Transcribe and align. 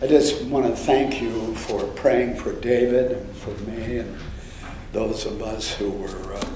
I 0.00 0.06
just 0.06 0.44
want 0.44 0.64
to 0.64 0.76
thank 0.76 1.20
you 1.20 1.56
for 1.56 1.82
praying 1.94 2.36
for 2.36 2.52
David 2.52 3.10
and 3.10 3.36
for 3.36 3.50
me 3.68 3.98
and 3.98 4.16
those 4.92 5.26
of 5.26 5.42
us 5.42 5.74
who 5.74 5.90
were 5.90 6.34
uh, 6.34 6.48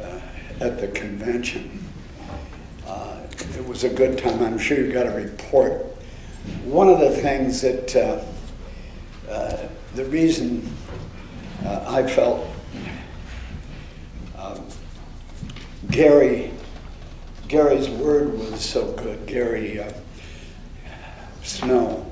uh, 0.00 0.20
at 0.60 0.80
the 0.80 0.86
convention. 0.86 1.84
Uh, 2.86 3.22
it 3.56 3.66
was 3.66 3.82
a 3.82 3.88
good 3.88 4.18
time. 4.18 4.40
I'm 4.40 4.56
sure 4.56 4.78
you 4.78 4.92
got 4.92 5.08
a 5.08 5.10
report. 5.10 5.84
One 6.62 6.88
of 6.88 7.00
the 7.00 7.10
things 7.10 7.60
that 7.62 7.96
uh, 7.96 8.24
uh, 9.28 9.68
the 9.96 10.04
reason 10.04 10.72
uh, 11.64 11.86
I 11.88 12.06
felt 12.06 12.46
um, 14.38 14.64
Gary 15.90 16.52
Gary's 17.48 17.88
word 17.88 18.38
was 18.38 18.64
so 18.64 18.92
good. 18.92 19.26
Gary 19.26 19.84
Snow. 21.42 22.07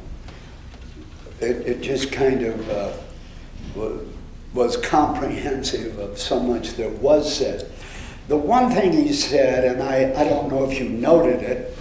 It, 1.41 1.67
it 1.67 1.81
just 1.83 2.13
kind 2.13 2.43
of 2.43 3.03
was 4.55 4.77
comprehensive 4.79 5.99
of 5.99 6.19
so 6.19 6.41
much 6.41 6.75
that 6.75 6.91
was 6.93 7.33
said. 7.33 7.71
The 8.29 8.37
one 8.37 8.73
thing 8.73 8.93
he 8.93 9.13
said, 9.13 9.65
and 9.65 9.83
I, 9.83 10.13
I 10.19 10.25
don't 10.25 10.49
know 10.49 10.69
if 10.69 10.81
you 10.81 10.89
noted 10.89 11.43
it, 11.43 11.77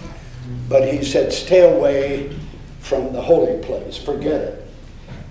but 0.68 0.92
he 0.92 1.04
said, 1.04 1.32
stay 1.32 1.74
away 1.76 2.36
from 2.80 3.12
the 3.12 3.20
holy 3.20 3.60
place, 3.64 3.96
forget 3.96 4.40
it. 4.40 4.68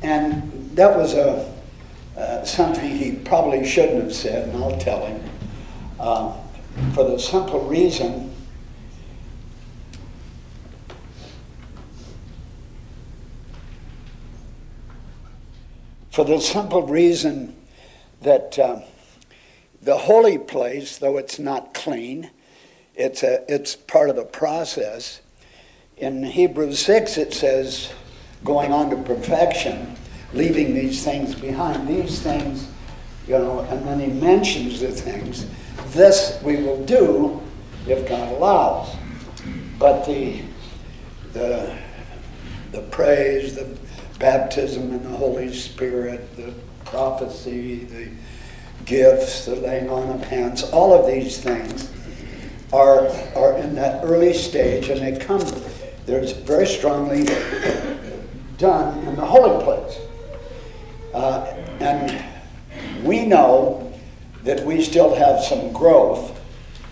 And 0.01 0.75
that 0.75 0.97
was 0.97 1.13
a, 1.13 1.53
uh, 2.17 2.43
something 2.43 2.89
he 2.89 3.13
probably 3.13 3.65
shouldn't 3.65 4.03
have 4.03 4.13
said, 4.13 4.49
and 4.49 4.61
I'll 4.61 4.77
tell 4.77 5.05
him. 5.05 5.21
Uh, 5.99 6.35
for 6.93 7.05
the 7.05 7.17
simple 7.17 7.61
reason 7.61 8.34
for 16.15 16.23
the 16.23 16.39
simple 16.39 16.81
reason 16.81 17.53
that 18.21 18.57
uh, 18.57 18.79
the 19.81 19.97
holy 19.97 20.37
place, 20.37 20.97
though 20.97 21.17
it's 21.17 21.39
not 21.39 21.73
clean, 21.73 22.31
it's, 22.95 23.21
a, 23.21 23.43
it's 23.53 23.75
part 23.75 24.09
of 24.09 24.15
the 24.15 24.23
process. 24.23 25.19
In 25.97 26.23
Hebrews 26.23 26.79
6, 26.79 27.17
it 27.17 27.33
says, 27.33 27.91
going 28.45 28.71
on 28.71 28.91
to 28.91 28.95
perfection, 29.03 29.93
leaving 30.31 30.73
these 30.73 31.03
things 31.03 31.35
behind. 31.35 31.85
These 31.85 32.21
things, 32.21 32.69
you 33.27 33.37
know, 33.37 33.59
and 33.69 33.85
then 33.85 33.99
he 33.99 34.07
mentions 34.07 34.79
the 34.79 34.91
things. 34.91 35.45
This 35.87 36.41
we 36.41 36.63
will 36.63 36.81
do 36.85 37.41
if 37.87 38.07
God 38.07 38.31
allows. 38.31 38.95
But 39.77 40.05
the, 40.05 40.43
the, 41.33 41.77
the 42.71 42.83
praise, 42.83 43.55
the 43.55 43.77
baptism 44.19 44.91
in 44.91 45.03
the 45.03 45.17
Holy 45.17 45.53
Spirit, 45.53 46.35
the 46.35 46.53
prophecy, 46.85 47.83
the 47.85 48.09
gifts, 48.85 49.45
the 49.45 49.55
laying 49.55 49.89
on 49.89 50.09
of 50.09 50.23
hands, 50.25 50.63
all 50.63 50.93
of 50.93 51.07
these 51.11 51.39
things 51.39 51.91
are, 52.71 53.07
are 53.35 53.57
in 53.57 53.75
that 53.75 54.03
early 54.03 54.33
stage 54.33 54.89
and 54.89 55.01
they 55.01 55.23
come, 55.23 55.41
they're 56.05 56.25
very 56.43 56.67
strongly 56.67 57.25
done 58.57 58.99
in 59.07 59.15
the 59.15 59.25
holy 59.25 59.63
place. 59.63 59.99
Uh, 61.13 61.45
and 61.79 62.23
we 63.03 63.25
know 63.25 63.93
that 64.43 64.63
we 64.65 64.83
still 64.83 65.15
have 65.15 65.43
some 65.43 65.71
growth 65.71 66.39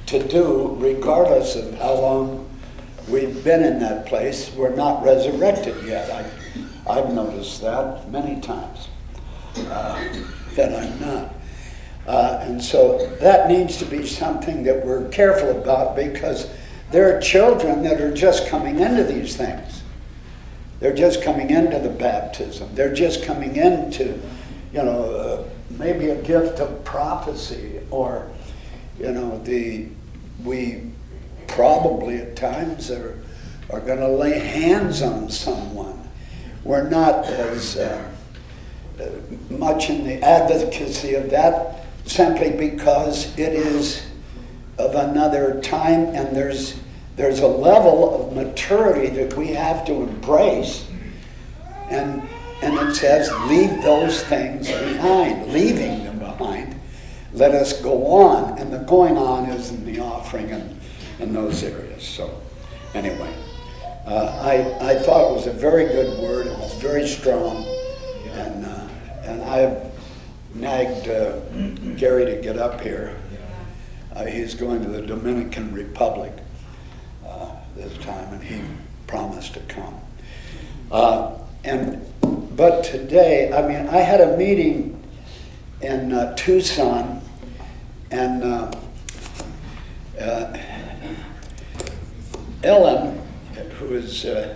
to 0.08 0.26
do 0.28 0.76
regardless 0.80 1.56
of 1.56 1.74
how 1.76 1.94
long 1.94 2.50
we've 3.08 3.44
been 3.44 3.64
in 3.64 3.80
that 3.80 4.06
place. 4.06 4.52
We're 4.56 4.76
not 4.76 5.04
resurrected 5.04 5.84
yet. 5.86 6.10
I, 6.10 6.43
I've 6.88 7.14
noticed 7.14 7.62
that 7.62 8.10
many 8.10 8.42
times 8.42 8.90
uh, 9.58 10.04
that 10.56 10.76
I'm 10.76 11.00
not. 11.00 11.34
Uh, 12.06 12.40
and 12.42 12.62
so 12.62 13.08
that 13.22 13.48
needs 13.48 13.78
to 13.78 13.86
be 13.86 14.06
something 14.06 14.64
that 14.64 14.86
we're 14.86 15.08
careful 15.10 15.52
about 15.52 15.96
because 15.96 16.50
there 16.92 17.16
are 17.16 17.22
children 17.22 17.84
that 17.84 18.02
are 18.02 18.14
just 18.14 18.48
coming 18.48 18.80
into 18.80 19.04
these 19.04 19.38
things. 19.38 19.84
They're 20.80 20.96
just 20.96 21.24
coming 21.24 21.50
into 21.50 21.80
the 21.80 21.90
baptism. 21.90 22.76
They're 22.76 22.94
just 22.94 23.24
coming 23.24 23.56
into, 23.56 24.20
you 24.74 24.84
know, 24.84 25.16
uh, 25.16 25.50
maybe 25.70 26.10
a 26.10 26.22
gift 26.22 26.60
of 26.60 26.84
prophecy 26.84 27.80
or, 27.90 28.30
you 29.00 29.12
know, 29.12 29.42
the 29.44 29.88
we 30.44 30.92
probably 31.48 32.18
at 32.18 32.36
times 32.36 32.92
are, 32.92 33.18
are 33.70 33.80
going 33.80 34.00
to 34.00 34.10
lay 34.10 34.38
hands 34.40 35.02
on 35.02 35.30
someone 35.30 35.93
we're 36.64 36.90
not 36.90 37.26
as 37.26 37.78
uh, 37.78 38.12
much 39.50 39.90
in 39.90 40.04
the 40.04 40.22
advocacy 40.24 41.16
of 41.16 41.30
that 41.30 41.86
simply 42.06 42.52
because 42.52 43.38
it 43.38 43.54
is 43.54 44.06
of 44.78 44.96
another 44.96 45.62
time 45.62 46.06
and 46.16 46.36
there's 46.36 46.80
there's 47.16 47.42
a 47.42 47.48
level 47.48 48.16
of 48.16 48.34
maturity 48.34 49.08
that 49.10 49.38
we 49.38 49.50
have 49.50 49.86
to 49.86 49.94
embrace. 49.94 50.88
And 51.90 52.24
and 52.62 52.90
it 52.90 52.96
says 52.96 53.32
leave 53.48 53.84
those 53.84 54.24
things 54.24 54.68
behind. 54.68 55.52
Leaving 55.54 56.06
them 56.06 56.20
behind 56.20 56.80
let 57.34 57.52
us 57.52 57.82
go 57.82 58.06
on. 58.08 58.58
And 58.60 58.72
the 58.72 58.80
going 58.80 59.18
on 59.18 59.50
is 59.50 59.72
in 59.72 59.86
the 59.86 60.00
offering 60.00 60.52
and 60.52 60.80
in 61.20 61.34
those 61.34 61.64
areas. 61.64 62.04
So 62.04 62.42
anyway 62.94 63.34
uh, 64.06 64.40
I, 64.42 64.90
I 64.92 64.96
thought 65.00 65.32
it 65.32 65.34
was 65.34 65.48
a 65.48 65.54
very 65.54 65.86
good 65.86 66.20
word. 66.22 66.48
It 66.48 66.58
was 66.58 66.74
very 66.76 67.08
strong. 67.08 67.64
And, 68.32 68.66
uh, 68.66 68.88
and 69.24 69.42
I've 69.44 69.92
nagged 70.54 71.08
uh, 71.08 71.40
Gary 71.96 72.26
to 72.26 72.42
get 72.42 72.58
up 72.58 72.82
here. 72.82 73.16
Uh, 74.14 74.26
he's 74.26 74.56
going 74.56 74.84
to 74.84 74.90
the 74.90 75.02
Dominican 75.02 75.74
Republic 75.74 76.34
uh, 77.26 77.52
this 77.76 77.98
time, 78.00 78.34
and 78.34 78.44
he 78.44 78.62
promised 79.08 79.54
to 79.54 79.62
come. 79.62 80.00
Uh, 80.92 81.38
and 81.64 82.06
but 82.56 82.84
today, 82.84 83.52
I 83.54 83.68
mean, 83.68 83.88
I 83.88 84.00
had 84.00 84.22
a 84.22 84.38
meeting 84.38 85.02
in 85.82 86.36
Tucson, 86.36 87.22
and 88.12 88.44
Ellen 92.64 93.23
who 93.56 93.96
is 93.96 94.26
uh, 94.26 94.56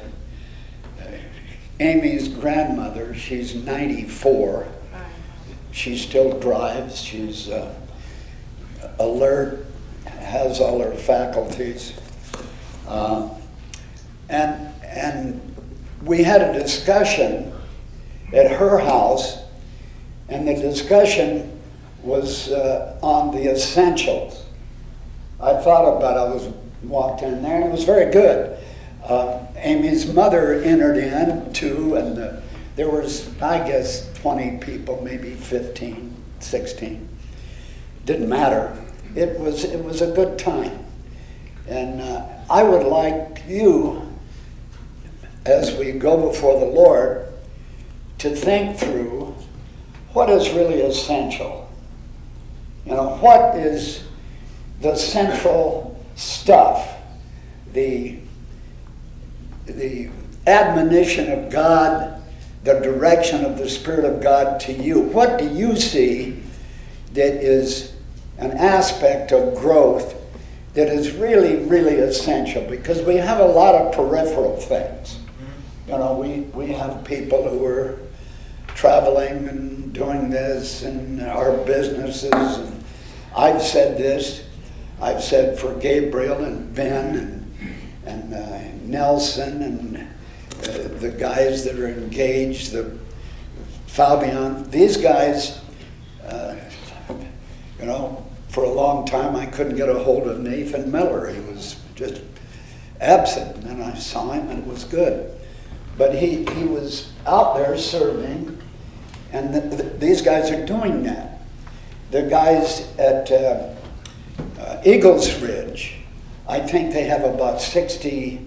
Amy's 1.79 2.27
grandmother. 2.27 3.13
She's 3.13 3.53
94. 3.55 4.67
She 5.71 5.97
still 5.97 6.39
drives. 6.39 7.01
She's 7.01 7.49
uh, 7.49 7.73
alert, 8.99 9.65
has 10.05 10.59
all 10.59 10.81
her 10.81 10.95
faculties. 10.95 11.93
Uh, 12.87 13.29
and, 14.29 14.73
and 14.83 15.55
we 16.03 16.23
had 16.23 16.41
a 16.41 16.59
discussion 16.59 17.53
at 18.33 18.51
her 18.51 18.79
house, 18.79 19.37
and 20.29 20.47
the 20.47 20.55
discussion 20.55 21.59
was 22.01 22.51
uh, 22.51 22.97
on 23.01 23.35
the 23.35 23.51
essentials. 23.51 24.45
I 25.39 25.61
thought 25.61 25.97
about 25.97 26.17
it. 26.17 26.19
I 26.19 26.33
was 26.33 26.53
walked 26.83 27.21
in 27.21 27.43
there, 27.43 27.55
and 27.55 27.65
it 27.65 27.71
was 27.71 27.83
very 27.83 28.11
good. 28.11 28.57
Uh, 29.07 29.45
Amy's 29.55 30.11
mother 30.11 30.55
entered 30.55 30.97
in 30.97 31.53
too, 31.53 31.95
and 31.95 32.17
the, 32.17 32.41
there 32.75 32.89
was, 32.89 33.29
I 33.41 33.65
guess, 33.65 34.11
20 34.15 34.57
people, 34.57 35.01
maybe 35.01 35.31
15, 35.31 36.13
16. 36.41 37.09
Didn't 38.03 38.27
matter. 38.27 38.77
It 39.15 39.39
was, 39.39 39.63
it 39.63 39.81
was 39.81 40.01
a 40.01 40.11
good 40.11 40.37
time. 40.37 40.85
And 41.69 42.01
uh, 42.01 42.27
I 42.49 42.63
would 42.63 42.85
like 42.85 43.43
you, 43.47 44.13
as 45.45 45.73
we 45.75 45.93
go 45.93 46.29
before 46.29 46.59
the 46.59 46.65
Lord, 46.65 47.29
to 48.17 48.35
think 48.35 48.77
through 48.77 49.33
what 50.11 50.29
is 50.29 50.49
really 50.49 50.81
essential. 50.81 51.71
You 52.85 52.91
know, 52.91 53.15
what 53.17 53.55
is 53.55 54.03
the 54.81 54.95
central 54.95 56.03
stuff, 56.15 56.97
the 57.71 58.19
the 59.67 60.09
admonition 60.47 61.31
of 61.31 61.51
God, 61.51 62.21
the 62.63 62.79
direction 62.79 63.45
of 63.45 63.57
the 63.57 63.69
Spirit 63.69 64.05
of 64.05 64.21
God 64.21 64.59
to 64.61 64.73
you. 64.73 64.99
What 64.99 65.37
do 65.37 65.47
you 65.47 65.75
see 65.75 66.41
that 67.13 67.43
is 67.43 67.93
an 68.37 68.51
aspect 68.51 69.31
of 69.31 69.55
growth 69.55 70.15
that 70.73 70.87
is 70.87 71.11
really, 71.11 71.57
really 71.65 71.97
essential? 71.97 72.63
Because 72.63 73.01
we 73.01 73.15
have 73.15 73.39
a 73.39 73.45
lot 73.45 73.75
of 73.75 73.93
peripheral 73.93 74.57
things. 74.57 75.19
You 75.87 75.97
know, 75.97 76.13
we, 76.13 76.41
we 76.53 76.73
have 76.73 77.03
people 77.05 77.47
who 77.49 77.65
are 77.65 77.99
traveling 78.67 79.47
and 79.47 79.93
doing 79.93 80.29
this 80.29 80.83
and 80.83 81.21
our 81.21 81.57
businesses. 81.65 82.31
And 82.31 82.83
I've 83.35 83.61
said 83.61 83.97
this. 83.97 84.43
I've 85.01 85.23
said 85.23 85.57
for 85.57 85.73
Gabriel 85.75 86.43
and 86.43 86.73
Ben 86.75 87.15
and, 87.15 87.55
and 88.05 88.33
uh, 88.33 88.76
Nelson 88.87 89.61
and 89.61 89.97
uh, 89.97 90.99
the 90.99 91.09
guys 91.09 91.63
that 91.65 91.77
are 91.77 91.87
engaged, 91.87 92.71
the 92.71 92.97
Fabian, 93.85 94.69
these 94.69 94.97
guys, 94.97 95.59
uh, 96.25 96.55
you 97.79 97.85
know, 97.85 98.25
for 98.49 98.63
a 98.63 98.69
long 98.69 99.05
time 99.05 99.35
I 99.35 99.45
couldn't 99.45 99.75
get 99.75 99.89
a 99.89 99.99
hold 99.99 100.27
of 100.27 100.39
Nathan 100.39 100.91
Miller. 100.91 101.31
He 101.31 101.39
was 101.41 101.79
just 101.95 102.21
absent. 102.99 103.55
And 103.57 103.63
then 103.63 103.81
I 103.81 103.95
saw 103.95 104.31
him 104.31 104.49
and 104.49 104.59
it 104.59 104.67
was 104.67 104.83
good. 104.83 105.31
But 105.97 106.15
he, 106.15 106.45
he 106.45 106.63
was 106.63 107.11
out 107.25 107.55
there 107.55 107.77
serving, 107.77 108.61
and 109.31 109.53
the, 109.53 109.61
the, 109.61 109.83
these 109.83 110.21
guys 110.21 110.51
are 110.51 110.63
doing 110.63 111.03
that. 111.03 111.41
The 112.11 112.23
guys 112.23 112.87
at 112.97 113.31
uh, 113.31 113.73
uh, 114.59 114.81
Eagles 114.85 115.41
Ridge, 115.41 115.95
I 116.47 116.59
think 116.59 116.93
they 116.93 117.05
have 117.05 117.23
about 117.23 117.61
60 117.61 118.46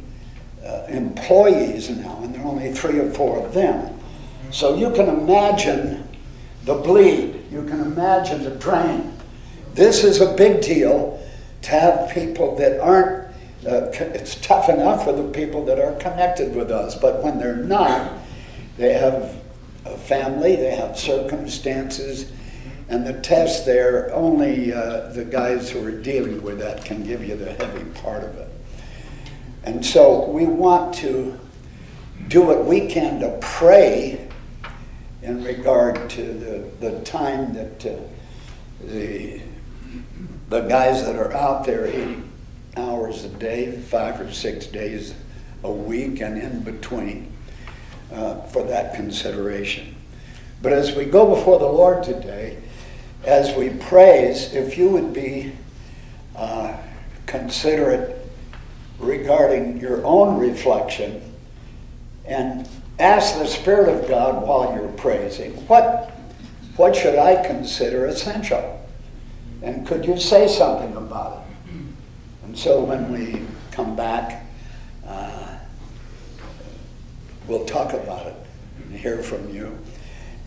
uh, 0.65 0.85
employees 0.89 1.91
now, 1.91 2.21
and 2.23 2.35
there 2.35 2.43
are 2.43 2.49
only 2.49 2.73
three 2.73 2.99
or 2.99 3.11
four 3.11 3.45
of 3.45 3.55
them. 3.55 3.99
So 4.51 4.77
you 4.77 4.91
can 4.93 5.09
imagine 5.09 6.07
the 6.65 6.75
bleed, 6.75 7.45
you 7.51 7.65
can 7.65 7.81
imagine 7.81 8.45
the 8.45 8.51
drain. 8.51 9.17
This 9.75 10.05
is 10.05 10.21
a 10.21 10.35
big 10.35 10.61
deal 10.61 11.21
to 11.63 11.71
have 11.71 12.11
people 12.11 12.57
that 12.57 12.81
aren't 12.81 13.31
uh, 13.67 13.91
it's 13.93 14.37
tough 14.37 14.71
enough 14.71 15.05
for 15.05 15.13
the 15.13 15.29
people 15.33 15.65
that 15.67 15.79
are 15.79 15.95
connected 15.97 16.55
with 16.55 16.71
us, 16.71 16.95
but 16.95 17.23
when 17.23 17.39
they're 17.39 17.57
not, 17.57 18.11
they 18.79 18.95
have 18.95 19.37
a 19.85 19.99
family, 19.99 20.57
they 20.57 20.75
have 20.75 20.99
circumstances, 20.99 22.33
and 22.89 23.07
the 23.07 23.13
test 23.21 23.67
there, 23.67 24.13
only 24.15 24.73
uh, 24.73 25.13
the 25.13 25.25
guys 25.25 25.71
who 25.71 25.85
are 25.85 25.91
dealing 25.91 26.43
with 26.43 26.59
that 26.59 26.85
can 26.85 27.05
give 27.05 27.23
you 27.23 27.37
the 27.37 27.53
heavy 27.53 27.85
part 28.01 28.25
of 28.25 28.35
it. 28.37 28.49
And 29.65 29.85
so 29.85 30.27
we 30.29 30.47
want 30.47 30.95
to 30.97 31.39
do 32.29 32.43
what 32.43 32.65
we 32.65 32.87
can 32.87 33.21
to 33.21 33.39
pray 33.41 34.29
in 35.23 35.45
regard 35.45 36.09
to 36.11 36.23
the, 36.23 36.89
the 36.89 37.01
time 37.01 37.53
that 37.55 37.85
uh, 37.87 37.97
the, 38.83 39.41
the 40.49 40.61
guys 40.63 41.05
that 41.05 41.17
are 41.17 41.33
out 41.35 41.65
there 41.65 41.87
eating 41.87 42.31
hours 42.77 43.25
a 43.25 43.29
day, 43.29 43.73
five 43.73 44.21
or 44.21 44.33
six 44.33 44.67
days 44.67 45.15
a 45.63 45.71
week, 45.71 46.21
and 46.21 46.39
in 46.39 46.63
between 46.63 47.31
uh, 48.13 48.41
for 48.43 48.63
that 48.65 48.95
consideration. 48.95 49.95
But 50.63 50.73
as 50.73 50.95
we 50.95 51.05
go 51.05 51.35
before 51.35 51.59
the 51.59 51.67
Lord 51.67 52.03
today, 52.03 52.59
as 53.25 53.55
we 53.57 53.71
praise, 53.71 54.55
if 54.55 54.79
you 54.79 54.89
would 54.89 55.13
be 55.13 55.53
uh, 56.35 56.77
considerate 57.27 58.20
regarding 59.01 59.79
your 59.79 60.05
own 60.05 60.39
reflection 60.39 61.23
and 62.27 62.69
ask 62.99 63.39
the 63.39 63.47
Spirit 63.47 63.89
of 63.89 64.09
God 64.09 64.47
while 64.47 64.75
you're 64.75 64.93
praising, 64.93 65.53
what, 65.67 66.11
what 66.77 66.95
should 66.95 67.19
I 67.19 67.45
consider 67.45 68.07
essential? 68.07 68.79
And 69.63 69.87
could 69.87 70.05
you 70.05 70.19
say 70.19 70.47
something 70.47 70.95
about 70.97 71.39
it? 71.39 71.73
And 72.45 72.59
so 72.59 72.83
when 72.83 73.13
we 73.13 73.43
come 73.71 73.97
back, 73.97 74.45
uh, 75.07 75.59
we'll 77.47 77.65
talk 77.65 77.93
about 77.93 78.27
it 78.27 78.37
and 78.77 78.95
hear 78.99 79.23
from 79.23 79.55
you. 79.55 79.77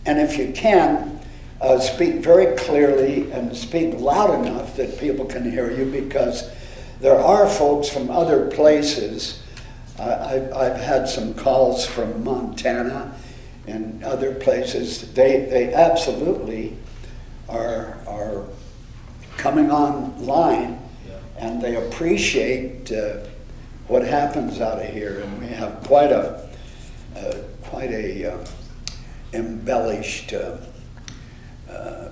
And 0.06 0.18
if 0.18 0.36
you 0.38 0.52
can, 0.52 1.18
uh, 1.60 1.78
speak 1.78 2.16
very 2.16 2.56
clearly 2.56 3.30
and 3.32 3.56
speak 3.56 3.94
loud 3.98 4.44
enough 4.44 4.76
that 4.76 4.98
people 4.98 5.24
can 5.24 5.50
hear 5.50 5.70
you 5.70 5.86
because 5.86 6.50
there 7.04 7.20
are 7.20 7.46
folks 7.46 7.86
from 7.86 8.10
other 8.10 8.46
places. 8.46 9.42
I've, 10.00 10.50
I've 10.54 10.78
had 10.78 11.06
some 11.06 11.34
calls 11.34 11.84
from 11.84 12.24
Montana 12.24 13.14
and 13.66 14.02
other 14.02 14.34
places. 14.34 15.12
They, 15.12 15.44
they 15.50 15.74
absolutely 15.74 16.78
are, 17.46 17.98
are 18.06 18.46
coming 19.36 19.70
online 19.70 20.80
and 21.36 21.60
they 21.60 21.76
appreciate 21.76 22.90
uh, 22.90 23.18
what 23.86 24.02
happens 24.02 24.62
out 24.62 24.80
of 24.80 24.90
here. 24.90 25.20
And 25.20 25.40
we 25.40 25.48
have 25.48 25.82
quite 25.82 26.10
a 26.10 26.48
uh, 27.14 27.34
quite 27.64 27.90
a 27.90 28.32
uh, 28.32 28.46
embellished 29.34 30.32
uh, 30.32 30.56
uh, 31.68 32.08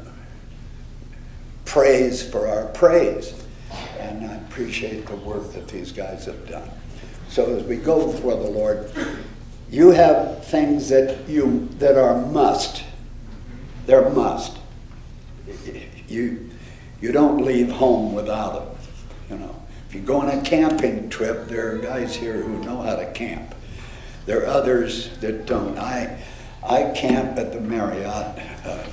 praise 1.64 2.22
for 2.22 2.46
our 2.46 2.66
praise, 2.66 3.41
and 3.98 4.26
I 4.30 4.34
appreciate 4.36 5.06
the 5.06 5.16
work 5.16 5.52
that 5.52 5.68
these 5.68 5.92
guys 5.92 6.24
have 6.26 6.48
done. 6.48 6.68
So 7.28 7.56
as 7.56 7.64
we 7.64 7.76
go 7.76 8.12
before 8.12 8.36
the 8.36 8.50
Lord, 8.50 8.90
you 9.70 9.90
have 9.90 10.44
things 10.44 10.88
that 10.90 11.28
you 11.28 11.68
that 11.78 11.96
are 11.96 12.26
must. 12.26 12.84
They're 13.86 14.10
must. 14.10 14.58
You 16.08 16.50
you 17.00 17.12
don't 17.12 17.44
leave 17.44 17.70
home 17.70 18.14
without 18.14 18.52
them. 18.52 18.78
You 19.30 19.46
know, 19.46 19.62
if 19.88 19.94
you 19.94 20.02
go 20.02 20.20
on 20.20 20.28
a 20.28 20.40
camping 20.42 21.10
trip, 21.10 21.48
there 21.48 21.74
are 21.74 21.78
guys 21.78 22.14
here 22.14 22.42
who 22.42 22.58
know 22.64 22.80
how 22.82 22.96
to 22.96 23.10
camp. 23.12 23.54
There 24.24 24.42
are 24.42 24.46
others 24.46 25.16
that 25.18 25.46
don't. 25.46 25.78
I, 25.78 26.22
I 26.62 26.92
camp 26.94 27.36
at 27.38 27.52
the 27.52 27.60
Marriott. 27.60 28.38
Uh, 28.64 28.86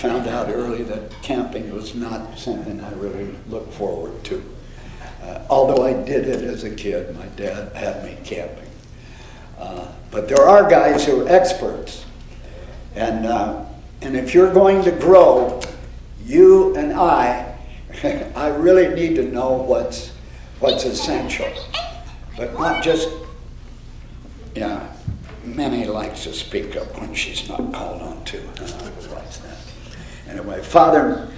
found 0.00 0.26
out 0.26 0.48
early 0.48 0.82
that 0.84 1.10
camping 1.22 1.72
was 1.74 1.94
not 1.94 2.38
something 2.38 2.80
I 2.80 2.90
really 2.94 3.34
looked 3.48 3.74
forward 3.74 4.24
to. 4.24 4.42
Uh, 5.22 5.42
although 5.50 5.84
I 5.84 5.92
did 5.92 6.26
it 6.26 6.42
as 6.42 6.64
a 6.64 6.70
kid, 6.74 7.14
my 7.14 7.26
dad 7.36 7.74
had 7.76 8.02
me 8.02 8.16
camping. 8.24 8.70
Uh, 9.58 9.88
but 10.10 10.26
there 10.26 10.40
are 10.40 10.68
guys 10.68 11.04
who 11.04 11.26
are 11.26 11.28
experts. 11.28 12.06
And, 12.94 13.26
uh, 13.26 13.64
and 14.00 14.16
if 14.16 14.32
you're 14.32 14.52
going 14.54 14.82
to 14.84 14.90
grow, 14.90 15.60
you 16.24 16.74
and 16.76 16.94
I 16.94 17.50
I 18.34 18.48
really 18.48 18.94
need 18.94 19.16
to 19.16 19.22
know 19.22 19.52
what's 19.52 20.12
what's 20.60 20.84
essential, 20.84 21.48
but 22.36 22.54
not 22.54 22.82
just. 22.82 23.08
Yeah, 24.54 24.92
Minnie 25.44 25.86
likes 25.86 26.24
to 26.24 26.32
speak 26.32 26.76
up 26.76 26.98
when 27.00 27.14
she's 27.14 27.48
not 27.48 27.72
called 27.72 28.02
on 28.02 28.24
to. 28.24 28.40
Uh, 28.60 28.90
anyway, 30.30 30.62
Father, 30.62 31.28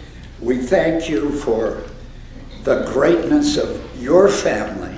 we 0.40 0.58
thank 0.58 1.08
you 1.08 1.30
for 1.40 1.82
the 2.62 2.84
greatness 2.92 3.56
of 3.56 4.00
your 4.00 4.28
family, 4.28 4.96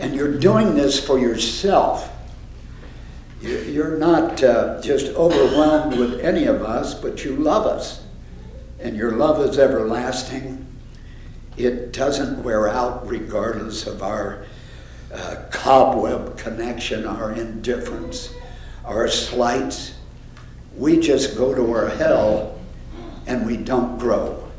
and 0.00 0.14
you're 0.14 0.38
doing 0.38 0.74
this 0.74 1.04
for 1.04 1.18
yourself. 1.18 2.10
You're 3.42 3.98
not 3.98 4.42
uh, 4.42 4.80
just 4.80 5.06
overwhelmed 5.08 5.98
with 5.98 6.20
any 6.20 6.46
of 6.46 6.62
us, 6.62 6.94
but 6.94 7.24
you 7.24 7.36
love 7.36 7.66
us 7.66 8.02
and 8.82 8.96
your 8.96 9.12
love 9.12 9.40
is 9.48 9.58
everlasting. 9.58 10.66
It 11.56 11.92
doesn't 11.92 12.42
wear 12.42 12.68
out 12.68 13.06
regardless 13.08 13.86
of 13.86 14.02
our 14.02 14.44
uh, 15.12 15.36
cobweb 15.50 16.36
connection, 16.36 17.06
our 17.06 17.32
indifference, 17.32 18.34
our 18.84 19.06
slights. 19.08 19.94
We 20.76 20.98
just 20.98 21.36
go 21.36 21.54
to 21.54 21.72
our 21.72 21.88
hell 21.90 22.51
and 23.26 23.46
we 23.46 23.56
don't 23.56 23.98
grow. 23.98 24.50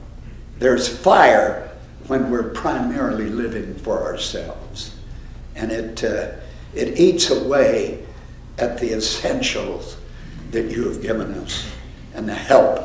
There's 0.60 0.88
fire 0.88 1.72
when 2.08 2.30
we're 2.30 2.52
primarily 2.52 3.30
living 3.30 3.76
for 3.76 4.04
ourselves. 4.04 4.96
And 5.56 5.72
it, 5.72 6.04
uh, 6.04 6.32
it 6.74 7.00
eats 7.00 7.30
away 7.30 8.06
at 8.58 8.78
the 8.80 8.94
essentials 8.94 9.98
that 10.52 10.72
you 10.72 10.88
have 10.88 11.02
given 11.02 11.34
us 11.36 11.70
and 12.14 12.28
the 12.28 12.36
help 12.36 12.78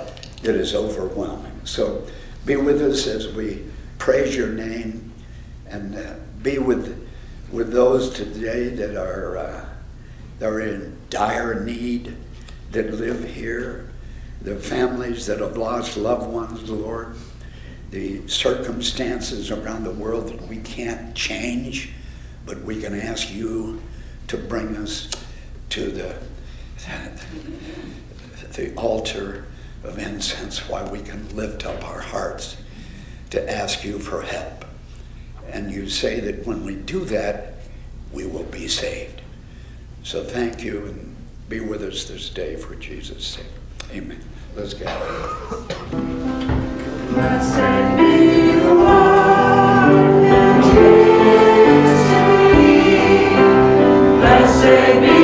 that 0.43 0.55
is 0.55 0.75
overwhelming. 0.75 1.61
So 1.65 2.07
be 2.47 2.57
with 2.57 2.81
us 2.81 3.07
as 3.07 3.33
we 3.33 3.65
praise 3.99 4.35
your 4.35 4.49
name 4.49 5.13
and 5.69 5.97
uh, 5.97 6.15
be 6.43 6.59
with, 6.59 7.09
with 7.53 7.73
those 7.73 8.11
today 8.11 8.69
that 8.71 8.97
are, 8.97 9.37
uh, 9.37 9.67
that 10.39 10.49
are 10.49 10.61
in 10.61 10.97
dire 11.11 11.63
need, 11.63 12.17
that 12.71 12.95
live 12.95 13.25
here, 13.25 13.88
the 14.43 14.57
families 14.57 15.27
that 15.27 15.41
have 15.41 15.57
lost 15.57 15.97
loved 15.97 16.27
ones, 16.27 16.69
Lord, 16.71 17.17
the 17.91 18.27
circumstances 18.29 19.51
around 19.51 19.85
the 19.85 19.91
world 19.91 20.29
that 20.29 20.47
we 20.47 20.59
can't 20.59 21.15
change, 21.15 21.93
but 22.47 22.63
we 22.63 22.81
can 22.81 22.99
ask 22.99 23.33
you 23.33 23.83
to 24.29 24.37
bring 24.37 24.77
us 24.77 25.11
to 25.71 25.91
the, 25.91 26.17
the 28.53 28.75
altar 28.75 29.47
of 29.85 29.99
incense 29.99 30.69
why 30.69 30.89
we 30.89 31.01
can 31.01 31.35
lift 31.35 31.65
up 31.65 31.83
our 31.85 32.01
hearts 32.01 32.57
to 33.31 33.51
ask 33.51 33.85
you 33.85 33.99
for 33.99 34.23
help. 34.23 34.65
And 35.51 35.71
you 35.71 35.89
say 35.89 36.21
that 36.21 36.47
when 36.47 36.65
we 36.65 36.75
do 36.75 37.05
that, 37.07 37.55
we 38.13 38.27
will 38.27 38.45
be 38.45 38.69
saved. 38.69 39.23
So 40.03 40.25
thank 40.25 40.63
you 40.63 40.87
and 40.87 41.17
be 41.49 41.61
with 41.61 41.83
us 41.83 42.05
this 42.05 42.29
day 42.29 42.57
for 42.57 42.75
Jesus' 42.75 43.27
sake. 43.27 43.58
Amen. 43.93 44.21
Let's 44.55 44.75
gather. 44.75 45.07
Blessed 47.11 47.97
be 47.97 48.53
the 48.61 48.75
Lord, 48.75 49.95
and 50.31 51.09
Thank 54.61 55.18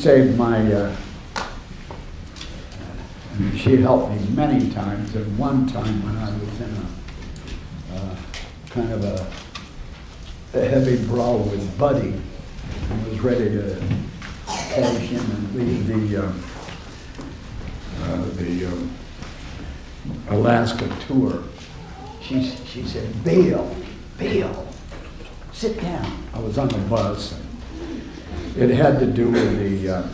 saved 0.00 0.38
my, 0.38 0.72
uh, 0.72 0.96
she 3.54 3.76
helped 3.76 4.10
me 4.10 4.18
many 4.34 4.70
times. 4.70 5.14
And 5.14 5.38
one 5.38 5.66
time 5.66 6.02
when 6.02 6.16
I 6.16 6.30
was 6.38 6.60
in 6.60 6.74
a 6.74 7.96
uh, 7.96 8.16
kind 8.70 8.92
of 8.92 9.04
a, 9.04 10.58
a 10.58 10.68
heavy 10.68 11.04
brawl 11.06 11.40
with 11.40 11.78
Buddy, 11.78 12.14
and 12.90 13.06
was 13.06 13.20
ready 13.20 13.50
to 13.50 13.82
cash 14.46 15.10
in 15.10 15.18
and 15.18 15.54
leave 15.54 15.86
the 15.86 16.24
uh, 16.24 16.32
uh, 18.02 18.24
the 18.36 18.66
um, 18.66 18.90
Alaska 20.30 20.88
tour. 21.06 21.42
She 22.22 22.42
she 22.42 22.84
said, 22.84 23.22
"Bill, 23.22 23.76
Bill, 24.16 24.66
sit 25.52 25.78
down." 25.78 26.26
I 26.32 26.38
was 26.38 26.56
on 26.56 26.68
the 26.68 26.78
bus. 26.78 27.38
It 28.56 28.69
had 28.80 28.98
to 28.98 29.06
do 29.06 29.28
with 29.28 29.58
the 29.58 29.96
uh, 29.96 30.08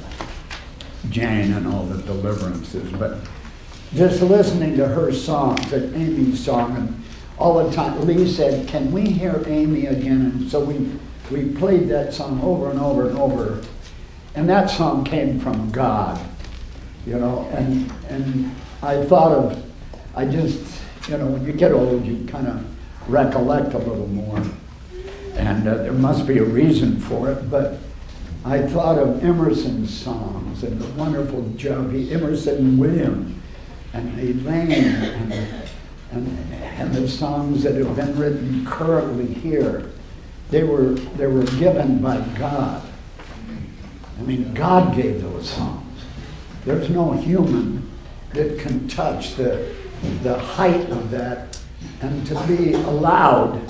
Jane 1.08 1.52
and 1.52 1.68
all 1.68 1.84
the 1.84 2.02
deliverances, 2.02 2.90
but 2.92 3.18
just 3.94 4.20
listening 4.20 4.76
to 4.76 4.88
her 4.88 5.12
songs, 5.12 5.70
that 5.70 5.94
Amy's 5.94 6.44
song, 6.44 6.76
and 6.76 7.02
all 7.38 7.64
the 7.64 7.72
time, 7.72 8.04
Lee 8.06 8.28
said, 8.28 8.66
"Can 8.66 8.90
we 8.90 9.02
hear 9.02 9.44
Amy 9.46 9.86
again?" 9.86 10.32
And 10.34 10.50
so 10.50 10.60
we 10.60 10.90
we 11.30 11.54
played 11.54 11.88
that 11.88 12.12
song 12.12 12.40
over 12.42 12.70
and 12.70 12.80
over 12.80 13.08
and 13.08 13.16
over, 13.18 13.62
and 14.34 14.48
that 14.48 14.68
song 14.68 15.04
came 15.04 15.38
from 15.38 15.70
God, 15.70 16.20
you 17.06 17.18
know. 17.18 17.48
And 17.52 17.92
and 18.08 18.50
I 18.82 19.04
thought 19.04 19.30
of, 19.30 19.64
I 20.16 20.24
just, 20.24 20.82
you 21.08 21.18
know, 21.18 21.26
when 21.26 21.46
you 21.46 21.52
get 21.52 21.70
old, 21.70 22.04
you 22.04 22.26
kind 22.26 22.48
of 22.48 22.66
recollect 23.08 23.74
a 23.74 23.78
little 23.78 24.08
more, 24.08 24.42
and 25.36 25.68
uh, 25.68 25.76
there 25.76 25.92
must 25.92 26.26
be 26.26 26.38
a 26.38 26.44
reason 26.44 26.98
for 26.98 27.30
it, 27.30 27.48
but. 27.48 27.78
I 28.46 28.62
thought 28.62 28.96
of 28.96 29.24
Emerson's 29.24 29.92
songs 29.92 30.62
and 30.62 30.80
the 30.80 30.86
wonderful 30.92 31.42
job 31.56 31.90
he, 31.90 32.12
Emerson 32.12 32.58
and 32.58 32.78
William 32.78 33.42
and 33.92 34.20
Elaine 34.20 34.70
and, 34.70 35.32
and, 36.12 36.52
and 36.54 36.94
the 36.94 37.08
songs 37.08 37.64
that 37.64 37.74
have 37.74 37.96
been 37.96 38.16
written 38.16 38.64
currently 38.64 39.26
here. 39.26 39.90
They 40.50 40.62
were, 40.62 40.92
they 40.92 41.26
were 41.26 41.42
given 41.42 42.00
by 42.00 42.20
God. 42.38 42.86
I 44.16 44.22
mean, 44.22 44.54
God 44.54 44.94
gave 44.94 45.22
those 45.22 45.50
songs. 45.50 46.04
There's 46.64 46.88
no 46.88 47.14
human 47.14 47.90
that 48.32 48.60
can 48.60 48.86
touch 48.86 49.34
the, 49.34 49.74
the 50.22 50.38
height 50.38 50.88
of 50.90 51.10
that 51.10 51.60
and 52.00 52.24
to 52.28 52.46
be 52.46 52.74
allowed 52.74 53.60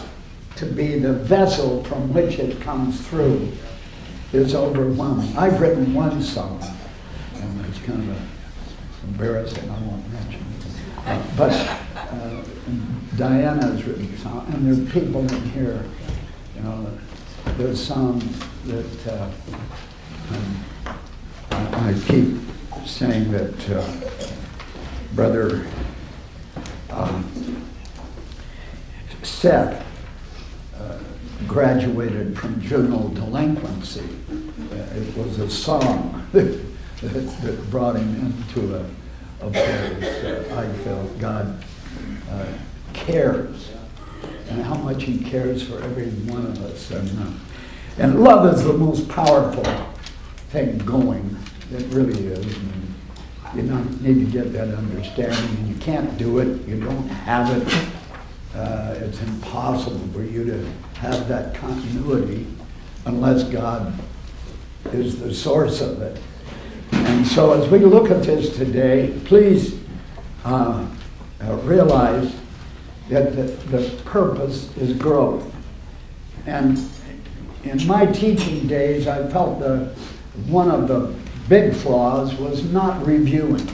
to 0.56 0.66
be 0.66 0.98
the 0.98 1.14
vessel 1.14 1.82
from 1.84 2.12
which 2.12 2.38
it 2.38 2.60
comes 2.60 3.00
through 3.08 3.52
is 4.32 4.54
overwhelming. 4.54 5.36
I've 5.36 5.60
written 5.60 5.94
one 5.94 6.22
song, 6.22 6.62
and 7.34 7.66
it's 7.66 7.78
kind 7.80 8.10
of 8.10 8.18
embarrassing, 9.04 9.70
I 9.70 9.78
won't 9.80 10.12
mention 10.12 10.40
it. 10.40 10.66
Uh, 11.06 11.22
but 11.36 11.52
uh, 11.52 12.42
has 13.18 13.84
written 13.84 14.12
a 14.12 14.18
song, 14.18 14.46
and 14.52 14.66
there 14.66 14.84
are 14.84 14.90
people 14.90 15.20
in 15.20 15.42
here, 15.50 15.84
you 16.54 16.62
know, 16.62 16.90
there's 17.56 17.82
songs 17.82 18.24
that 18.64 19.06
uh, 19.12 19.30
I, 21.50 21.90
I 21.90 21.94
keep 22.06 22.36
saying 22.84 23.30
that 23.32 23.70
uh, 23.70 23.86
Brother 25.14 25.66
um, 26.90 27.62
Seth 29.22 29.85
graduated 31.46 32.38
from 32.38 32.60
juvenile 32.60 33.08
delinquency. 33.08 34.08
Uh, 34.30 34.74
it 34.74 35.16
was 35.16 35.38
a 35.38 35.50
song 35.50 36.26
that, 36.32 36.60
that, 37.02 37.70
brought 37.70 37.96
him 37.96 38.34
into 38.50 38.76
a, 38.76 38.84
a 39.40 39.50
place 39.50 40.52
I 40.52 40.72
felt 40.84 41.18
God 41.18 41.62
uh, 42.30 42.46
cares 42.92 43.70
and 44.48 44.62
how 44.62 44.74
much 44.74 45.02
He 45.02 45.18
cares 45.18 45.62
for 45.62 45.82
every 45.82 46.06
one 46.30 46.46
of 46.46 46.62
us. 46.64 46.90
And, 46.90 47.08
uh, 47.20 47.30
and 47.98 48.22
love 48.22 48.54
is 48.54 48.64
the 48.64 48.72
most 48.72 49.08
powerful 49.08 49.64
thing 50.48 50.78
going. 50.78 51.36
It 51.72 51.86
really 51.92 52.26
is. 52.26 52.56
And 52.56 52.94
you 53.54 53.62
know, 53.62 53.82
need 54.00 54.26
to 54.26 54.30
get 54.30 54.52
that 54.52 54.74
understanding. 54.74 55.56
And 55.56 55.68
you 55.68 55.74
can't 55.76 56.16
do 56.18 56.38
it. 56.38 56.66
You 56.68 56.80
don't 56.80 57.08
have 57.08 57.50
it. 57.56 57.95
Uh, 58.56 58.94
it's 59.02 59.20
impossible 59.20 60.08
for 60.14 60.22
you 60.22 60.42
to 60.42 60.66
have 60.98 61.28
that 61.28 61.54
continuity 61.54 62.46
unless 63.04 63.44
God 63.44 63.92
is 64.86 65.20
the 65.20 65.34
source 65.34 65.82
of 65.82 66.00
it. 66.00 66.18
And 66.90 67.26
so, 67.26 67.52
as 67.52 67.68
we 67.68 67.80
look 67.80 68.10
at 68.10 68.22
this 68.22 68.56
today, 68.56 69.20
please 69.26 69.78
uh, 70.44 70.86
uh, 71.42 71.54
realize 71.64 72.34
that 73.10 73.36
the, 73.36 73.42
the 73.76 74.02
purpose 74.04 74.74
is 74.78 74.96
growth. 74.96 75.52
And 76.46 76.78
in 77.64 77.86
my 77.86 78.06
teaching 78.06 78.66
days, 78.66 79.06
I 79.06 79.28
felt 79.28 79.60
the 79.60 79.94
one 80.46 80.70
of 80.70 80.88
the 80.88 81.14
big 81.48 81.74
flaws 81.74 82.34
was 82.36 82.64
not 82.64 83.06
reviewing. 83.06 83.68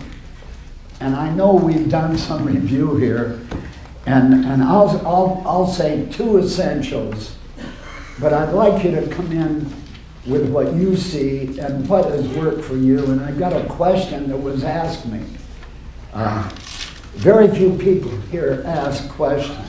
And 1.01 1.15
I 1.15 1.31
know 1.31 1.55
we've 1.55 1.89
done 1.89 2.19
some 2.19 2.47
review 2.47 2.97
here, 2.97 3.41
and, 4.07 4.45
and 4.45 4.63
I'll, 4.63 4.91
I'll, 5.07 5.43
I'll 5.47 5.67
say 5.67 6.09
two 6.11 6.39
essentials, 6.39 7.37
but 8.21 8.33
I'd 8.33 8.53
like 8.53 8.85
you 8.85 8.91
to 8.93 9.07
come 9.09 9.31
in 9.31 9.73
with 10.27 10.51
what 10.51 10.73
you 10.75 10.97
see 10.97 11.59
and 11.59 11.89
what 11.89 12.07
has 12.07 12.27
worked 12.29 12.65
for 12.65 12.77
you. 12.77 13.05
And 13.07 13.21
I've 13.21 13.39
got 13.39 13.53
a 13.53 13.65
question 13.67 14.29
that 14.29 14.37
was 14.37 14.65
asked 14.65 15.07
me. 15.07 15.25
Uh, 16.13 16.49
very 17.15 17.49
few 17.49 17.77
people 17.77 18.11
here 18.33 18.63
ask 18.67 19.09
questions. 19.11 19.69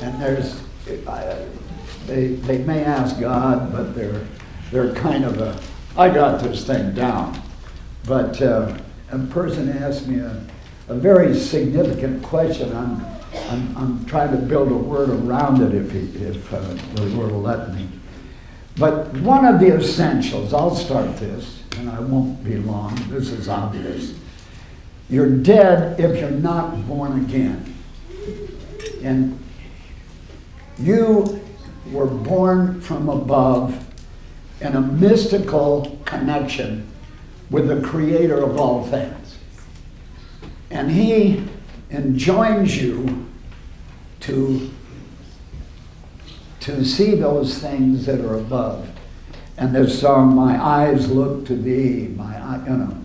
And 0.00 0.20
there's, 0.20 0.60
I, 1.06 1.46
they, 2.06 2.28
they 2.28 2.58
may 2.58 2.84
ask 2.84 3.20
God, 3.20 3.72
but 3.72 3.94
they're, 3.94 4.26
they're 4.70 4.94
kind 4.94 5.24
of 5.24 5.40
a, 5.40 5.60
I 5.96 6.08
got 6.08 6.42
this 6.42 6.66
thing 6.66 6.94
down. 6.94 7.40
But 8.04 8.40
uh, 8.42 8.76
a 9.10 9.18
person 9.18 9.68
asked 9.68 10.06
me 10.06 10.18
a, 10.20 10.44
a 10.88 10.94
very 10.94 11.34
significant 11.34 12.22
question. 12.22 12.74
I'm, 12.74 13.04
I'm, 13.48 13.76
I'm 13.76 14.04
trying 14.06 14.30
to 14.32 14.36
build 14.36 14.70
a 14.70 14.76
word 14.76 15.10
around 15.10 15.62
it 15.62 15.74
if, 15.74 15.90
he, 15.90 16.00
if 16.24 16.52
uh, 16.52 16.60
the 16.94 17.06
Lord 17.06 17.32
will 17.32 17.42
let 17.42 17.74
me. 17.74 17.88
But 18.76 19.12
one 19.18 19.44
of 19.44 19.60
the 19.60 19.76
essentials, 19.76 20.54
I'll 20.54 20.74
start 20.74 21.16
this, 21.16 21.62
and 21.76 21.90
I 21.90 22.00
won't 22.00 22.42
be 22.42 22.56
long, 22.56 22.94
this 23.10 23.30
is 23.30 23.48
obvious. 23.48 24.14
You're 25.10 25.30
dead 25.30 26.00
if 26.00 26.18
you're 26.18 26.30
not 26.30 26.86
born 26.86 27.24
again. 27.24 27.74
And 29.02 29.38
you 30.78 31.40
were 31.90 32.06
born 32.06 32.80
from 32.80 33.08
above 33.08 33.86
in 34.60 34.74
a 34.74 34.80
mystical 34.80 35.98
connection 36.04 36.88
with 37.50 37.68
the 37.68 37.86
creator 37.86 38.42
of 38.42 38.56
all 38.58 38.86
things. 38.86 39.21
And 40.72 40.90
he 40.90 41.44
enjoins 41.90 42.82
you 42.82 43.28
to, 44.20 44.70
to 46.60 46.82
see 46.82 47.14
those 47.14 47.58
things 47.58 48.06
that 48.06 48.20
are 48.20 48.38
above. 48.38 48.88
And 49.58 49.74
this 49.74 50.00
song, 50.00 50.34
My 50.34 50.58
Eyes 50.58 51.10
Look 51.10 51.44
to 51.46 51.56
Thee, 51.56 52.08
my 52.16 52.56
you 52.64 52.76
know, 52.76 52.96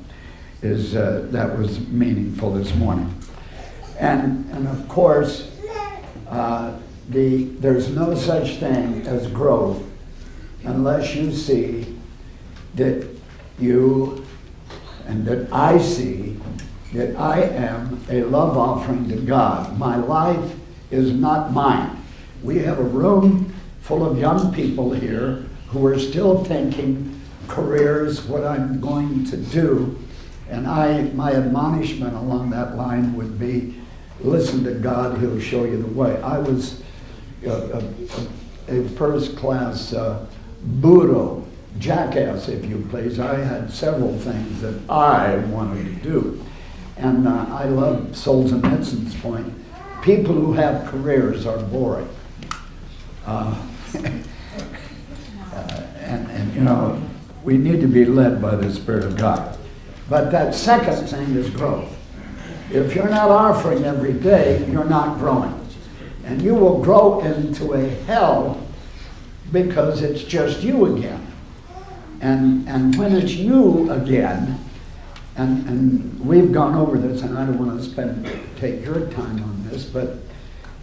is 0.61 0.95
uh, 0.95 1.27
that 1.31 1.57
was 1.57 1.85
meaningful 1.89 2.53
this 2.53 2.73
morning. 2.73 3.13
And, 3.99 4.49
and 4.51 4.65
of 4.69 4.87
course, 4.87 5.51
uh, 6.29 6.79
the, 7.09 7.43
there's 7.59 7.89
no 7.89 8.15
such 8.15 8.57
thing 8.57 9.05
as 9.05 9.27
growth 9.27 9.83
unless 10.63 11.15
you 11.15 11.33
see 11.33 11.97
that 12.75 13.07
you 13.59 14.25
and 15.05 15.25
that 15.25 15.51
I 15.51 15.79
see 15.79 16.26
that 16.97 17.15
I 17.15 17.41
am 17.41 18.03
a 18.09 18.23
love 18.23 18.57
offering 18.57 19.07
to 19.09 19.17
God. 19.17 19.77
My 19.77 19.97
life 19.97 20.55
is 20.89 21.11
not 21.11 21.53
mine. 21.53 22.03
We 22.41 22.57
have 22.59 22.79
a 22.79 22.83
room 22.83 23.53
full 23.81 24.03
of 24.03 24.17
young 24.17 24.51
people 24.51 24.91
here 24.91 25.45
who 25.67 25.85
are 25.85 25.99
still 25.99 26.43
thinking 26.43 27.21
careers, 27.47 28.23
what 28.23 28.43
I'm 28.43 28.81
going 28.81 29.25
to 29.25 29.37
do. 29.37 29.97
And 30.49 30.65
I, 30.65 31.03
my 31.13 31.33
admonishment 31.33 32.15
along 32.15 32.49
that 32.49 32.75
line 32.75 33.15
would 33.15 33.39
be 33.39 33.75
listen 34.19 34.63
to 34.63 34.73
God, 34.73 35.19
He'll 35.19 35.39
show 35.39 35.65
you 35.65 35.79
the 35.79 35.93
way. 35.93 36.19
I 36.23 36.39
was 36.39 36.81
a, 37.45 37.83
a, 38.69 38.79
a 38.79 38.89
first 38.89 39.37
class 39.37 39.93
uh, 39.93 40.25
Budo, 40.79 41.45
jackass, 41.77 42.47
if 42.49 42.65
you 42.65 42.87
please. 42.89 43.19
I 43.19 43.37
had 43.37 43.71
several 43.71 44.17
things 44.17 44.61
that 44.61 44.81
I 44.89 45.37
wanted 45.37 45.85
to 45.85 46.09
do. 46.09 46.43
And 46.97 47.27
uh, 47.27 47.45
I 47.49 47.65
love 47.65 47.99
Solzhenitsyn's 48.11 49.15
point. 49.21 49.53
People 50.01 50.33
who 50.33 50.53
have 50.53 50.87
careers 50.87 51.45
are 51.45 51.57
boring. 51.57 52.09
Uh, 53.25 53.61
uh, 55.53 55.83
and, 55.99 56.31
and, 56.31 56.55
you 56.55 56.61
know, 56.61 57.01
we 57.43 57.57
need 57.57 57.81
to 57.81 57.87
be 57.87 58.05
led 58.05 58.41
by 58.41 58.55
the 58.55 58.71
Spirit 58.73 59.03
of 59.03 59.17
God. 59.17 59.57
But 60.09 60.31
that 60.31 60.55
second 60.55 61.07
thing 61.07 61.35
is 61.35 61.49
growth. 61.49 61.93
If 62.71 62.95
you're 62.95 63.09
not 63.09 63.29
offering 63.29 63.83
every 63.83 64.13
day, 64.13 64.65
you're 64.69 64.85
not 64.85 65.19
growing. 65.19 65.53
And 66.25 66.41
you 66.41 66.55
will 66.55 66.81
grow 66.81 67.21
into 67.21 67.73
a 67.73 67.87
hell 67.87 68.61
because 69.51 70.01
it's 70.01 70.23
just 70.23 70.61
you 70.61 70.97
again. 70.97 71.25
And, 72.19 72.67
and 72.67 72.95
when 72.97 73.13
it's 73.13 73.33
you 73.33 73.89
again, 73.91 74.59
and, 75.37 75.67
and 75.67 76.19
we've 76.19 76.51
gone 76.51 76.75
over 76.75 76.97
this, 76.97 77.21
and 77.21 77.37
I 77.37 77.45
don't 77.45 77.59
want 77.59 77.79
to 77.79 77.87
spend 77.87 78.27
take 78.57 78.83
your 78.83 79.07
time 79.11 79.43
on 79.43 79.69
this, 79.69 79.85
but 79.85 80.17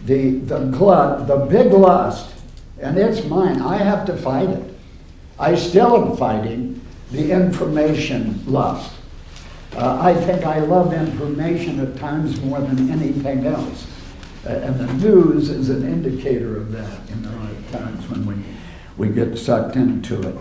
the, 0.05 0.39
the 0.39 0.59
glut, 0.65 1.27
the 1.27 1.37
big 1.37 1.71
lust, 1.73 2.33
and 2.79 2.97
it's 2.97 3.25
mine. 3.25 3.61
I 3.61 3.77
have 3.77 4.05
to 4.05 4.15
fight 4.15 4.49
it. 4.49 4.73
I 5.37 5.55
still 5.55 6.09
am 6.09 6.17
fighting 6.17 6.81
the 7.11 7.31
information 7.31 8.41
lust. 8.45 8.93
Uh, 9.75 9.99
I 10.01 10.13
think 10.13 10.45
I 10.45 10.59
love 10.59 10.93
information 10.93 11.81
at 11.81 11.97
times 11.97 12.39
more 12.41 12.61
than 12.61 12.89
anything 12.89 13.45
else. 13.45 13.87
Uh, 14.45 14.49
and 14.49 14.79
the 14.79 14.93
news 14.93 15.49
is 15.49 15.69
an 15.69 15.83
indicator 15.83 16.55
of 16.55 16.71
that, 16.71 17.09
you 17.09 17.15
know, 17.17 17.49
at 17.49 17.71
times 17.79 18.07
when 18.09 18.25
we, 18.25 18.35
we 18.97 19.13
get 19.13 19.37
sucked 19.37 19.75
into 19.75 20.21
it. 20.21 20.35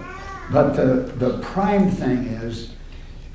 But 0.52 0.74
the, 0.74 1.10
the 1.16 1.38
prime 1.38 1.90
thing 1.90 2.26
is 2.26 2.74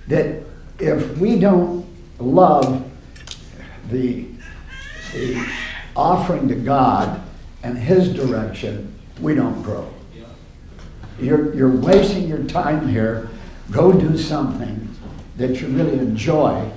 that 0.08 0.44
if 0.80 1.18
we 1.18 1.38
don't 1.38 1.86
love 2.20 2.90
the, 3.90 4.28
the 5.14 5.48
offering 5.96 6.48
to 6.48 6.56
God 6.56 7.22
and 7.64 7.78
His 7.78 8.14
direction, 8.14 8.94
we 9.22 9.36
don't 9.36 9.62
grow. 9.62 9.92
You're, 11.20 11.54
you're 11.54 11.76
wasting 11.76 12.28
your 12.28 12.44
time 12.46 12.88
here. 12.88 13.30
Go 13.72 13.92
do 13.92 14.18
something 14.18 14.88
that 15.36 15.62
you 15.62 15.68
really 15.68 16.00
enjoy 16.00 16.72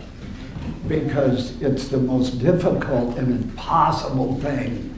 because 0.88 1.60
it's 1.62 1.88
the 1.88 1.98
most 1.98 2.40
difficult 2.40 3.16
and 3.16 3.30
impossible 3.30 4.38
thing. 4.40 4.88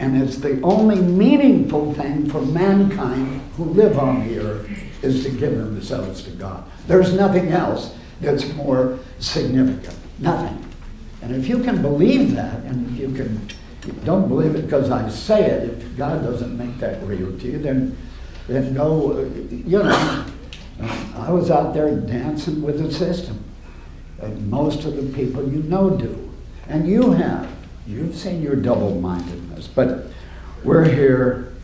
And 0.00 0.20
it's 0.22 0.36
the 0.36 0.60
only 0.62 0.96
meaningful 0.96 1.92
thing 1.94 2.30
for 2.30 2.40
mankind 2.40 3.42
who 3.56 3.64
live 3.64 3.98
on 3.98 4.26
the 4.26 4.38
earth 4.38 4.70
is 5.02 5.24
to 5.24 5.30
give 5.30 5.56
themselves 5.58 6.22
to 6.22 6.30
God. 6.30 6.64
There's 6.86 7.12
nothing 7.12 7.48
else 7.48 7.94
that's 8.20 8.52
more 8.54 8.98
significant. 9.18 9.96
Nothing. 10.18 10.64
And 11.22 11.34
if 11.34 11.48
you 11.48 11.62
can 11.62 11.82
believe 11.82 12.34
that, 12.34 12.64
and 12.64 12.90
if 12.90 13.00
you 13.00 13.14
can 13.14 13.48
don't 14.04 14.28
believe 14.28 14.54
it 14.54 14.62
because 14.62 14.90
I 14.90 15.08
say 15.08 15.44
it, 15.44 15.70
if 15.70 15.96
God 15.96 16.22
doesn't 16.22 16.56
make 16.56 16.78
that 16.78 17.02
real 17.04 17.36
to 17.38 17.46
you, 17.46 17.58
then 17.58 17.96
then 18.48 18.72
no, 18.74 19.12
uh, 19.12 19.20
you 19.50 19.78
know, 19.78 19.90
uh, 20.80 21.14
I 21.16 21.30
was 21.30 21.50
out 21.50 21.74
there 21.74 21.94
dancing 21.94 22.62
with 22.62 22.82
the 22.82 22.92
system. 22.92 23.44
And 24.20 24.50
most 24.50 24.84
of 24.84 24.96
the 24.96 25.12
people 25.12 25.46
you 25.48 25.62
know 25.62 25.90
do. 25.90 26.30
And 26.66 26.88
you 26.88 27.12
have. 27.12 27.48
You've 27.86 28.16
seen 28.16 28.42
your 28.42 28.56
double 28.56 28.94
mindedness. 29.00 29.68
But 29.68 30.06
we're 30.64 30.84
here 30.84 31.54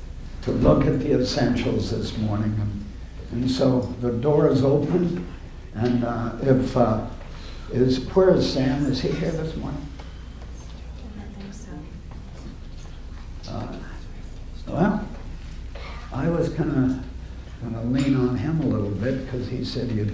to 0.42 0.52
look 0.52 0.86
at 0.86 1.00
the 1.00 1.20
essentials 1.20 1.90
this 1.90 2.16
morning. 2.18 2.54
And 3.32 3.50
so 3.50 3.80
the 4.00 4.12
door 4.12 4.48
is 4.48 4.62
open. 4.62 5.26
And 5.74 6.04
uh, 6.04 6.32
if, 6.42 6.76
uh, 6.76 7.06
is, 7.72 7.98
where 8.14 8.30
is 8.30 8.52
Sam? 8.52 8.86
Is 8.86 9.00
he 9.00 9.10
here 9.10 9.32
this 9.32 9.56
morning? 9.56 9.86
I 11.18 11.40
think 11.40 11.52
so. 11.52 13.50
Uh, 13.50 13.76
well, 14.68 15.08
I 16.12 16.28
was 16.28 16.48
kind 16.50 16.70
of 16.70 17.04
going 17.60 17.74
to 17.74 17.80
lean 17.90 18.16
on 18.16 18.36
him 18.36 18.60
a 18.60 18.66
little 18.66 18.90
bit 18.90 19.24
because 19.24 19.48
he 19.48 19.64
said 19.64 19.90
he 19.90 20.06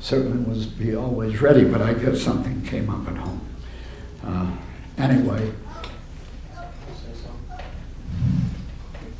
certainly 0.00 0.44
was 0.44 0.66
be 0.66 0.94
always 0.94 1.40
ready, 1.40 1.64
but 1.64 1.82
I 1.82 1.94
guess 1.94 2.20
something 2.20 2.62
came 2.62 2.88
up 2.88 3.08
at 3.08 3.16
home. 3.16 3.40
Uh, 4.22 4.56
anyway. 4.98 5.50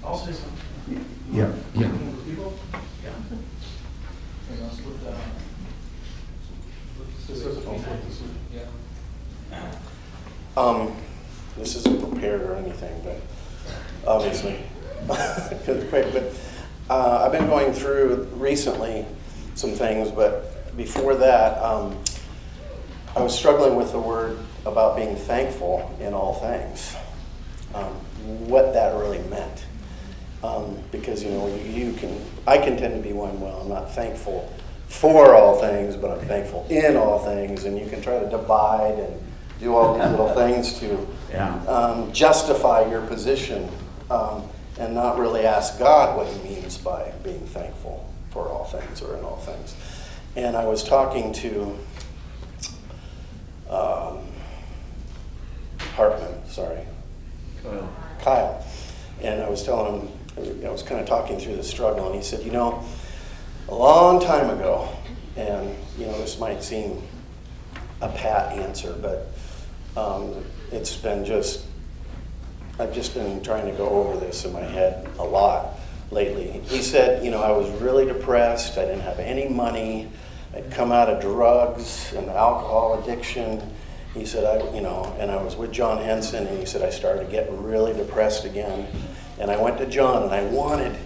I'll 0.04 0.18
say 0.18 0.32
something. 0.32 1.04
Yeah, 1.32 1.50
yeah. 1.74 1.90
Um, 10.56 10.94
this 11.56 11.76
isn't 11.76 12.00
prepared 12.00 12.42
or 12.42 12.54
anything, 12.54 13.00
but 13.04 13.20
obviously, 14.06 14.58
quick. 15.88 16.12
But 16.12 16.32
uh, 16.90 17.24
I've 17.24 17.32
been 17.32 17.46
going 17.46 17.72
through 17.72 18.24
recently 18.34 19.04
some 19.54 19.72
things, 19.72 20.10
but 20.10 20.76
before 20.76 21.14
that, 21.16 21.62
um, 21.62 21.98
I 23.16 23.22
was 23.22 23.36
struggling 23.36 23.76
with 23.76 23.92
the 23.92 24.00
word 24.00 24.38
about 24.66 24.96
being 24.96 25.16
thankful 25.16 25.96
in 26.00 26.14
all 26.14 26.34
things. 26.34 26.96
Um, 27.74 27.92
what 28.48 28.72
that 28.72 28.94
really 28.94 29.18
meant. 29.28 29.66
Um, 30.42 30.78
because 30.92 31.22
you 31.22 31.30
know 31.30 31.46
you, 31.46 31.86
you 31.86 31.92
can, 31.94 32.20
I 32.46 32.58
can 32.58 32.76
tend 32.76 32.94
to 32.94 33.08
be 33.08 33.14
one. 33.14 33.40
Well, 33.40 33.60
I'm 33.60 33.68
not 33.68 33.94
thankful 33.94 34.52
for 34.88 35.34
all 35.34 35.58
things, 35.58 35.96
but 35.96 36.10
I'm 36.10 36.26
thankful 36.26 36.66
in 36.68 36.96
all 36.96 37.24
things, 37.24 37.64
and 37.64 37.78
you 37.78 37.86
can 37.86 38.02
try 38.02 38.18
to 38.18 38.28
divide 38.28 38.98
and 38.98 39.20
do 39.60 39.74
all 39.74 39.94
these 39.98 40.10
little 40.10 40.32
things 40.34 40.78
to 40.80 41.06
Yeah. 41.30 41.54
um, 41.66 42.12
justify 42.12 42.86
your 42.88 43.02
position 43.02 43.68
um, 44.10 44.44
and 44.78 44.94
not 44.94 45.18
really 45.18 45.46
ask 45.46 45.78
God 45.78 46.16
what 46.16 46.26
He 46.26 46.38
means 46.48 46.76
by 46.78 47.12
being 47.22 47.46
thankful 47.46 48.08
for 48.30 48.48
all 48.48 48.64
things 48.64 49.00
or 49.02 49.16
in 49.16 49.24
all 49.24 49.36
things. 49.38 49.74
And 50.36 50.56
I 50.56 50.64
was 50.66 50.82
talking 50.82 51.32
to 51.34 51.78
um, 53.70 54.18
Hartman, 55.96 56.46
sorry, 56.48 56.80
Kyle, 58.20 58.64
and 59.22 59.40
I 59.42 59.48
was 59.48 59.62
telling 59.62 60.08
him, 60.36 60.64
I 60.66 60.70
was 60.70 60.82
kind 60.82 61.00
of 61.00 61.06
talking 61.06 61.38
through 61.38 61.56
the 61.56 61.62
struggle, 61.62 62.06
and 62.06 62.14
he 62.16 62.22
said, 62.22 62.44
You 62.44 62.50
know, 62.52 62.84
a 63.68 63.74
long 63.74 64.20
time 64.20 64.50
ago, 64.50 64.88
and 65.36 65.74
you 65.96 66.06
know, 66.06 66.18
this 66.18 66.38
might 66.38 66.62
seem 66.64 67.00
a 68.00 68.08
pat 68.08 68.58
answer, 68.58 68.94
but 69.00 69.28
um, 69.96 70.44
it's 70.72 70.96
been 70.96 71.24
just, 71.24 71.64
I've 72.78 72.92
just 72.92 73.14
been 73.14 73.42
trying 73.42 73.66
to 73.66 73.76
go 73.76 73.88
over 73.88 74.18
this 74.18 74.44
in 74.44 74.52
my 74.52 74.62
head 74.62 75.08
a 75.18 75.24
lot 75.24 75.78
lately. 76.10 76.60
He 76.66 76.82
said, 76.82 77.24
you 77.24 77.30
know, 77.30 77.42
I 77.42 77.52
was 77.52 77.70
really 77.80 78.04
depressed, 78.04 78.78
I 78.78 78.84
didn't 78.84 79.02
have 79.02 79.18
any 79.18 79.48
money, 79.48 80.10
I'd 80.54 80.70
come 80.70 80.92
out 80.92 81.08
of 81.08 81.20
drugs 81.20 82.12
and 82.14 82.28
alcohol 82.28 83.02
addiction. 83.02 83.60
He 84.14 84.24
said, 84.24 84.44
I, 84.44 84.74
you 84.74 84.80
know, 84.80 85.14
and 85.18 85.30
I 85.30 85.42
was 85.42 85.56
with 85.56 85.72
John 85.72 85.98
Henson, 85.98 86.46
and 86.46 86.58
he 86.58 86.66
said, 86.66 86.82
I 86.82 86.90
started 86.90 87.24
to 87.24 87.30
get 87.30 87.50
really 87.50 87.92
depressed 87.92 88.44
again. 88.44 88.86
And 89.40 89.50
I 89.50 89.60
went 89.60 89.78
to 89.78 89.86
John, 89.86 90.22
and 90.22 90.32
I 90.32 90.44
wanted, 90.44 90.96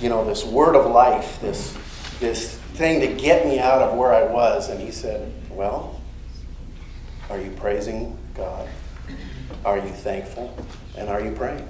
you 0.00 0.08
know, 0.08 0.24
this 0.24 0.44
word 0.44 0.76
of 0.76 0.88
life, 0.88 1.40
this, 1.40 1.76
this 2.20 2.56
thing 2.74 3.00
to 3.00 3.08
get 3.08 3.44
me 3.44 3.58
out 3.58 3.82
of 3.82 3.98
where 3.98 4.14
I 4.14 4.22
was. 4.22 4.68
And 4.68 4.80
he 4.80 4.92
said, 4.92 5.32
Well, 5.50 6.00
are 7.28 7.40
you 7.40 7.50
praising 7.50 8.16
God? 8.34 8.68
Are 9.64 9.78
you 9.78 9.90
thankful? 9.90 10.56
And 10.96 11.08
are 11.08 11.20
you 11.20 11.32
praying? 11.32 11.68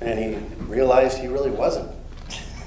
And 0.00 0.18
he 0.18 0.36
realized 0.64 1.18
he 1.18 1.28
really 1.28 1.50
wasn't. 1.50 1.90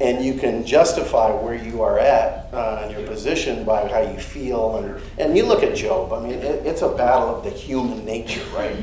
and 0.00 0.24
you 0.24 0.34
can 0.34 0.66
justify 0.66 1.30
where 1.30 1.54
you 1.54 1.82
are 1.82 1.98
at 1.98 2.52
uh, 2.52 2.82
and 2.82 2.92
your 2.92 3.06
position 3.06 3.64
by 3.64 3.88
how 3.88 4.00
you 4.00 4.18
feel. 4.18 4.76
And, 4.76 5.00
and 5.18 5.36
you 5.36 5.46
look 5.46 5.62
at 5.62 5.74
Job, 5.76 6.12
I 6.12 6.20
mean, 6.20 6.34
it, 6.34 6.66
it's 6.66 6.82
a 6.82 6.88
battle 6.88 7.36
of 7.36 7.44
the 7.44 7.50
human 7.50 8.04
nature, 8.04 8.44
right? 8.54 8.76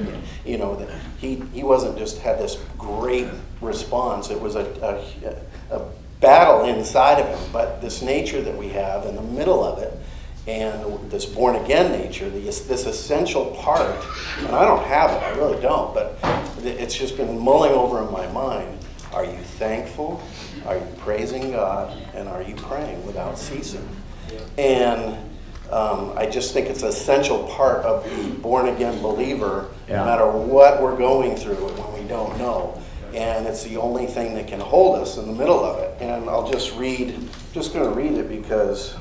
You 0.45 0.57
know, 0.57 0.87
he, 1.19 1.43
he 1.53 1.63
wasn't 1.63 1.97
just 1.97 2.19
had 2.19 2.39
this 2.39 2.57
great 2.77 3.27
response, 3.61 4.29
it 4.29 4.39
was 4.39 4.55
a, 4.55 4.63
a, 5.71 5.75
a 5.75 5.89
battle 6.21 6.65
inside 6.65 7.19
of 7.19 7.27
him. 7.27 7.49
But 7.51 7.81
this 7.81 8.01
nature 8.01 8.41
that 8.41 8.57
we 8.57 8.69
have 8.69 9.05
in 9.05 9.15
the 9.15 9.21
middle 9.21 9.63
of 9.63 9.79
it, 9.79 9.93
and 10.49 11.11
this 11.11 11.25
born 11.25 11.55
again 11.57 11.91
nature, 11.91 12.27
this, 12.29 12.61
this 12.61 12.85
essential 12.87 13.51
part, 13.51 13.95
and 14.39 14.47
I 14.55 14.65
don't 14.65 14.83
have 14.85 15.11
it, 15.11 15.21
I 15.23 15.29
really 15.37 15.61
don't, 15.61 15.93
but 15.93 16.17
it's 16.63 16.95
just 16.95 17.17
been 17.17 17.37
mulling 17.37 17.71
over 17.71 18.03
in 18.03 18.11
my 18.11 18.25
mind. 18.31 18.79
Are 19.13 19.23
you 19.25 19.37
thankful? 19.37 20.21
Are 20.65 20.75
you 20.77 20.87
praising 20.97 21.51
God? 21.51 21.95
And 22.15 22.27
are 22.27 22.41
you 22.41 22.55
praying 22.55 23.05
without 23.05 23.37
ceasing? 23.37 23.87
And 24.57 25.17
Um, 25.71 26.13
I 26.17 26.25
just 26.25 26.51
think 26.51 26.65
it's 26.67 26.81
an 26.81 26.89
essential 26.89 27.43
part 27.43 27.85
of 27.85 28.03
the 28.03 28.29
born 28.41 28.69
again 28.69 28.99
believer, 29.03 29.67
Yeah. 29.87 29.97
no 29.97 30.05
matter 30.05 30.25
what 30.27 30.81
we're 30.81 30.95
going 30.97 31.35
through 31.35 31.61
when 31.77 32.01
we 32.01 32.09
don't 32.09 32.35
know. 32.39 32.73
And 33.13 33.45
it's 33.45 33.63
the 33.65 33.77
only 33.77 34.07
thing 34.07 34.33
that 34.33 34.47
can 34.47 34.59
hold 34.59 34.97
us 34.97 35.17
in 35.17 35.27
the 35.27 35.33
middle 35.33 35.63
of 35.63 35.77
it. 35.77 35.91
And 36.01 36.27
I'll 36.27 36.49
just 36.51 36.75
read, 36.75 37.13
just 37.53 37.71
going 37.71 37.85
to 37.87 37.95
read 37.95 38.13
it 38.13 38.27
because, 38.29 38.95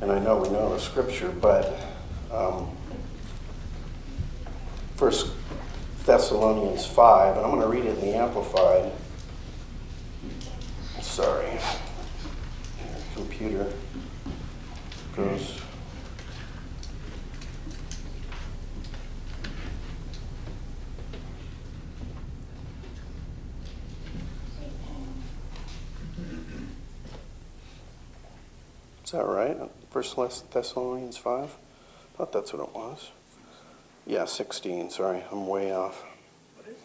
and 0.00 0.12
I 0.12 0.18
know 0.18 0.38
we 0.38 0.48
know 0.50 0.74
the 0.74 0.80
scripture, 0.80 1.30
but 1.30 1.78
um, 2.30 2.70
First 4.96 5.30
Thessalonians 6.04 6.86
5, 6.86 7.36
and 7.36 7.44
I'm 7.44 7.50
going 7.50 7.62
to 7.62 7.68
read 7.68 7.84
it 7.84 7.98
in 7.98 8.00
the 8.00 8.16
Amplified. 8.16 8.92
Sorry. 11.00 11.58
Computer 13.14 13.72
goes. 15.14 15.60
Is 29.06 29.12
that 29.12 29.24
right? 29.24 29.56
First 29.90 30.16
Thessalonians 30.50 31.16
5? 31.16 31.44
I 31.44 32.18
thought 32.18 32.32
that's 32.32 32.52
what 32.52 32.68
it 32.68 32.74
was. 32.74 33.12
Yeah, 34.04 34.24
16. 34.24 34.90
Sorry, 34.90 35.22
I'm 35.30 35.46
way 35.46 35.72
off. 35.72 36.04
What 36.56 36.66
is 36.66 36.74
it? 36.74 36.80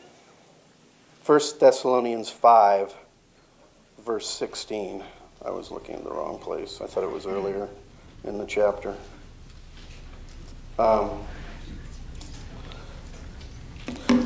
First 1.24 1.60
Thessalonians 1.60 2.30
5, 2.30 2.94
verse 4.06 4.28
16. 4.30 5.04
I 5.44 5.50
was 5.50 5.72
looking 5.72 5.96
in 5.96 6.04
the 6.04 6.12
wrong 6.12 6.38
place. 6.38 6.80
I 6.80 6.86
thought 6.86 7.04
it 7.04 7.12
was 7.12 7.26
earlier 7.26 7.68
in 8.24 8.38
the 8.38 8.46
chapter. 8.46 8.96
Um, 10.78 11.24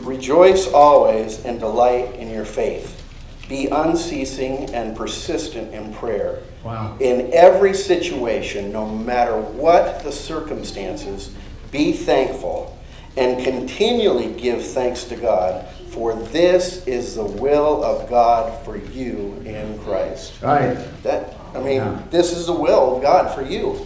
Rejoice 0.03 0.67
always 0.67 1.45
and 1.45 1.61
delight 1.61 2.13
in 2.15 2.29
your 2.29 2.43
faith. 2.43 3.04
Be 3.47 3.67
unceasing 3.67 4.73
and 4.73 4.95
persistent 4.95 5.73
in 5.73 5.93
prayer. 5.93 6.39
Wow. 6.63 6.97
In 6.99 7.31
every 7.31 7.73
situation, 7.73 8.71
no 8.71 8.87
matter 8.89 9.39
what 9.39 10.03
the 10.03 10.11
circumstances, 10.11 11.33
be 11.71 11.91
thankful 11.93 12.77
and 13.17 13.43
continually 13.43 14.33
give 14.33 14.65
thanks 14.65 15.03
to 15.05 15.15
God, 15.15 15.67
for 15.89 16.13
this 16.15 16.85
is 16.87 17.15
the 17.15 17.23
will 17.23 17.83
of 17.83 18.09
God 18.09 18.63
for 18.65 18.77
you 18.77 19.41
in 19.45 19.79
Christ. 19.79 20.41
Right. 20.41 20.77
That 21.03 21.35
I 21.53 21.59
mean, 21.59 21.77
Yeah. 21.77 21.99
this 22.09 22.35
is 22.35 22.47
the 22.47 22.53
will 22.53 22.97
of 22.97 23.01
God 23.01 23.33
for 23.33 23.41
you. 23.41 23.85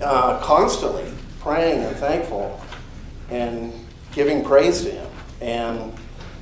Uh, 0.00 0.38
constantly 0.40 1.04
praying 1.40 1.84
and 1.84 1.96
thankful 1.96 2.60
and 3.30 3.72
giving 4.12 4.44
praise 4.44 4.82
to 4.82 4.90
Him. 4.92 5.06
And 5.40 5.92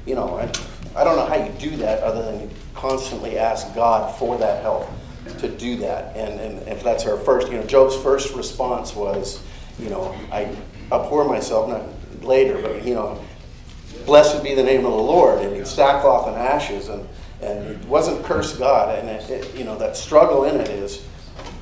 you 0.07 0.15
know, 0.15 0.39
I, 0.39 0.51
I 0.99 1.05
don't 1.05 1.17
know 1.17 1.27
how 1.27 1.37
you 1.37 1.53
do 1.53 1.77
that 1.79 2.03
other 2.03 2.23
than 2.23 2.51
constantly 2.75 3.39
ask 3.39 3.75
God 3.75 4.17
for 4.19 4.37
that 4.39 4.63
help 4.63 4.89
to 5.39 5.49
do 5.49 5.77
that. 5.77 6.17
And, 6.17 6.41
and 6.41 6.69
if 6.69 6.83
that's 6.83 7.07
our 7.07 7.17
first, 7.17 7.49
you 7.49 7.59
know, 7.59 7.65
Job's 7.65 7.97
first 7.97 8.35
response 8.35 8.95
was, 8.95 9.43
you 9.79 9.91
know, 9.91 10.15
I 10.33 10.55
abhor 10.91 11.25
myself, 11.25 11.69
not 11.69 11.83
later, 12.25 12.61
but 12.61 12.85
you 12.85 12.95
know, 12.95 13.23
blessed 14.07 14.43
be 14.43 14.55
the 14.55 14.63
name 14.63 14.85
of 14.85 14.93
the 14.93 14.99
Lord. 14.99 15.41
And 15.41 15.55
he'd 15.55 15.67
sackcloth 15.67 16.27
and 16.27 16.37
ashes, 16.37 16.89
and 16.89 17.09
and 17.41 17.65
it 17.69 17.85
wasn't 17.85 18.25
curse 18.25 18.57
God. 18.57 18.99
And 18.99 19.09
it, 19.09 19.31
it, 19.31 19.55
you 19.55 19.65
know, 19.65 19.79
that 19.79 19.97
struggle 19.97 20.45
in 20.45 20.61
it 20.61 20.69
is 20.69 21.05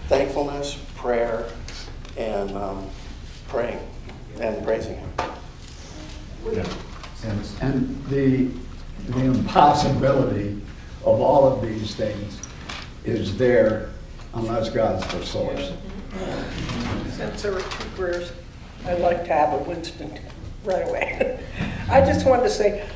thankfulness, 0.09 0.79
prayer, 0.95 1.51
and 2.17 2.51
um, 2.57 2.89
praying 3.49 3.79
and 4.41 4.65
praising 4.65 4.97
Him. 4.97 5.13
Yeah. 6.51 6.69
And, 7.25 7.49
and 7.61 8.07
the, 8.07 8.51
the 9.09 9.25
impossibility 9.25 10.61
of 11.05 11.21
all 11.21 11.47
of 11.47 11.63
these 11.63 11.95
things 11.95 12.41
is 13.05 13.37
there 13.37 13.91
unless 14.35 14.71
God's 14.71 15.07
the 15.13 15.25
source. 15.25 15.73
Since 17.13 17.43
there 17.43 17.53
were 17.53 17.61
two 17.61 17.89
prayers, 17.95 18.33
I'd 18.85 19.01
like 19.01 19.25
to 19.25 19.33
have 19.33 19.53
a 19.53 19.63
Winston 19.65 20.19
right 20.65 20.87
away. 20.89 21.45
I 21.89 22.01
just 22.01 22.27
wanted 22.27 22.45
to 22.45 22.51
say 22.51 22.87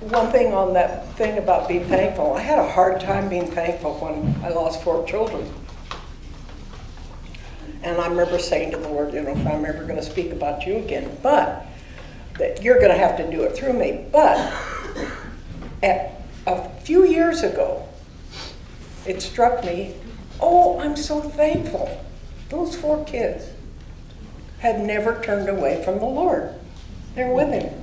one 0.00 0.30
thing 0.30 0.52
on 0.52 0.72
that 0.74 1.12
thing 1.14 1.38
about 1.38 1.68
being 1.68 1.84
thankful. 1.86 2.34
I 2.34 2.40
had 2.40 2.58
a 2.58 2.70
hard 2.70 3.00
time 3.00 3.28
being 3.28 3.46
thankful 3.46 3.94
when 3.94 4.34
I 4.44 4.50
lost 4.50 4.82
four 4.82 5.04
children. 5.06 5.50
And 7.82 8.00
I 8.00 8.08
remember 8.08 8.38
saying 8.38 8.72
to 8.72 8.78
the 8.78 8.88
Lord, 8.88 9.14
you 9.14 9.22
know, 9.22 9.30
if 9.30 9.46
I'm 9.46 9.64
ever 9.64 9.84
going 9.84 9.96
to 9.96 10.02
speak 10.02 10.32
about 10.32 10.66
you 10.66 10.76
again, 10.76 11.16
but 11.22 11.66
that 12.38 12.62
you're 12.62 12.78
going 12.78 12.90
to 12.90 12.98
have 12.98 13.16
to 13.16 13.30
do 13.30 13.42
it 13.42 13.56
through 13.56 13.72
me. 13.74 14.06
But 14.12 14.36
at 15.82 16.22
a 16.46 16.68
few 16.80 17.04
years 17.04 17.42
ago, 17.42 17.86
it 19.06 19.22
struck 19.22 19.64
me, 19.64 19.94
oh, 20.40 20.78
I'm 20.80 20.96
so 20.96 21.20
thankful. 21.20 22.04
Those 22.48 22.76
four 22.76 23.04
kids 23.04 23.46
had 24.58 24.80
never 24.80 25.20
turned 25.22 25.48
away 25.48 25.82
from 25.84 25.98
the 25.98 26.06
Lord. 26.06 26.54
They're 27.14 27.32
with 27.32 27.52
Him. 27.52 27.82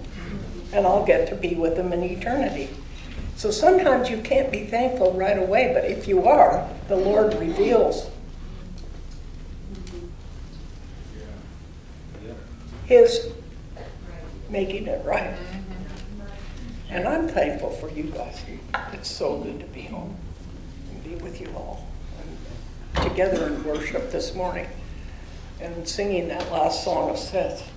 And 0.72 0.88
I'll 0.88 1.06
get 1.06 1.28
to 1.30 1.36
be 1.36 1.56
with 1.56 1.78
Him 1.78 1.94
in 1.94 2.04
eternity. 2.04 2.70
So 3.36 3.52
sometimes 3.52 4.10
you 4.10 4.18
can't 4.22 4.52
be 4.52 4.66
thankful 4.66 5.14
right 5.14 5.38
away, 5.38 5.72
but 5.74 5.86
if 5.86 6.08
you 6.08 6.28
are, 6.28 6.70
the 6.88 6.96
Lord 6.96 7.34
reveals 7.36 8.10
His 12.86 13.32
making 14.50 14.88
it 14.88 15.04
right. 15.06 15.36
And 16.94 17.08
I'm 17.08 17.28
thankful 17.28 17.72
for 17.72 17.90
you 17.90 18.04
guys. 18.04 18.40
It's 18.92 19.10
so 19.10 19.40
good 19.40 19.60
to 19.62 19.66
be 19.66 19.82
home 19.82 20.16
and 20.92 21.04
be 21.04 21.16
with 21.16 21.42
you 21.42 21.48
all. 21.56 21.88
And 22.20 23.10
together 23.10 23.48
in 23.48 23.64
worship 23.64 24.12
this 24.12 24.36
morning 24.36 24.68
and 25.60 25.88
singing 25.88 26.28
that 26.28 26.52
last 26.52 26.84
song 26.84 27.10
of 27.10 27.18
Seth. 27.18 27.68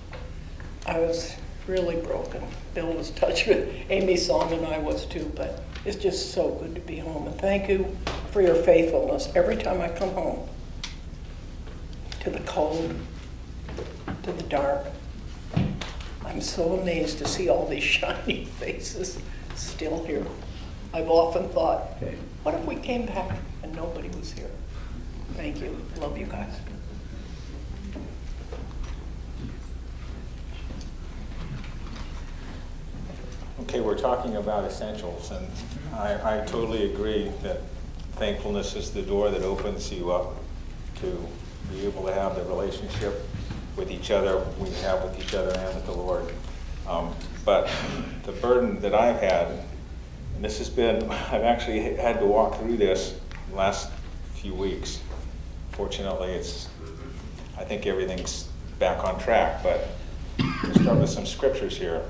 I 0.85 0.99
was 0.99 1.35
really 1.65 1.95
broken. 1.95 2.43
Bill 2.75 2.93
was 2.93 3.09
touched 3.09 3.47
with 3.47 3.67
Amy's 3.89 4.27
song, 4.27 4.53
and 4.53 4.63
I 4.67 4.77
was 4.77 5.07
too. 5.07 5.31
But 5.35 5.63
it's 5.83 5.97
just 5.97 6.31
so 6.31 6.51
good 6.51 6.75
to 6.75 6.81
be 6.81 6.99
home. 6.99 7.25
And 7.25 7.41
thank 7.41 7.67
you 7.67 7.97
for 8.29 8.43
your 8.43 8.55
faithfulness 8.55 9.29
every 9.33 9.57
time 9.57 9.81
I 9.81 9.89
come 9.89 10.11
home 10.11 10.47
to 12.19 12.29
the 12.29 12.41
cold, 12.41 12.93
to 14.21 14.31
the 14.31 14.43
dark. 14.43 14.85
I'm 16.27 16.41
so 16.41 16.73
amazed 16.73 17.19
to 17.19 17.27
see 17.27 17.49
all 17.49 17.65
these 17.67 17.83
shiny 17.97 18.45
faces 18.45 19.17
still 19.55 20.03
here. 20.03 20.25
I've 20.93 21.09
often 21.09 21.49
thought, 21.49 21.83
Okay. 22.01 22.15
what 22.43 22.53
if 22.55 22.65
we 22.65 22.75
came 22.75 23.05
back 23.05 23.37
and 23.63 23.73
nobody 23.75 24.09
was 24.09 24.33
here? 24.33 24.49
Thank 25.35 25.61
you. 25.61 25.77
Love 25.99 26.17
you 26.17 26.25
guys. 26.25 26.53
Okay, 33.61 33.79
we're 33.81 33.97
talking 33.97 34.35
about 34.35 34.65
essentials, 34.65 35.31
and 35.31 35.47
I, 35.93 36.41
I 36.41 36.45
totally 36.45 36.91
agree 36.93 37.31
that 37.41 37.61
thankfulness 38.13 38.75
is 38.75 38.91
the 38.91 39.01
door 39.01 39.29
that 39.31 39.41
opens 39.41 39.91
you 39.91 40.11
up 40.11 40.35
to 41.01 41.27
be 41.71 41.85
able 41.85 42.05
to 42.05 42.13
have 42.13 42.35
the 42.35 42.43
relationship 42.45 43.27
with 43.77 43.91
each 43.91 44.11
other 44.11 44.43
we 44.59 44.69
have 44.81 45.03
with 45.03 45.19
each 45.19 45.33
other 45.33 45.51
and 45.51 45.75
with 45.75 45.85
the 45.85 45.93
Lord. 45.93 46.25
Um, 46.87 47.13
but 47.45 47.69
the 48.23 48.31
burden 48.33 48.81
that 48.81 48.93
I've 48.93 49.19
had, 49.19 49.47
and 50.35 50.43
this 50.43 50.57
has 50.57 50.69
been, 50.69 51.09
I've 51.09 51.43
actually 51.43 51.95
had 51.95 52.19
to 52.19 52.25
walk 52.25 52.59
through 52.59 52.77
this 52.77 53.19
last 53.53 53.91
few 54.33 54.53
weeks. 54.53 55.01
Fortunately, 55.71 56.31
it's, 56.31 56.67
I 57.57 57.63
think 57.63 57.85
everything's 57.85 58.47
back 58.79 59.03
on 59.03 59.19
track, 59.19 59.63
but 59.63 59.87
we'll 60.63 60.73
start 60.73 60.99
with 60.99 61.09
some 61.09 61.25
scriptures 61.25 61.77
here 61.77 62.03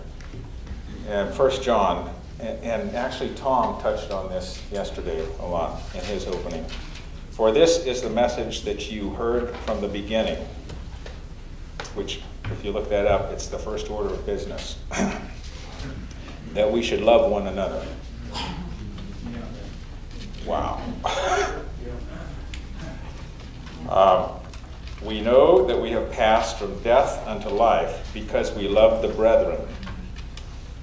and 1.08 1.34
First 1.34 1.64
John, 1.64 2.14
and 2.40 2.96
actually 2.96 3.34
Tom 3.36 3.82
touched 3.82 4.12
on 4.12 4.30
this 4.30 4.62
yesterday 4.72 5.26
a 5.40 5.46
lot 5.46 5.82
in 5.96 6.02
his 6.02 6.28
opening. 6.28 6.66
For 7.32 7.52
this 7.52 7.86
is 7.86 8.02
the 8.02 8.10
message 8.10 8.64
that 8.64 8.92
you 8.92 9.12
heard 9.12 9.56
from 9.58 9.80
the 9.80 9.88
beginning, 9.88 10.46
which, 11.98 12.22
if 12.46 12.64
you 12.64 12.72
look 12.72 12.90
that 12.90 13.08
up, 13.08 13.32
it's 13.32 13.48
the 13.48 13.58
first 13.58 13.90
order 13.90 14.14
of 14.14 14.26
business. 14.26 14.78
that 16.54 16.72
we 16.72 16.82
should 16.82 17.02
love 17.02 17.30
one 17.30 17.48
another. 17.48 17.84
Wow. 20.46 20.82
um, 23.90 24.30
we 25.06 25.20
know 25.22 25.66
that 25.68 25.80
we 25.80 25.92
have 25.92 26.10
passed 26.12 26.58
from 26.58 26.80
death 26.84 27.26
unto 27.28 27.50
life 27.50 28.10
because 28.14 28.54
we 28.54 28.68
love 28.68 29.02
the 29.02 29.10
brethren. 29.10 29.60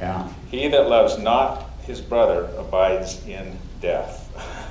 Yeah. 0.01 0.29
He 0.51 0.69
that 0.69 0.89
loves 0.89 1.19
not 1.19 1.71
his 1.83 2.01
brother 2.01 2.51
abides 2.59 3.27
in 3.27 3.59
death. 3.81 4.21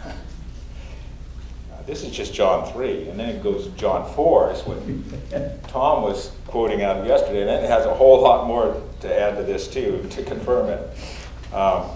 this 1.85 2.03
is 2.03 2.11
just 2.11 2.33
John 2.33 2.71
3, 2.71 3.09
and 3.09 3.19
then 3.19 3.29
it 3.29 3.43
goes 3.43 3.67
John 3.75 4.11
4, 4.13 4.51
is 4.51 4.61
what 4.61 5.67
Tom 5.67 6.03
was 6.03 6.31
quoting 6.47 6.81
out 6.81 7.05
yesterday, 7.05 7.41
and 7.41 7.49
then 7.49 7.63
it 7.63 7.69
has 7.69 7.85
a 7.85 7.93
whole 7.93 8.21
lot 8.21 8.47
more 8.47 8.81
to 9.01 9.19
add 9.19 9.35
to 9.37 9.43
this 9.43 9.67
too, 9.67 10.05
to 10.11 10.23
confirm 10.23 10.69
it. 10.69 11.53
Um, 11.53 11.89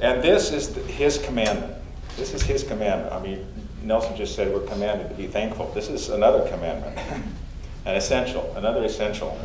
and 0.00 0.22
this 0.22 0.52
is 0.52 0.74
the, 0.74 0.80
his 0.82 1.18
commandment. 1.18 1.72
This 2.16 2.34
is 2.34 2.42
his 2.42 2.62
commandment. 2.62 3.12
I 3.12 3.20
mean, 3.20 3.46
Nelson 3.82 4.16
just 4.16 4.34
said 4.34 4.52
we're 4.52 4.66
commanded 4.66 5.08
to 5.08 5.14
be 5.14 5.26
thankful. 5.26 5.70
This 5.74 5.88
is 5.88 6.10
another 6.10 6.48
commandment, 6.48 6.98
an 7.86 7.96
essential, 7.96 8.52
another 8.56 8.84
essential. 8.84 9.38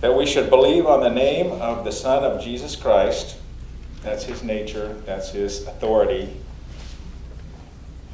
That 0.00 0.16
we 0.16 0.26
should 0.26 0.50
believe 0.50 0.86
on 0.86 1.00
the 1.00 1.10
name 1.10 1.52
of 1.52 1.84
the 1.84 1.92
Son 1.92 2.24
of 2.24 2.42
Jesus 2.42 2.74
Christ. 2.74 3.36
That's 4.02 4.24
his 4.24 4.42
nature, 4.42 4.94
that's 5.04 5.30
his 5.30 5.66
authority, 5.66 6.36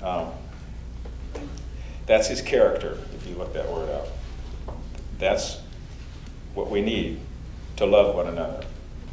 um, 0.05 0.33
that's 2.07 2.29
his 2.29 2.43
character, 2.43 2.99
if 3.15 3.27
you 3.27 3.35
look 3.37 3.55
that 3.55 3.71
word 3.71 3.89
up. 3.91 4.09
That's 5.19 5.61
what 6.55 6.71
we 6.71 6.83
need 6.83 7.21
to 7.77 7.87
love 7.87 8.15
one 8.15 8.29
another. 8.29 8.65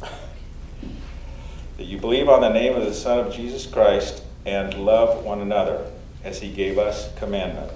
that 1.76 1.84
you 1.84 1.98
believe 1.98 2.28
on 2.28 2.42
the 2.42 2.50
name 2.50 2.74
of 2.74 2.84
the 2.84 2.92
Son 2.92 3.18
of 3.18 3.32
Jesus 3.32 3.66
Christ 3.66 4.22
and 4.44 4.74
love 4.74 5.24
one 5.24 5.40
another 5.40 5.90
as 6.22 6.40
he 6.40 6.52
gave 6.52 6.78
us 6.78 7.12
commandment. 7.16 7.72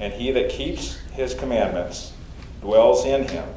And 0.00 0.12
he 0.14 0.32
that 0.32 0.50
keeps 0.50 0.96
his 1.12 1.34
commandments 1.34 2.12
dwells 2.60 3.04
in 3.04 3.28
him, 3.28 3.48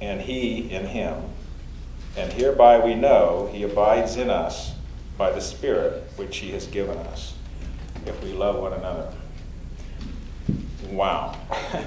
and 0.00 0.22
he 0.22 0.70
in 0.70 0.86
him. 0.86 1.22
And 2.16 2.32
hereby 2.32 2.84
we 2.84 2.94
know 2.94 3.48
he 3.52 3.62
abides 3.62 4.16
in 4.16 4.28
us 4.28 4.71
by 5.22 5.30
the 5.30 5.40
Spirit 5.40 6.02
which 6.16 6.38
he 6.38 6.50
has 6.50 6.66
given 6.66 6.98
us, 6.98 7.34
if 8.06 8.24
we 8.24 8.32
love 8.32 8.56
one 8.56 8.72
another. 8.72 9.08
Wow. 10.90 11.38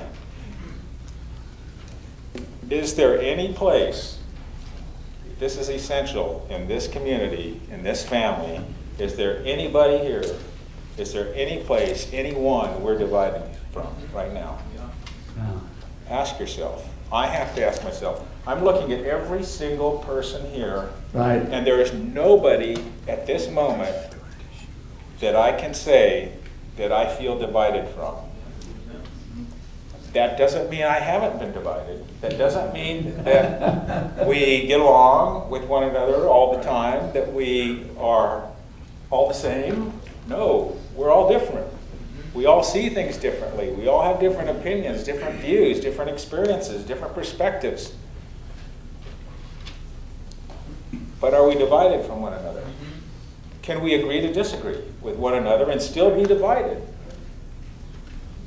is 2.69 2.95
there 2.95 3.19
any 3.19 3.51
place, 3.51 4.19
this 5.37 5.57
is 5.57 5.67
essential 5.67 6.47
in 6.49 6.69
this 6.69 6.87
community, 6.87 7.59
in 7.69 7.83
this 7.83 8.07
family, 8.07 8.61
is 8.99 9.17
there 9.17 9.43
anybody 9.43 9.97
here, 9.97 10.23
is 10.97 11.11
there 11.11 11.35
any 11.35 11.61
place, 11.61 12.09
anyone 12.13 12.81
we're 12.81 12.97
dividing 12.97 13.43
from 13.73 13.93
right 14.13 14.31
now? 14.31 14.59
Ask 16.09 16.39
yourself. 16.39 16.87
I 17.11 17.27
have 17.27 17.55
to 17.55 17.65
ask 17.65 17.83
myself. 17.83 18.25
I'm 18.47 18.63
looking 18.63 18.91
at 18.91 19.03
every 19.05 19.43
single 19.43 19.99
person 19.99 20.45
here, 20.51 20.89
Right. 21.13 21.41
and 21.51 21.65
there 21.65 21.79
is 21.79 21.93
nobody 21.93 22.77
at 23.07 23.25
this 23.25 23.49
moment 23.49 23.95
that 25.19 25.35
I 25.35 25.51
can 25.53 25.73
say 25.73 26.33
that 26.77 26.91
I 26.91 27.07
feel 27.07 27.37
divided 27.39 27.87
from. 27.89 28.15
That 30.13 30.37
doesn't 30.37 30.69
mean 30.69 30.83
I 30.83 30.99
haven't 30.99 31.39
been 31.39 31.51
divided. 31.51 32.05
That 32.21 32.37
doesn't 32.37 32.73
mean 32.73 33.21
that 33.25 34.25
we 34.25 34.65
get 34.67 34.79
along 34.79 35.49
with 35.49 35.63
one 35.65 35.83
another 35.83 36.27
all 36.27 36.55
the 36.57 36.63
time, 36.63 37.11
that 37.13 37.33
we 37.33 37.85
are 37.99 38.47
all 39.11 39.27
the 39.27 39.33
same. 39.33 39.93
No, 40.27 40.77
we're 40.95 41.11
all 41.11 41.29
different. 41.29 41.67
We 42.35 42.45
all 42.45 42.63
see 42.63 42.89
things 42.89 43.15
differently. 43.15 43.71
We 43.71 43.87
all 43.87 44.03
have 44.03 44.19
different 44.19 44.49
opinions, 44.49 45.05
different 45.05 45.39
views, 45.39 45.79
different 45.79 46.11
experiences, 46.11 46.83
different 46.83 47.15
perspectives. 47.15 47.93
But 51.21 51.33
are 51.33 51.47
we 51.47 51.55
divided 51.55 52.05
from 52.05 52.21
one 52.21 52.33
another? 52.33 52.63
Can 53.61 53.81
we 53.81 53.95
agree 53.95 54.19
to 54.19 54.33
disagree 54.33 54.81
with 55.01 55.15
one 55.15 55.33
another 55.33 55.71
and 55.71 55.81
still 55.81 56.13
be 56.13 56.23
divided? 56.23 56.85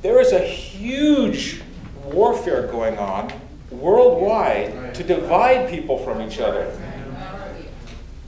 There 0.03 0.21
is 0.21 0.31
a 0.33 0.39
huge 0.39 1.61
warfare 2.05 2.67
going 2.67 2.97
on 2.99 3.33
worldwide 3.71 4.93
to 4.95 5.03
divide 5.03 5.69
people 5.69 5.97
from 5.97 6.21
each 6.21 6.39
other. 6.39 6.71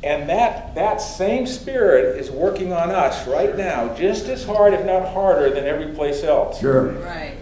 And 0.04 0.28
that, 0.30 0.74
that 0.76 0.98
same 0.98 1.46
spirit 1.46 2.18
is 2.18 2.32
working 2.32 2.74
on 2.74 2.90
us 2.90 3.28
right 3.28 3.56
now, 3.56 3.94
just 3.96 4.26
as 4.28 4.44
hard, 4.44 4.74
if 4.74 4.84
not 4.86 5.08
harder, 5.10 5.52
than 5.52 5.66
every 5.66 5.94
place 5.94 6.24
else. 6.24 6.60
Sure. 6.60 6.94
Right. 6.94 7.38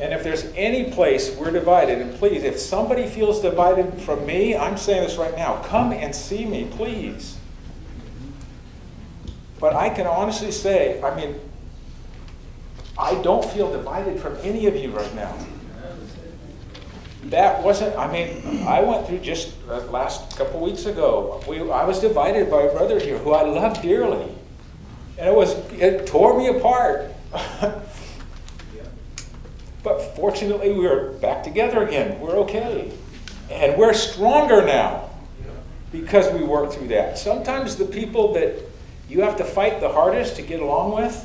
And 0.00 0.12
if 0.12 0.22
there's 0.22 0.44
any 0.56 0.90
place 0.90 1.34
we're 1.36 1.52
divided, 1.52 2.00
and 2.00 2.14
please, 2.18 2.42
if 2.42 2.58
somebody 2.58 3.06
feels 3.06 3.40
divided 3.40 4.00
from 4.02 4.26
me, 4.26 4.56
I'm 4.56 4.76
saying 4.76 5.04
this 5.04 5.16
right 5.16 5.34
now, 5.36 5.62
come 5.62 5.92
and 5.92 6.14
see 6.14 6.44
me, 6.44 6.68
please. 6.72 7.38
But 9.58 9.74
I 9.74 9.88
can 9.88 10.06
honestly 10.06 10.50
say, 10.50 11.00
I 11.02 11.14
mean, 11.16 11.40
I 12.98 13.14
don't 13.22 13.44
feel 13.44 13.70
divided 13.72 14.20
from 14.20 14.36
any 14.42 14.66
of 14.66 14.76
you 14.76 14.90
right 14.90 15.14
now. 15.14 15.34
That 17.30 17.62
wasn't, 17.62 17.96
I 17.96 18.10
mean, 18.10 18.62
I 18.66 18.80
went 18.80 19.06
through 19.06 19.18
just 19.18 19.54
last 19.66 20.36
couple 20.36 20.60
weeks 20.60 20.86
ago. 20.86 21.42
We, 21.48 21.60
I 21.60 21.84
was 21.84 22.00
divided 22.00 22.50
by 22.50 22.62
a 22.62 22.72
brother 22.72 23.00
here 23.00 23.18
who 23.18 23.32
I 23.32 23.42
love 23.42 23.82
dearly. 23.82 24.32
And 25.18 25.28
it 25.28 25.34
was, 25.34 25.54
it 25.72 26.06
tore 26.06 26.38
me 26.38 26.48
apart. 26.48 27.12
But 29.86 30.16
fortunately, 30.16 30.72
we're 30.72 31.12
back 31.12 31.44
together 31.44 31.86
again. 31.86 32.18
We're 32.18 32.38
okay. 32.38 32.90
And 33.48 33.78
we're 33.78 33.94
stronger 33.94 34.66
now 34.66 35.10
because 35.92 36.28
we 36.34 36.42
worked 36.42 36.74
through 36.74 36.88
that. 36.88 37.18
Sometimes 37.18 37.76
the 37.76 37.84
people 37.84 38.32
that 38.32 38.56
you 39.08 39.20
have 39.20 39.36
to 39.36 39.44
fight 39.44 39.78
the 39.78 39.88
hardest 39.88 40.34
to 40.36 40.42
get 40.42 40.58
along 40.58 40.96
with, 40.96 41.24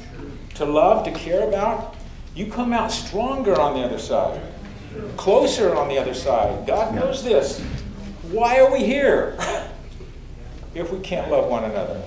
to 0.53 0.65
love, 0.65 1.03
to 1.05 1.11
care 1.11 1.47
about, 1.47 1.95
you 2.35 2.51
come 2.51 2.71
out 2.71 2.91
stronger 2.91 3.59
on 3.59 3.73
the 3.73 3.79
other 3.79 3.97
side, 3.97 4.39
closer 5.17 5.75
on 5.75 5.87
the 5.87 5.97
other 5.97 6.13
side. 6.13 6.65
God 6.65 6.93
knows 6.93 7.23
this. 7.23 7.61
Why 8.31 8.59
are 8.59 8.71
we 8.71 8.83
here 8.83 9.37
if 10.75 10.91
we 10.91 10.99
can't 10.99 11.29
love 11.31 11.49
one 11.49 11.63
another? 11.63 12.01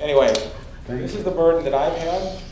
Anyway, 0.00 0.34
this 0.86 1.14
is 1.14 1.24
the 1.24 1.30
burden 1.30 1.64
that 1.64 1.74
I've 1.74 1.96
had 1.96 2.42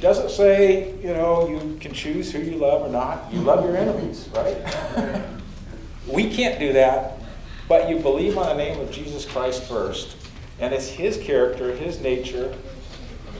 doesn't 0.00 0.30
say, 0.30 0.92
you 1.02 1.14
know, 1.14 1.48
you 1.48 1.78
can 1.80 1.92
choose 1.92 2.30
who 2.30 2.38
you 2.38 2.56
love 2.56 2.82
or 2.82 2.90
not. 2.90 3.32
You 3.32 3.40
love 3.40 3.64
your 3.64 3.76
enemies, 3.76 4.28
right? 4.34 5.24
we 6.06 6.28
can't 6.28 6.58
do 6.58 6.74
that, 6.74 7.18
but 7.66 7.88
you 7.88 7.98
believe 7.98 8.36
on 8.36 8.46
the 8.46 8.62
name 8.62 8.78
of 8.80 8.90
Jesus 8.90 9.24
Christ 9.24 9.62
first, 9.64 10.16
and 10.60 10.74
it's 10.74 10.88
His 10.88 11.16
character, 11.16 11.74
His 11.74 12.00
nature. 12.00 12.54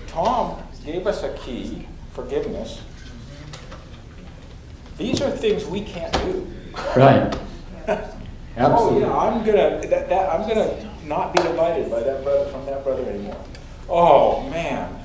Tom 0.07 0.62
gave 0.84 1.07
us 1.07 1.22
a 1.22 1.34
key, 1.34 1.86
forgiveness. 2.12 2.80
These 4.97 5.20
are 5.20 5.30
things 5.30 5.64
we 5.66 5.82
can't 5.82 6.12
do. 6.24 6.47
Right. 6.97 7.38
Absolutely. 8.57 9.05
Oh 9.05 9.09
yeah, 9.09 9.16
I'm 9.16 9.44
gonna 9.44 9.86
that, 9.88 10.09
that 10.09 10.30
I'm 10.30 10.49
gonna 10.49 10.90
not 11.05 11.34
be 11.34 11.42
divided 11.42 11.90
by 11.90 12.01
that 12.03 12.24
brother 12.24 12.51
from 12.51 12.64
that 12.66 12.82
brother 12.82 13.05
anymore. 13.05 13.44
Oh 13.88 14.49
man, 14.49 15.05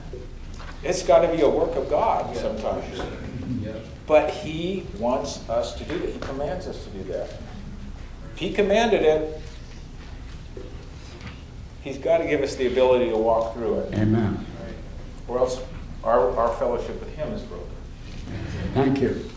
it's 0.83 1.03
got 1.03 1.19
to 1.21 1.35
be 1.35 1.41
a 1.41 1.49
work 1.49 1.75
of 1.75 1.89
God 1.89 2.35
sometimes. 2.35 3.01
But 4.07 4.29
He 4.29 4.85
wants 4.97 5.47
us 5.49 5.75
to 5.75 5.83
do 5.83 5.97
that. 5.99 6.09
He 6.09 6.19
commands 6.19 6.67
us 6.67 6.83
to 6.85 6.89
do 6.91 7.03
that. 7.11 7.29
If 8.33 8.39
He 8.39 8.51
commanded 8.53 9.03
it, 9.03 9.41
He's 11.81 11.97
got 11.97 12.19
to 12.19 12.27
give 12.27 12.41
us 12.41 12.55
the 12.55 12.67
ability 12.67 13.09
to 13.09 13.17
walk 13.17 13.53
through 13.53 13.79
it, 13.79 13.93
Amen. 13.95 14.45
or 15.27 15.39
else 15.39 15.61
our, 16.03 16.35
our 16.37 16.53
fellowship 16.55 16.99
with 16.99 17.09
Him 17.15 17.31
is 17.33 17.41
broken. 17.43 17.67
Thank 18.73 19.01
you. 19.01 19.29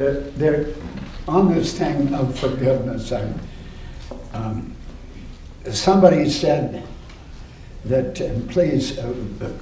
On 0.00 1.52
this 1.52 1.76
thing 1.76 2.14
of 2.14 2.38
forgiveness, 2.38 3.12
I, 3.12 3.30
um, 4.32 4.74
somebody 5.70 6.30
said 6.30 6.82
that, 7.84 8.18
and 8.18 8.48
please 8.48 8.98
uh, 8.98 9.12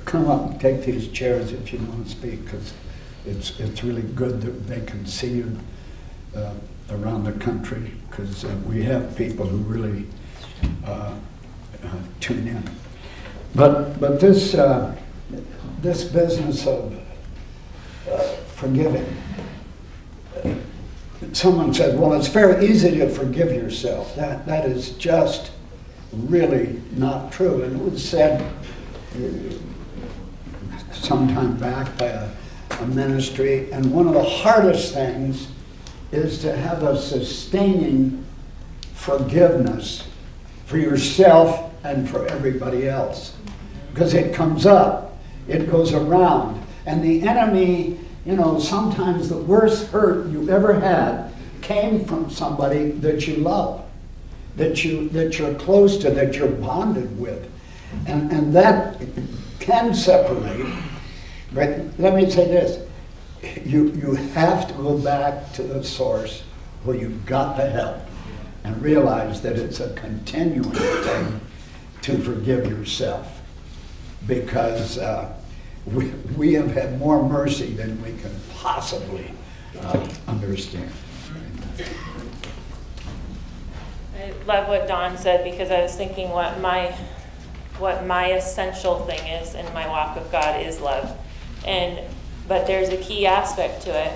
come 0.05 0.31
up 0.31 0.51
and 0.51 0.61
take 0.61 0.85
these 0.85 1.09
chairs 1.09 1.51
if 1.51 1.73
you 1.73 1.81
want 1.81 2.05
to 2.07 2.11
speak, 2.13 2.45
because 2.45 2.73
it's, 3.27 3.59
it's 3.59 3.83
really 3.83 4.03
good 4.03 4.41
that 4.43 4.69
they 4.69 4.81
can 4.87 5.07
see 5.07 5.39
you 5.39 5.59
uh, 6.37 6.55
around 6.91 7.25
the 7.25 7.33
country, 7.33 7.95
because 8.09 8.45
uh, 8.45 8.55
we 8.65 8.85
have 8.85 9.17
people 9.17 9.45
who 9.45 9.57
really 9.57 10.07
uh, 10.87 11.15
uh, 11.83 11.89
tune 12.21 12.47
in. 12.47 12.63
But, 13.57 13.99
but 13.99 14.21
this, 14.21 14.55
uh, 14.55 14.95
this 15.83 16.05
business 16.05 16.65
of 16.65 16.97
uh, 18.09 18.19
forgiving, 18.55 19.17
someone 21.33 21.75
said, 21.75 21.99
well, 21.99 22.15
it's 22.15 22.29
very 22.29 22.67
easy 22.67 22.99
to 22.99 23.09
forgive 23.09 23.53
yourself. 23.53 24.15
That, 24.17 24.47
that 24.47 24.65
is 24.65 24.91
just 24.93 25.51
really 26.13 26.81
not 26.93 27.33
true. 27.33 27.63
And 27.63 27.77
it 27.77 27.91
was 27.91 28.07
said 28.07 28.41
uh, 29.15 29.55
sometime 30.93 31.57
back 31.57 31.97
by 31.99 32.07
a, 32.07 32.31
a 32.81 32.87
ministry, 32.87 33.71
and 33.73 33.93
one 33.93 34.07
of 34.07 34.15
the 34.15 34.23
hardest 34.23 34.95
things 34.95 35.49
is 36.13 36.41
to 36.41 36.57
have 36.57 36.83
a 36.83 36.99
sustaining 36.99 38.25
forgiveness 38.95 40.09
for 40.67 40.79
yourself 40.79 41.73
and 41.85 42.09
for 42.09 42.27
everybody 42.27 42.89
else. 42.89 43.37
Because 43.93 44.15
it 44.15 44.35
comes 44.35 44.67
up, 44.67 45.19
it 45.47 45.71
goes 45.71 45.93
around. 45.93 46.65
And 46.87 47.03
the 47.03 47.27
enemy, 47.27 47.99
you 48.29 48.37
know, 48.37 48.59
sometimes 48.59 49.31
the 49.31 49.39
worst 49.39 49.87
hurt 49.87 50.27
you 50.27 50.51
ever 50.51 50.79
had 50.79 51.33
came 51.63 52.05
from 52.05 52.29
somebody 52.29 52.91
that 52.91 53.27
you 53.27 53.37
love, 53.37 53.83
that, 54.57 54.85
you, 54.85 55.09
that 55.09 55.39
you're 55.39 55.55
close 55.55 55.97
to, 55.97 56.11
that 56.11 56.35
you're 56.35 56.47
bonded 56.47 57.19
with. 57.19 57.51
And, 58.07 58.31
and 58.31 58.55
that 58.55 59.01
can 59.61 59.95
separate. 59.95 60.67
But 61.55 61.81
let 61.99 62.15
me 62.15 62.29
say 62.29 62.45
this 62.49 62.87
you, 63.65 63.93
you 63.93 64.15
have 64.15 64.69
to 64.69 64.75
go 64.75 64.99
back 64.99 65.55
to 65.55 65.63
the 65.63 65.83
source 65.83 66.43
where 66.85 66.97
you 66.97 67.09
got 67.25 67.57
the 67.57 67.71
help 67.71 67.97
and 68.63 68.83
realize 68.83 69.41
that 69.41 69.57
it's 69.57 69.81
a 69.81 69.95
continuing 69.95 70.71
thing 70.73 71.41
to 72.03 72.19
forgive 72.19 72.67
yourself 72.67 73.41
because 74.27 74.99
uh, 74.99 75.35
we, 75.93 76.55
have 76.55 76.71
had 76.73 76.99
more 76.99 77.23
mercy 77.27 77.73
than 77.73 78.01
we 78.03 78.11
can 78.21 78.35
possibly 78.55 79.31
uh, 79.81 80.09
understand. 80.27 80.91
I 84.17 84.33
love 84.47 84.69
what 84.69 84.89
Don 84.89 85.17
said 85.17 85.45
because 85.45 85.71
I 85.71 85.83
was 85.83 85.95
thinking 85.95 86.31
what 86.31 86.61
my 86.61 86.95
what 87.79 88.05
my 88.07 88.33
essential 88.33 89.07
thing 89.07 89.25
is 89.29 89.55
in 89.55 89.65
my 89.73 89.87
walk 89.87 90.17
with 90.17 90.31
God 90.33 90.61
is 90.61 90.81
love, 90.81 91.17
and 91.65 92.01
but 92.49 92.67
there's 92.67 92.89
a 92.89 92.97
key 92.97 93.27
aspect 93.27 93.83
to 93.83 93.91
it, 93.91 94.13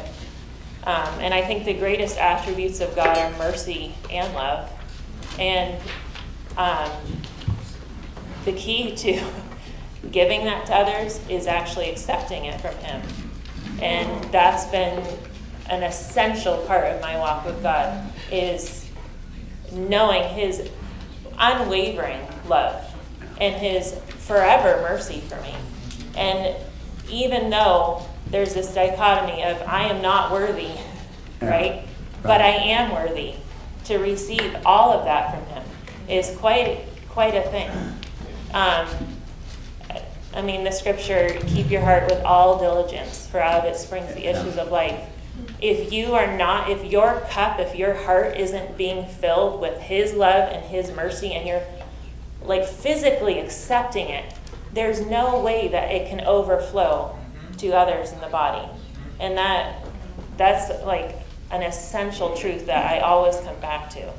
um, 0.85 1.09
and 1.21 1.33
I 1.33 1.43
think 1.43 1.65
the 1.65 1.75
greatest 1.75 2.19
attributes 2.19 2.81
of 2.81 2.95
God 2.97 3.17
are 3.17 3.39
mercy 3.39 3.95
and 4.11 4.35
love, 4.35 4.69
and 5.39 5.81
um, 6.57 6.91
the 8.45 8.53
key 8.53 8.97
to 8.97 9.25
giving 10.11 10.45
that 10.45 10.67
to 10.67 10.75
others 10.75 11.21
is 11.29 11.47
actually 11.47 11.91
accepting 11.91 12.47
it 12.47 12.61
from 12.61 12.75
Him, 12.77 13.03
and 13.81 14.25
that's 14.33 14.67
been 14.67 15.03
an 15.71 15.83
essential 15.83 16.59
part 16.67 16.85
of 16.87 17.01
my 17.01 17.17
walk 17.19 17.45
with 17.47 17.63
God 17.63 18.13
is 18.31 18.89
knowing 19.73 20.23
his 20.35 20.69
unwavering 21.39 22.21
love 22.47 22.85
and 23.41 23.55
his 23.55 23.99
forever 24.19 24.83
mercy 24.83 25.21
for 25.21 25.41
me. 25.41 25.55
And 26.17 26.57
even 27.09 27.51
though 27.51 28.03
there's 28.29 28.55
this 28.55 28.75
dichotomy 28.75 29.43
of 29.45 29.63
I 29.63 29.85
am 29.85 30.03
not 30.03 30.31
worthy, 30.31 30.71
Yeah. 31.41 31.49
right? 31.49 31.85
But 32.23 32.41
I 32.41 32.51
am 32.51 32.93
worthy 32.93 33.35
to 33.85 33.99
receive 33.99 34.57
all 34.65 34.93
of 34.93 35.05
that 35.07 35.35
from 35.35 35.47
him 35.47 35.63
is 36.09 36.37
quite 36.37 36.85
quite 37.09 37.35
a 37.35 37.43
thing. 37.51 37.71
Um, 38.55 38.87
I 40.35 40.41
mean, 40.41 40.65
the 40.65 40.71
scripture, 40.71 41.39
keep 41.47 41.71
your 41.71 41.83
heart 41.83 42.05
with 42.05 42.23
all 42.25 42.59
diligence, 42.59 43.27
for 43.27 43.41
out 43.41 43.61
of 43.61 43.65
it 43.65 43.77
springs 43.77 44.15
the 44.15 44.27
issues 44.27 44.57
of 44.57 44.71
life. 44.71 44.99
If 45.61 45.93
you 45.93 46.15
are 46.15 46.37
not, 46.37 46.71
if 46.71 46.85
your 46.91 47.21
cup, 47.31 47.59
if 47.59 47.75
your 47.75 47.95
heart 47.95 48.37
isn't 48.37 48.77
being 48.79 49.07
filled 49.07 49.61
with 49.61 49.79
His 49.79 50.15
love 50.15 50.51
and 50.51 50.65
His 50.65 50.91
mercy, 50.91 51.33
and 51.33 51.47
you're 51.47 51.63
like 52.43 52.67
physically 52.67 53.39
accepting 53.39 54.09
it, 54.09 54.35
there's 54.73 55.05
no 55.07 55.41
way 55.41 55.69
that 55.69 55.91
it 55.91 56.09
can 56.09 56.23
overflow 56.23 57.15
mm-hmm. 57.15 57.57
to 57.57 57.73
others 57.73 58.13
in 58.13 58.21
the 58.21 58.29
body. 58.29 58.67
And 59.21 59.37
that, 59.37 59.85
that's 60.37 60.71
like 60.85 61.17
an 61.51 61.63
essential 61.63 62.35
truth 62.35 62.67
that 62.67 62.91
I 62.91 63.01
always 63.01 63.37
come 63.41 63.59
back 63.61 63.91
to. 63.91 64.13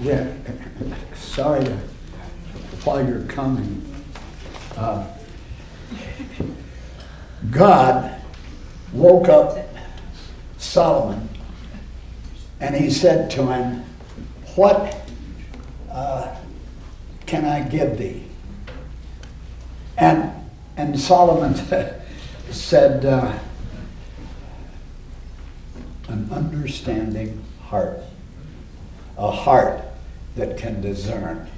Yeah, 0.00 0.32
sorry 1.14 1.64
to, 1.64 1.76
while 2.84 3.04
you're 3.04 3.22
coming. 3.22 3.83
Uh, 4.76 5.06
God 7.50 8.20
woke 8.92 9.28
up 9.28 9.58
Solomon 10.58 11.28
and 12.60 12.74
he 12.74 12.90
said 12.90 13.30
to 13.32 13.46
him, 13.46 13.84
What 14.54 14.96
uh, 15.90 16.34
can 17.26 17.44
I 17.44 17.60
give 17.68 17.98
thee? 17.98 18.24
And, 19.96 20.32
and 20.76 20.98
Solomon 20.98 21.54
said, 22.50 23.04
uh, 23.04 23.38
An 26.08 26.28
understanding 26.32 27.44
heart 27.62 28.00
a 29.16 29.30
heart 29.30 29.80
that 30.36 30.58
can 30.58 30.80
discern. 30.80 31.48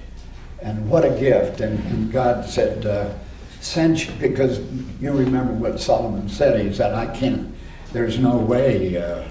And 0.63 0.89
what 0.89 1.05
a 1.05 1.11
gift. 1.11 1.61
And, 1.61 1.79
and 1.87 2.13
God 2.13 2.49
said, 2.49 2.87
uh, 2.87 3.13
since, 3.61 4.07
because 4.07 4.61
you 5.01 5.13
remember 5.13 5.53
what 5.53 5.81
Solomon 5.81 6.29
said, 6.29 6.65
he 6.65 6.73
said, 6.73 6.95
I 6.95 7.15
can't, 7.15 7.55
there's 7.93 8.19
no 8.19 8.37
way 8.37 8.97
uh, 8.97 9.25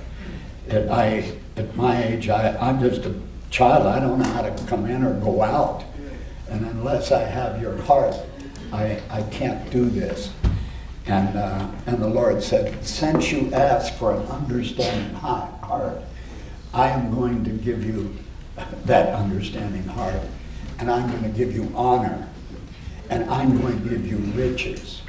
that 0.68 0.90
I, 0.90 1.32
at 1.58 1.76
my 1.76 2.04
age, 2.04 2.30
I, 2.30 2.56
I'm 2.58 2.80
just 2.80 3.06
a 3.06 3.16
child, 3.50 3.88
I 3.88 4.00
don't 4.00 4.20
know 4.20 4.30
how 4.30 4.42
to 4.42 4.66
come 4.66 4.86
in 4.86 5.04
or 5.04 5.14
go 5.20 5.42
out. 5.42 5.84
And 6.50 6.66
unless 6.66 7.12
I 7.12 7.22
have 7.22 7.62
your 7.62 7.78
heart, 7.84 8.16
I, 8.72 9.02
I 9.10 9.24
can't 9.24 9.70
do 9.72 9.90
this. 9.90 10.32
And, 11.08 11.38
uh, 11.38 11.68
and 11.86 12.02
the 12.02 12.08
Lord 12.08 12.42
said, 12.42 12.86
since 12.86 13.32
you 13.32 13.54
ask 13.54 13.94
for 13.94 14.16
an 14.16 14.26
understanding 14.28 15.14
heart, 15.16 16.02
I 16.74 16.90
am 16.90 17.14
going 17.14 17.44
to 17.44 17.52
give 17.52 17.86
you 17.86 18.16
that 18.86 19.14
understanding 19.14 19.84
heart, 19.84 20.20
and 20.80 20.92
I'm 20.92 21.10
going 21.10 21.24
to 21.24 21.30
give 21.30 21.56
you 21.56 21.72
honor, 21.76 22.28
and 23.10 23.30
I'm 23.30 23.62
going 23.62 23.82
to 23.84 23.90
give 23.90 24.06
you 24.06 24.18
riches. 24.18 25.02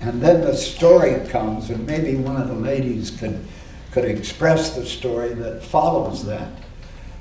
And 0.00 0.20
then 0.20 0.42
the 0.42 0.54
story 0.54 1.26
comes, 1.28 1.70
and 1.70 1.86
maybe 1.86 2.16
one 2.16 2.40
of 2.40 2.48
the 2.48 2.54
ladies 2.54 3.10
could, 3.10 3.44
could 3.90 4.04
express 4.04 4.74
the 4.76 4.84
story 4.84 5.32
that 5.34 5.62
follows 5.64 6.24
that. 6.26 6.48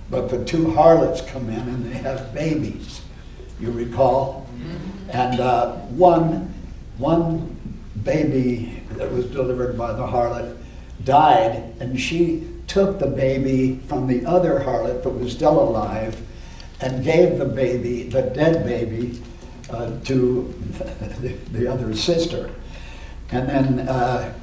But 0.09 0.29
the 0.29 0.43
two 0.43 0.71
harlots 0.71 1.21
come 1.21 1.49
in 1.49 1.59
and 1.59 1.85
they 1.85 1.97
have 1.99 2.33
babies, 2.33 3.01
you 3.59 3.71
recall? 3.71 4.47
And 5.09 5.39
uh, 5.39 5.77
one, 5.77 6.53
one 6.97 7.57
baby 8.03 8.83
that 8.91 9.11
was 9.11 9.25
delivered 9.27 9.77
by 9.77 9.93
the 9.93 10.05
harlot 10.05 10.57
died, 11.05 11.73
and 11.79 11.99
she 11.99 12.47
took 12.67 12.99
the 12.99 13.07
baby 13.07 13.79
from 13.87 14.07
the 14.07 14.25
other 14.25 14.59
harlot 14.59 15.03
that 15.03 15.09
was 15.09 15.31
still 15.31 15.59
alive 15.59 16.21
and 16.83 17.03
gave 17.03 17.37
the 17.37 17.45
baby, 17.45 18.03
the 18.03 18.21
dead 18.21 18.65
baby, 18.65 19.21
uh, 19.69 19.97
to 20.01 20.53
the, 21.21 21.29
the, 21.51 21.71
other 21.71 21.95
sister. 21.95 22.53
And 23.31 23.47
then 23.47 23.87
uh, 23.87 24.33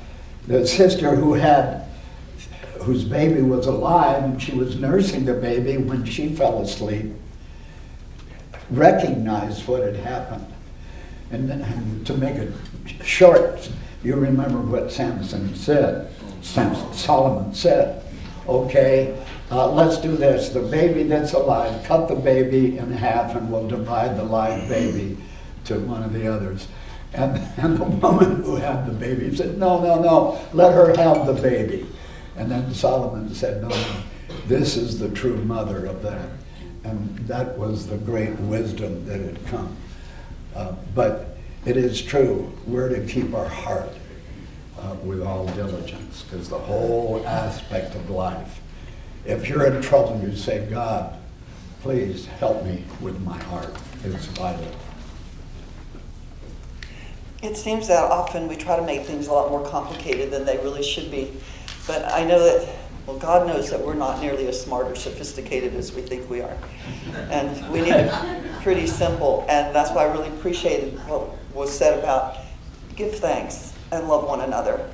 the 0.46 0.66
sister 0.66 1.14
who 1.14 1.34
had, 1.34 1.86
whose 2.80 3.04
baby 3.04 3.42
was 3.42 3.66
alive 3.66 4.24
and 4.24 4.42
she 4.42 4.52
was 4.52 4.76
nursing 4.76 5.26
the 5.26 5.34
baby 5.34 5.76
when 5.76 6.04
she 6.06 6.30
fell 6.30 6.62
asleep, 6.62 7.12
recognized 8.70 9.68
what 9.68 9.82
had 9.82 9.96
happened. 9.96 10.46
And, 11.30 11.50
and 11.50 12.06
to 12.06 12.14
make 12.14 12.36
it 12.36 12.52
short, 13.04 13.70
you 14.02 14.16
remember 14.16 14.60
what 14.60 14.90
Samson 14.90 15.54
said, 15.54 16.10
Samson, 16.40 16.94
Solomon 16.94 17.54
said 17.54 18.00
okay, 18.50 19.16
uh, 19.50 19.70
let's 19.70 19.98
do 19.98 20.16
this. 20.16 20.50
The 20.50 20.60
baby 20.60 21.04
that's 21.04 21.32
alive, 21.32 21.84
cut 21.84 22.08
the 22.08 22.14
baby 22.14 22.78
in 22.78 22.92
half 22.92 23.34
and 23.34 23.50
we'll 23.50 23.68
divide 23.68 24.16
the 24.16 24.24
live 24.24 24.68
baby 24.68 25.16
to 25.64 25.78
one 25.80 26.02
of 26.02 26.12
the 26.12 26.32
others. 26.32 26.68
And, 27.12 27.36
and 27.56 27.76
the 27.76 27.84
woman 27.84 28.42
who 28.42 28.56
had 28.56 28.86
the 28.86 28.92
baby 28.92 29.34
said, 29.34 29.58
no, 29.58 29.80
no, 29.80 30.00
no, 30.00 30.40
let 30.52 30.74
her 30.74 30.96
have 30.96 31.26
the 31.26 31.34
baby. 31.34 31.86
And 32.36 32.50
then 32.50 32.72
Solomon 32.72 33.34
said, 33.34 33.62
no, 33.62 33.70
this 34.46 34.76
is 34.76 34.98
the 34.98 35.08
true 35.10 35.36
mother 35.44 35.86
of 35.86 36.02
that. 36.02 36.28
And 36.84 37.18
that 37.20 37.58
was 37.58 37.86
the 37.86 37.98
great 37.98 38.38
wisdom 38.40 39.04
that 39.06 39.20
had 39.20 39.46
come. 39.46 39.76
Uh, 40.54 40.72
but 40.94 41.36
it 41.66 41.76
is 41.76 42.00
true, 42.00 42.52
we're 42.66 42.88
to 42.88 43.06
keep 43.06 43.34
our 43.34 43.48
heart 43.48 43.90
uh, 44.78 44.94
with 45.04 45.22
all 45.22 45.46
diligence, 45.48 46.22
because 46.22 46.48
the 46.48 46.58
whole 46.58 47.22
aspect 47.26 47.94
of 47.94 48.08
life, 48.08 48.59
if 49.24 49.48
you're 49.48 49.66
in 49.66 49.82
trouble, 49.82 50.20
you 50.22 50.36
say, 50.36 50.66
God, 50.68 51.16
please 51.82 52.26
help 52.26 52.64
me 52.64 52.84
with 53.00 53.20
my 53.20 53.38
heart. 53.44 53.74
It's 54.04 54.26
vital. 54.26 54.66
It 57.42 57.56
seems 57.56 57.88
that 57.88 58.04
often 58.04 58.48
we 58.48 58.56
try 58.56 58.76
to 58.76 58.84
make 58.84 59.06
things 59.06 59.28
a 59.28 59.32
lot 59.32 59.50
more 59.50 59.66
complicated 59.66 60.30
than 60.30 60.44
they 60.44 60.58
really 60.58 60.82
should 60.82 61.10
be. 61.10 61.32
But 61.86 62.04
I 62.12 62.24
know 62.24 62.38
that, 62.38 62.76
well, 63.06 63.18
God 63.18 63.46
knows 63.46 63.70
that 63.70 63.80
we're 63.80 63.94
not 63.94 64.20
nearly 64.20 64.46
as 64.46 64.62
smart 64.62 64.86
or 64.86 64.94
sophisticated 64.94 65.74
as 65.74 65.94
we 65.94 66.02
think 66.02 66.28
we 66.28 66.42
are. 66.42 66.56
And 67.30 67.70
we 67.72 67.80
need 67.80 67.94
it 67.94 68.12
pretty 68.62 68.86
simple. 68.86 69.46
And 69.48 69.74
that's 69.74 69.90
why 69.90 70.04
I 70.04 70.12
really 70.12 70.28
appreciated 70.28 70.98
what 71.08 71.30
was 71.54 71.76
said 71.76 71.98
about 71.98 72.36
give 72.94 73.14
thanks 73.16 73.72
and 73.90 74.06
love 74.06 74.24
one 74.24 74.42
another. 74.42 74.90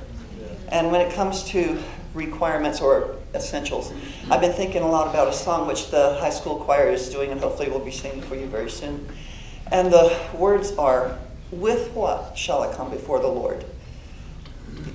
And 0.69 0.91
when 0.91 1.01
it 1.01 1.13
comes 1.13 1.43
to 1.49 1.77
requirements 2.13 2.79
or 2.79 3.16
essentials. 3.33 3.93
I've 4.29 4.41
been 4.41 4.53
thinking 4.53 4.81
a 4.81 4.87
lot 4.87 5.07
about 5.07 5.27
a 5.27 5.33
song 5.33 5.67
which 5.67 5.89
the 5.91 6.15
high 6.19 6.29
school 6.29 6.57
choir 6.57 6.89
is 6.89 7.09
doing, 7.09 7.31
and 7.31 7.39
hopefully 7.39 7.69
we'll 7.69 7.83
be 7.83 7.91
singing 7.91 8.21
for 8.21 8.35
you 8.35 8.45
very 8.47 8.69
soon. 8.69 9.07
And 9.71 9.91
the 9.91 10.17
words 10.33 10.73
are, 10.77 11.17
With 11.51 11.91
what 11.93 12.37
shall 12.37 12.61
I 12.61 12.73
come 12.73 12.89
before 12.89 13.19
the 13.19 13.27
Lord 13.27 13.65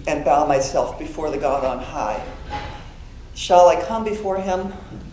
and 0.07 0.25
bow 0.25 0.47
myself 0.47 0.99
before 0.99 1.31
the 1.31 1.39
God 1.39 1.65
on 1.65 1.79
high? 1.79 2.25
Shall 3.35 3.69
I 3.69 3.83
come 3.83 4.05
before 4.05 4.39
him 4.39 4.73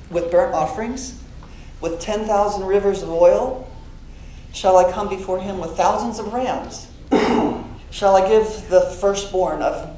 with 0.10 0.32
burnt 0.32 0.54
offerings, 0.54 1.22
with 1.82 2.00
10,000 2.00 2.66
rivers 2.66 3.02
of 3.02 3.10
oil? 3.10 3.70
Shall 4.54 4.78
I 4.78 4.92
come 4.92 5.10
before 5.10 5.40
him 5.40 5.60
with 5.60 5.78
thousands 5.78 6.20
of 6.20 6.34
rams? 6.34 6.88
Shall 7.92 8.16
I 8.16 8.28
give 8.28 8.70
the 8.70 8.82
firstborn 9.00 9.62
of 9.62 9.98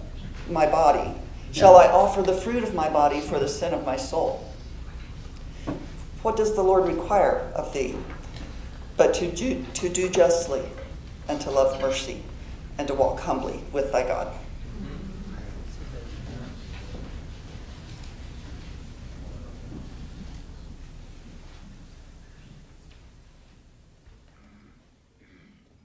my 0.50 0.66
body? 0.66 1.14
Shall 1.52 1.76
I 1.76 1.88
offer 1.88 2.22
the 2.22 2.34
fruit 2.34 2.64
of 2.64 2.74
my 2.74 2.90
body 2.90 3.20
for 3.20 3.38
the 3.38 3.48
sin 3.48 3.74
of 3.74 3.86
my 3.86 3.98
soul? 3.98 4.48
What 6.22 6.38
does 6.38 6.56
the 6.56 6.64
Lord 6.64 6.88
require 6.88 7.52
of 7.54 7.74
thee? 7.74 7.96
But 8.96 9.14
to 9.16 9.30
do, 9.30 9.66
to 9.74 9.90
do 9.90 10.10
justly, 10.10 10.64
and 11.28 11.42
to 11.42 11.52
love 11.52 11.82
mercy, 11.82 12.24
and 12.78 12.88
to 12.88 12.94
walk 12.94 13.20
humbly 13.20 13.62
with 13.74 13.92
thy 13.92 14.08
God. 14.08 14.34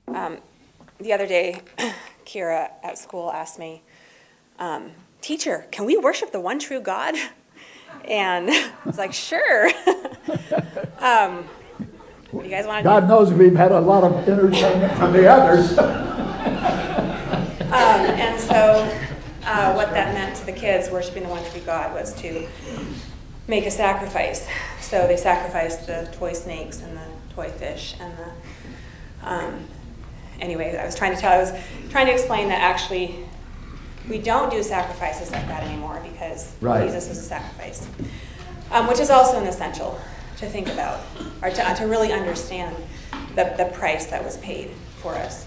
Um, 0.09 0.39
the 1.01 1.13
other 1.13 1.27
day, 1.27 1.61
Kira 2.25 2.71
at 2.85 2.99
school 2.99 3.33
asked 3.33 3.59
me, 3.59 3.83
um, 4.59 4.93
Teacher, 5.27 5.67
can 5.73 5.87
we 5.87 5.97
worship 5.97 6.31
the 6.31 6.39
one 6.39 6.61
true 6.61 6.81
God? 6.81 7.17
And 8.05 8.49
I 8.49 8.71
was 8.85 8.99
like, 8.99 9.13
Sure. 9.13 9.67
um, 11.01 11.45
you 12.33 12.49
guys 12.49 12.65
want 12.65 12.79
to? 12.79 12.85
God 12.85 13.09
knows 13.09 13.33
we've 13.33 13.57
had 13.57 13.73
a 13.73 13.81
lot 13.81 14.05
of 14.05 14.29
entertainment 14.29 14.97
from 14.97 15.13
the 15.13 15.27
others. 15.27 15.77
um, 15.79 15.89
and 17.73 18.41
so, 18.41 18.89
uh, 19.45 19.73
what 19.73 19.91
that 19.91 20.15
meant 20.15 20.37
to 20.37 20.47
the 20.47 20.53
kids 20.53 20.89
worshiping 20.91 21.25
the 21.25 21.29
one 21.29 21.43
true 21.51 21.63
God 21.63 21.93
was 21.93 22.15
to 22.21 22.47
make 23.49 23.67
a 23.67 23.71
sacrifice. 23.73 24.47
So 24.81 25.09
they 25.09 25.17
sacrificed 25.17 25.89
the 25.89 26.09
toy 26.13 26.35
snakes 26.35 26.83
and 26.83 26.97
the 26.97 27.35
toy 27.35 27.51
fish 27.51 27.97
and 27.99 28.15
the 28.17 29.29
um, 29.29 29.67
anyway, 30.39 30.77
I 30.77 30.87
was 30.87 30.95
trying 30.95 31.17
to 31.17 31.21
tell, 31.21 31.33
I 31.33 31.39
was 31.39 31.51
trying 31.91 32.07
to 32.07 32.13
explain 32.13 32.49
that 32.51 32.61
actually 32.61 33.27
we 34.09 34.19
don't 34.19 34.51
do 34.51 34.63
sacrifices 34.63 35.31
like 35.31 35.47
that 35.49 35.65
anymore 35.65 36.01
because 36.03 36.55
right. 36.61 36.87
Jesus 36.87 37.09
was 37.09 37.19
a 37.19 37.23
sacrifice, 37.23 37.87
um, 38.71 38.87
which 38.87 39.01
is 39.01 39.11
also 39.11 39.41
an 39.41 39.47
essential 39.47 40.01
to 40.39 40.47
think 40.47 40.69
about 40.69 41.01
or 41.43 41.51
to, 41.51 41.69
uh, 41.69 41.75
to 41.75 41.87
really 41.87 42.13
understand 42.13 42.77
the, 43.35 43.55
the 43.57 43.71
price 43.75 44.07
that 44.07 44.25
was 44.25 44.37
paid 44.39 44.71
for 44.99 45.15
us. 45.15 45.47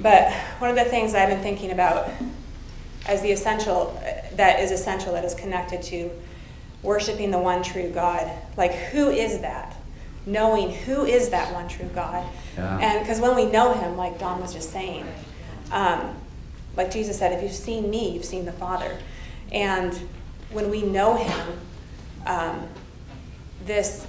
But 0.00 0.32
one 0.58 0.70
of 0.70 0.76
the 0.76 0.84
things 0.84 1.14
I've 1.14 1.28
been 1.28 1.42
thinking 1.42 1.70
about 1.70 2.08
as 3.06 3.22
the 3.22 3.30
essential, 3.30 4.00
that 4.34 4.60
is 4.60 4.70
essential, 4.70 5.12
that 5.12 5.24
is 5.24 5.34
connected 5.34 5.82
to 5.84 6.10
worshiping 6.82 7.30
the 7.30 7.38
one 7.38 7.62
true 7.62 7.90
God, 7.90 8.30
like 8.56 8.72
who 8.72 9.10
is 9.10 9.40
that? 9.40 9.76
Knowing 10.26 10.70
who 10.70 11.04
is 11.04 11.30
that 11.30 11.52
one 11.54 11.68
true 11.68 11.88
God 11.94 12.26
yeah. 12.56 12.78
And 12.78 13.00
because 13.00 13.20
when 13.20 13.36
we 13.36 13.46
know 13.46 13.74
Him, 13.74 13.96
like 13.96 14.18
Don 14.18 14.40
was 14.40 14.52
just 14.52 14.70
saying, 14.70 15.06
um, 15.70 16.16
like 16.76 16.90
Jesus 16.90 17.18
said, 17.18 17.32
if 17.32 17.42
you've 17.42 17.52
seen 17.52 17.90
me, 17.90 18.10
you've 18.10 18.24
seen 18.24 18.44
the 18.44 18.52
Father. 18.52 18.98
And 19.52 19.94
when 20.50 20.70
we 20.70 20.82
know 20.82 21.16
Him, 21.16 21.58
um, 22.26 22.68
this, 23.64 24.06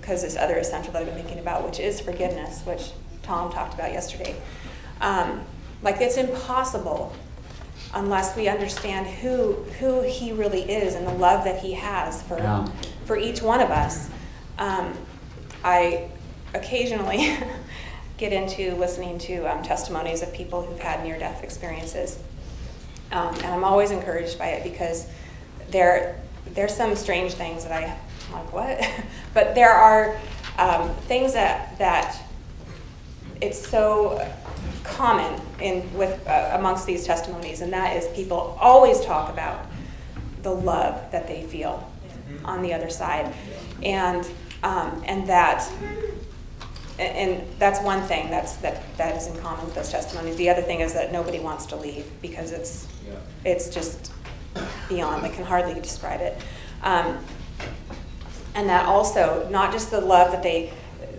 because 0.00 0.22
this 0.22 0.36
other 0.36 0.56
essential 0.56 0.92
that 0.92 1.02
I've 1.02 1.06
been 1.06 1.16
thinking 1.16 1.38
about, 1.38 1.64
which 1.64 1.78
is 1.78 2.00
forgiveness, 2.00 2.62
which 2.64 2.90
Tom 3.22 3.52
talked 3.52 3.74
about 3.74 3.92
yesterday, 3.92 4.34
um, 5.00 5.44
like 5.82 6.00
it's 6.00 6.16
impossible 6.16 7.14
unless 7.94 8.34
we 8.36 8.48
understand 8.48 9.06
who 9.06 9.52
who 9.78 10.02
he 10.02 10.32
really 10.32 10.62
is 10.62 10.94
and 10.94 11.06
the 11.06 11.12
love 11.12 11.44
that 11.44 11.60
he 11.60 11.72
has 11.74 12.22
for 12.22 12.38
yeah. 12.38 12.66
for 13.04 13.16
each 13.16 13.42
one 13.42 13.60
of 13.60 13.70
us. 13.70 14.08
Um, 14.58 14.94
I 15.64 16.08
occasionally 16.54 17.36
get 18.22 18.32
into 18.32 18.76
listening 18.76 19.18
to 19.18 19.38
um, 19.52 19.64
testimonies 19.64 20.22
of 20.22 20.32
people 20.32 20.62
who've 20.62 20.78
had 20.78 21.02
near 21.02 21.18
death 21.18 21.42
experiences. 21.42 22.20
Um, 23.10 23.34
and 23.34 23.46
I'm 23.46 23.64
always 23.64 23.90
encouraged 23.90 24.38
by 24.38 24.50
it 24.50 24.62
because 24.62 25.08
there, 25.70 26.20
there's 26.54 26.72
some 26.72 26.94
strange 26.94 27.32
things 27.32 27.64
that 27.64 27.72
I, 27.72 27.98
I'm 28.28 28.32
like, 28.32 28.52
what? 28.52 28.90
but 29.34 29.56
there 29.56 29.72
are 29.72 30.16
um, 30.56 30.94
things 31.08 31.32
that, 31.32 31.76
that 31.78 32.16
it's 33.40 33.58
so 33.58 34.24
common 34.84 35.40
in, 35.60 35.92
with, 35.92 36.24
uh, 36.28 36.50
amongst 36.52 36.86
these 36.86 37.04
testimonies, 37.04 37.60
and 37.60 37.72
that 37.72 37.96
is 37.96 38.06
people 38.14 38.56
always 38.60 39.00
talk 39.00 39.32
about 39.32 39.66
the 40.42 40.54
love 40.54 41.10
that 41.10 41.26
they 41.26 41.42
feel 41.42 41.90
on 42.44 42.62
the 42.62 42.72
other 42.72 42.88
side. 42.88 43.34
And, 43.82 44.24
um, 44.62 45.02
and 45.06 45.26
that 45.26 45.68
and 47.02 47.58
that's 47.58 47.80
one 47.80 48.02
thing 48.02 48.30
that's 48.30 48.56
that 48.56 48.82
that 48.96 49.16
is 49.16 49.26
in 49.26 49.36
common 49.40 49.64
with 49.64 49.74
those 49.74 49.90
testimonies. 49.90 50.36
The 50.36 50.50
other 50.50 50.62
thing 50.62 50.80
is 50.80 50.94
that 50.94 51.12
nobody 51.12 51.40
wants 51.40 51.66
to 51.66 51.76
leave 51.76 52.10
because 52.20 52.52
it's 52.52 52.88
yeah. 53.06 53.14
it's 53.44 53.68
just 53.68 54.12
beyond. 54.88 55.24
I 55.24 55.28
can 55.28 55.44
hardly 55.44 55.80
describe 55.80 56.20
it. 56.20 56.40
Um, 56.82 57.18
and 58.54 58.68
that 58.68 58.86
also 58.86 59.48
not 59.50 59.72
just 59.72 59.90
the 59.90 60.00
love 60.00 60.32
that 60.32 60.42
they 60.42 60.72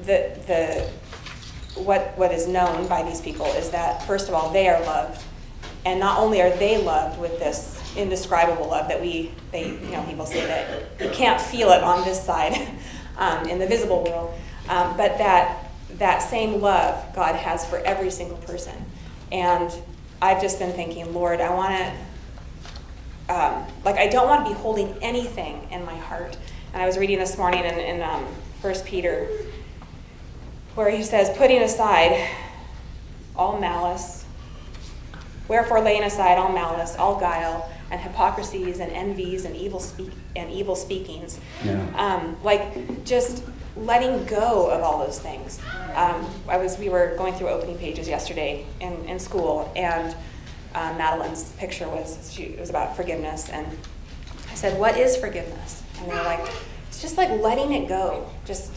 the 0.04 0.38
the 0.48 1.82
what 1.82 2.18
what 2.18 2.32
is 2.32 2.48
known 2.48 2.88
by 2.88 3.04
these 3.04 3.22
people 3.22 3.46
is 3.48 3.72
that 3.72 4.06
first 4.06 4.28
of 4.28 4.36
all 4.36 4.52
they 4.52 4.68
are 4.68 4.80
loved, 4.82 5.24
and 5.86 6.00
not 6.00 6.20
only 6.20 6.42
are 6.42 6.56
they 6.58 6.82
loved 6.82 7.20
with 7.20 7.40
this 7.40 7.80
indescribable 7.96 8.68
love 8.68 8.88
that 8.88 9.00
we 9.00 9.32
they 9.52 9.70
you 9.70 9.92
know 9.92 10.04
people 10.04 10.26
say 10.26 10.46
that 10.46 11.02
you 11.02 11.10
can't 11.12 11.42
feel 11.42 11.70
it 11.72 11.84
on 11.84 12.04
this 12.04 12.24
side 12.24 12.68
um, 13.18 13.48
in 13.48 13.60
the 13.60 13.68
visible 13.68 14.04
world, 14.04 14.34
um, 14.70 14.96
but 14.98 15.18
that 15.18 15.72
that 16.00 16.20
same 16.20 16.62
love 16.62 17.04
God 17.16 17.36
has 17.36 17.66
for 17.66 17.78
every 17.80 18.12
single 18.12 18.38
person. 18.38 18.74
And 19.32 19.72
I've 20.22 20.42
just 20.42 20.60
been 20.60 20.74
thinking, 20.74 21.14
Lord, 21.14 21.42
I 21.42 21.54
want 21.54 21.94
to, 23.28 23.34
um, 23.34 23.66
like, 23.84 23.98
I 23.98 24.08
don't 24.08 24.28
want 24.28 24.46
to 24.46 24.54
be 24.54 24.58
holding 24.60 24.96
anything 25.02 25.68
in 25.72 25.86
my 25.86 25.96
heart. 25.96 26.38
And 26.74 26.82
I 26.82 26.86
was 26.86 26.98
reading 26.98 27.20
this 27.20 27.38
morning 27.38 27.64
in, 27.64 27.80
in 27.80 28.02
um, 28.02 28.24
1 28.62 28.74
Peter, 28.86 29.28
where 30.76 30.90
he 30.90 31.04
says, 31.04 31.36
putting 31.38 31.62
aside 31.62 32.30
all 33.36 33.60
malice, 33.60 34.26
wherefore 35.48 35.82
laying 35.82 36.04
aside 36.04 36.38
all 36.38 36.52
malice, 36.52 36.96
all 36.96 37.20
guile, 37.20 37.70
and 37.92 38.00
hypocrisies 38.00 38.80
and 38.80 38.92
envies 38.92 39.46
and 39.46 39.56
evil 39.56 39.80
speak 39.80 40.12
and 40.36 40.52
evil 40.52 40.76
speakings, 40.76 41.40
yeah. 41.64 41.86
um, 41.96 42.36
like 42.44 43.04
just 43.06 43.44
letting 43.76 44.26
go 44.26 44.70
of 44.70 44.82
all 44.82 45.00
those 45.00 45.20
things. 45.20 45.60
Um, 45.96 46.30
I 46.48 46.58
was, 46.58 46.78
we 46.78 46.90
were 46.90 47.16
going 47.18 47.34
through 47.34 47.50
opening 47.50 47.78
pages 47.78 48.08
yesterday 48.08 48.66
in, 48.80 48.94
in 49.06 49.20
school, 49.20 49.72
and 49.76 50.16
uh, 50.76 50.94
Madeline's 50.98 51.52
picture 51.54 51.88
was, 51.88 52.32
she, 52.32 52.44
it 52.44 52.60
was 52.60 52.70
about 52.70 52.96
forgiveness, 52.96 53.50
and 53.50 53.68
I 54.52 54.56
said, 54.56 54.80
what 54.80 54.98
is 54.98 55.18
forgiveness? 55.18 55.84
And 55.98 56.10
they 56.10 56.16
were 56.16 56.24
like, 56.24 56.48
it's 56.88 57.02
just 57.02 57.18
like 57.18 57.30
letting 57.42 57.74
it 57.74 57.88
go, 57.88 58.30
just 58.46 58.72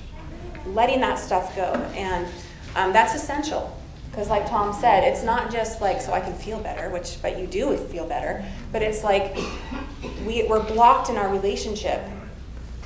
letting 0.67 1.01
that 1.01 1.19
stuff 1.19 1.55
go, 1.55 1.73
and 1.95 2.27
um, 2.75 2.93
that's 2.93 3.15
essential. 3.15 3.79
Because, 4.11 4.31
like 4.31 4.49
Tom 4.49 4.73
said, 4.73 5.05
it's 5.05 5.23
not 5.23 5.53
just 5.53 5.83
like 5.83 6.01
so 6.01 6.15
I 6.15 6.21
can 6.21 6.33
feel 6.33 6.59
better, 6.59 6.89
which, 6.89 7.19
but 7.21 7.39
you 7.39 7.47
do 7.47 7.77
feel 7.77 8.07
better, 8.07 8.43
but 8.73 8.81
it's 8.81 9.05
like 9.05 9.37
we, 10.25 10.47
we're 10.49 10.63
blocked 10.63 11.11
in 11.11 11.19
our 11.19 11.31
relationship 11.31 12.01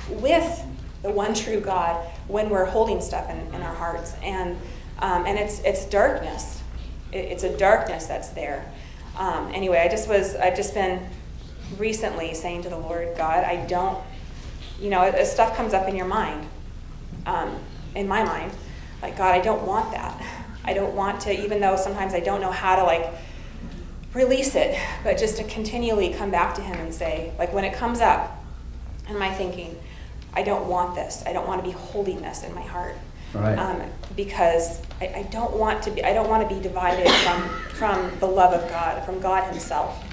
with 0.09 0.61
the 1.01 1.11
one 1.11 1.33
true 1.33 1.59
God 1.59 2.05
when 2.27 2.49
we're 2.49 2.65
holding 2.65 3.01
stuff 3.01 3.29
in, 3.29 3.37
in 3.53 3.61
our 3.61 3.73
hearts. 3.73 4.13
And, 4.21 4.57
um, 4.99 5.25
and 5.25 5.37
it's, 5.37 5.59
it's 5.61 5.85
darkness. 5.85 6.61
It, 7.11 7.25
it's 7.25 7.43
a 7.43 7.57
darkness 7.57 8.05
that's 8.05 8.29
there. 8.29 8.71
Um, 9.17 9.51
anyway, 9.53 9.79
I 9.79 9.87
just 9.87 10.07
was, 10.07 10.35
I've 10.35 10.55
just 10.55 10.73
been 10.73 11.07
recently 11.77 12.33
saying 12.33 12.63
to 12.63 12.69
the 12.69 12.77
Lord, 12.77 13.15
God, 13.17 13.43
I 13.43 13.65
don't, 13.65 14.01
you 14.79 14.89
know, 14.89 15.01
as 15.01 15.31
stuff 15.31 15.55
comes 15.55 15.73
up 15.73 15.87
in 15.87 15.95
your 15.95 16.07
mind, 16.07 16.47
um, 17.25 17.55
in 17.95 18.07
my 18.07 18.23
mind, 18.23 18.51
like, 19.01 19.17
God, 19.17 19.33
I 19.35 19.39
don't 19.39 19.65
want 19.65 19.91
that. 19.91 20.21
I 20.63 20.73
don't 20.73 20.95
want 20.95 21.21
to, 21.21 21.43
even 21.43 21.59
though 21.59 21.75
sometimes 21.75 22.13
I 22.13 22.19
don't 22.19 22.41
know 22.41 22.51
how 22.51 22.75
to, 22.75 22.83
like, 22.83 23.11
release 24.13 24.55
it, 24.55 24.77
but 25.03 25.17
just 25.17 25.37
to 25.37 25.43
continually 25.45 26.13
come 26.13 26.31
back 26.31 26.55
to 26.55 26.61
Him 26.61 26.77
and 26.77 26.93
say, 26.93 27.31
like, 27.37 27.53
when 27.53 27.63
it 27.63 27.73
comes 27.73 27.99
up 27.99 28.43
in 29.09 29.17
my 29.17 29.31
thinking, 29.31 29.77
I 30.33 30.43
don't 30.43 30.67
want 30.67 30.95
this. 30.95 31.23
I 31.25 31.33
don't 31.33 31.47
want 31.47 31.63
to 31.63 31.69
be 31.69 31.75
holding 31.75 32.21
this 32.21 32.43
in 32.43 32.53
my 32.55 32.61
heart. 32.61 32.95
Right. 33.33 33.57
Um, 33.57 33.81
because 34.15 34.81
I, 34.99 35.07
I, 35.07 35.23
don't 35.31 35.55
want 35.55 35.81
to 35.83 35.91
be 35.91 36.03
I 36.03 36.13
don't 36.13 36.29
want 36.29 36.47
to 36.47 36.53
be 36.53 36.61
divided 36.61 37.09
from 37.09 37.49
from 37.69 38.19
the 38.19 38.27
love 38.27 38.53
of 38.53 38.69
God, 38.69 39.05
from 39.05 39.21
God 39.21 39.49
Himself. 39.49 40.03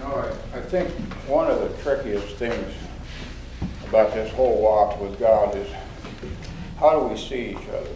know, 0.00 0.36
I 0.52 0.60
think 0.60 0.90
one 1.28 1.48
of 1.48 1.60
the 1.60 1.82
trickiest 1.82 2.34
things 2.34 2.74
about 3.90 4.14
this 4.14 4.32
whole 4.34 4.62
walk 4.62 5.00
with 5.00 5.18
God 5.18 5.56
is 5.56 5.68
how 6.78 7.00
do 7.00 7.06
we 7.06 7.16
see 7.16 7.50
each 7.50 7.68
other? 7.68 7.90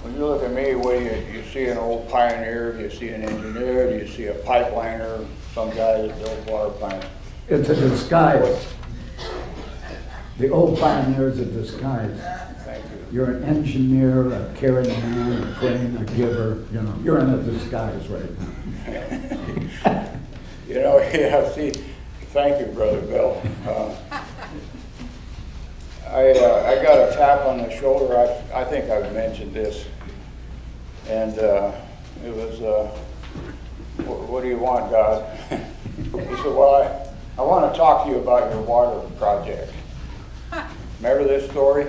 When 0.00 0.14
you 0.14 0.26
look 0.26 0.42
at 0.42 0.52
me, 0.52 0.74
what 0.74 0.98
do 0.98 1.04
you, 1.04 1.38
you 1.38 1.44
see 1.52 1.66
an 1.66 1.76
old 1.76 2.08
pioneer, 2.08 2.72
do 2.72 2.80
you 2.80 2.90
see 2.90 3.10
an 3.10 3.22
engineer, 3.22 3.90
do 3.90 4.02
you 4.02 4.10
see 4.10 4.26
a 4.26 4.34
pipeliner, 4.36 5.26
some 5.52 5.68
guy 5.70 6.00
that 6.00 6.18
built 6.18 6.46
water 6.46 6.70
plants? 6.70 7.06
It's 7.48 7.68
a 7.68 7.74
disguise. 7.74 8.66
The 10.38 10.48
old 10.48 10.78
pioneer's 10.78 11.38
a 11.38 11.44
disguise. 11.44 12.18
Thank 12.64 12.84
you. 12.84 13.06
You're 13.12 13.32
an 13.32 13.44
engineer, 13.44 14.32
a 14.32 14.54
caring 14.56 14.88
man, 14.88 15.42
a 15.42 15.54
friend, 15.56 16.08
a 16.08 16.12
giver, 16.14 16.64
you 16.72 16.80
know, 16.80 16.98
you're 17.04 17.18
in 17.18 17.28
a 17.28 17.42
disguise 17.42 18.08
right 18.08 18.30
now. 19.84 20.10
You 20.66 20.80
know, 20.80 20.98
yeah, 21.14 21.52
see, 21.52 21.72
thank 22.34 22.58
you, 22.58 22.66
Brother 22.74 23.00
Bill. 23.02 23.40
Uh, 23.64 23.94
I, 26.08 26.30
uh, 26.32 26.64
I 26.66 26.82
got 26.82 27.08
a 27.08 27.14
tap 27.14 27.46
on 27.46 27.58
the 27.58 27.70
shoulder, 27.70 28.18
I, 28.18 28.60
I 28.60 28.64
think 28.64 28.90
I've 28.90 29.12
mentioned 29.14 29.54
this. 29.54 29.84
And, 31.08 31.38
uh, 31.38 31.70
it 32.24 32.34
was, 32.34 32.60
uh, 32.60 32.88
what, 34.04 34.28
what 34.28 34.42
do 34.42 34.48
you 34.48 34.58
want, 34.58 34.90
God? 34.90 35.24
He 35.96 36.10
said, 36.10 36.46
well, 36.46 36.74
I, 36.82 37.40
I 37.40 37.44
wanna 37.44 37.74
talk 37.76 38.04
to 38.04 38.10
you 38.10 38.18
about 38.18 38.50
your 38.50 38.62
water 38.62 39.08
project. 39.16 39.72
Remember 41.00 41.22
this 41.22 41.48
story? 41.50 41.86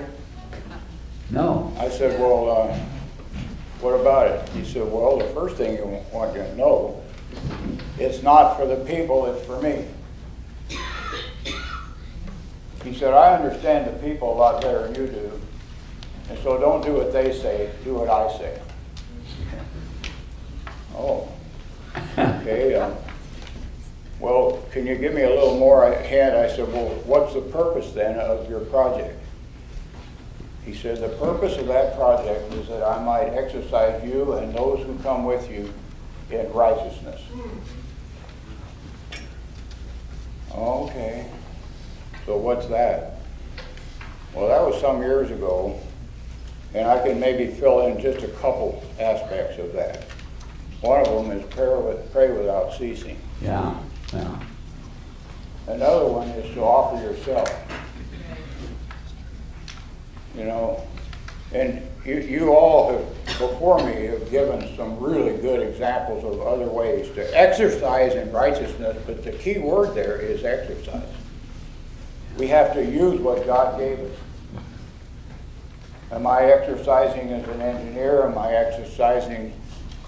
No, 1.30 1.74
I 1.76 1.88
said, 1.88 2.20
well, 2.20 2.50
uh, 2.50 2.78
what 3.80 3.94
about 3.94 4.28
it? 4.28 4.48
He 4.50 4.64
said, 4.64 4.82
well, 4.90 5.18
the 5.18 5.26
first 5.34 5.56
thing 5.56 5.76
you 5.76 5.84
want 6.12 6.36
you 6.36 6.42
to 6.42 6.56
know, 6.56 7.02
it's 7.98 8.22
not 8.22 8.56
for 8.56 8.64
the 8.64 8.76
people, 8.84 9.26
it's 9.26 9.44
for 9.44 9.60
me. 9.60 9.86
He 12.86 12.94
said, 12.94 13.14
I 13.14 13.34
understand 13.34 13.88
the 13.88 13.98
people 13.98 14.32
a 14.32 14.36
lot 14.36 14.62
better 14.62 14.86
than 14.86 14.94
you 14.94 15.08
do, 15.08 15.40
and 16.30 16.38
so 16.38 16.56
don't 16.56 16.84
do 16.84 16.92
what 16.92 17.12
they 17.12 17.32
say, 17.32 17.68
do 17.82 17.94
what 17.94 18.08
I 18.08 18.38
say. 18.38 18.60
Oh, 20.98 21.28
okay, 22.16 22.74
um, 22.74 22.94
well, 24.18 24.64
can 24.70 24.86
you 24.86 24.96
give 24.96 25.12
me 25.12 25.22
a 25.24 25.28
little 25.28 25.58
more 25.58 25.92
hint? 25.92 26.34
I 26.34 26.48
said, 26.48 26.72
well, 26.72 26.88
what's 27.04 27.34
the 27.34 27.42
purpose 27.42 27.92
then 27.92 28.18
of 28.18 28.48
your 28.48 28.60
project? 28.60 29.22
He 30.64 30.72
said, 30.72 31.02
the 31.02 31.10
purpose 31.18 31.58
of 31.58 31.66
that 31.66 31.96
project 31.96 32.50
is 32.54 32.68
that 32.68 32.82
I 32.82 33.02
might 33.04 33.28
exercise 33.34 34.02
you 34.02 34.34
and 34.34 34.54
those 34.54 34.86
who 34.86 34.96
come 35.00 35.24
with 35.24 35.50
you 35.50 35.70
in 36.30 36.50
righteousness. 36.54 37.20
Okay, 40.54 41.30
so 42.26 42.36
what's 42.36 42.66
that? 42.66 43.12
Well, 44.34 44.48
that 44.48 44.60
was 44.60 44.80
some 44.80 45.00
years 45.00 45.30
ago, 45.30 45.80
and 46.74 46.86
I 46.86 47.02
can 47.02 47.18
maybe 47.18 47.46
fill 47.46 47.86
in 47.86 48.00
just 48.00 48.24
a 48.24 48.28
couple 48.28 48.82
aspects 49.00 49.58
of 49.58 49.72
that. 49.72 50.04
One 50.82 51.06
of 51.06 51.06
them 51.06 51.30
is 51.30 51.44
prayer 51.54 51.78
with, 51.78 52.12
pray 52.12 52.30
without 52.30 52.74
ceasing. 52.74 53.18
yeah, 53.40 53.80
yeah. 54.12 54.40
Another 55.68 56.06
one 56.06 56.28
is 56.28 56.54
to 56.54 56.60
offer 56.60 57.02
yourself. 57.02 57.50
You 60.36 60.44
know, 60.44 60.86
and 61.52 61.82
you, 62.04 62.18
you 62.18 62.52
all 62.52 62.92
have, 62.92 63.38
before 63.38 63.78
me, 63.78 64.04
have 64.06 64.30
given 64.30 64.76
some 64.76 64.98
really 65.00 65.36
good 65.40 65.66
examples 65.66 66.24
of 66.24 66.46
other 66.46 66.66
ways 66.66 67.12
to 67.14 67.38
exercise 67.38 68.14
in 68.14 68.30
righteousness, 68.30 68.96
but 69.06 69.24
the 69.24 69.32
key 69.32 69.58
word 69.58 69.94
there 69.94 70.16
is 70.16 70.44
exercise. 70.44 71.02
We 72.36 72.48
have 72.48 72.74
to 72.74 72.84
use 72.84 73.20
what 73.20 73.46
God 73.46 73.78
gave 73.78 73.98
us. 73.98 74.10
Am 76.12 76.26
I 76.26 76.42
exercising 76.44 77.30
as 77.32 77.46
an 77.48 77.60
engineer? 77.62 78.24
Am 78.26 78.36
I 78.38 78.52
exercising 78.52 79.52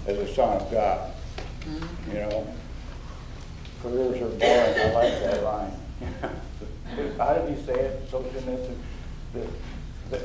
as 0.07 0.17
a 0.17 0.33
son 0.33 0.61
of 0.61 0.71
God? 0.71 1.11
You 2.07 2.13
know, 2.13 2.47
careers 3.81 4.21
are 4.21 4.29
boring. 4.29 4.79
I 4.79 4.93
like 4.93 5.19
that 5.23 5.43
line. 5.43 5.71
How 7.17 7.33
did 7.33 7.55
he 7.57 7.63
say 7.65 7.73
it? 7.73 8.11
Solzhenitsyn? 8.11 8.75
The, 9.33 9.47
the, 10.09 10.21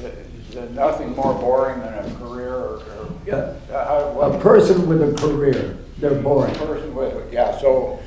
the, 0.00 0.60
the, 0.60 0.70
nothing 0.70 1.14
more 1.14 1.34
boring 1.34 1.80
than 1.80 1.92
a 1.94 2.14
career 2.16 2.54
or, 2.54 2.76
or 2.78 3.12
Yeah. 3.26 3.54
uh, 3.70 3.84
how, 3.86 4.20
A 4.20 4.38
person 4.40 4.88
with 4.88 5.02
a 5.02 5.12
career, 5.20 5.76
they're 5.98 6.14
boring. 6.14 6.54
A 6.56 6.58
person 6.58 6.94
with 6.94 7.32
yeah. 7.32 7.56
So, 7.58 8.00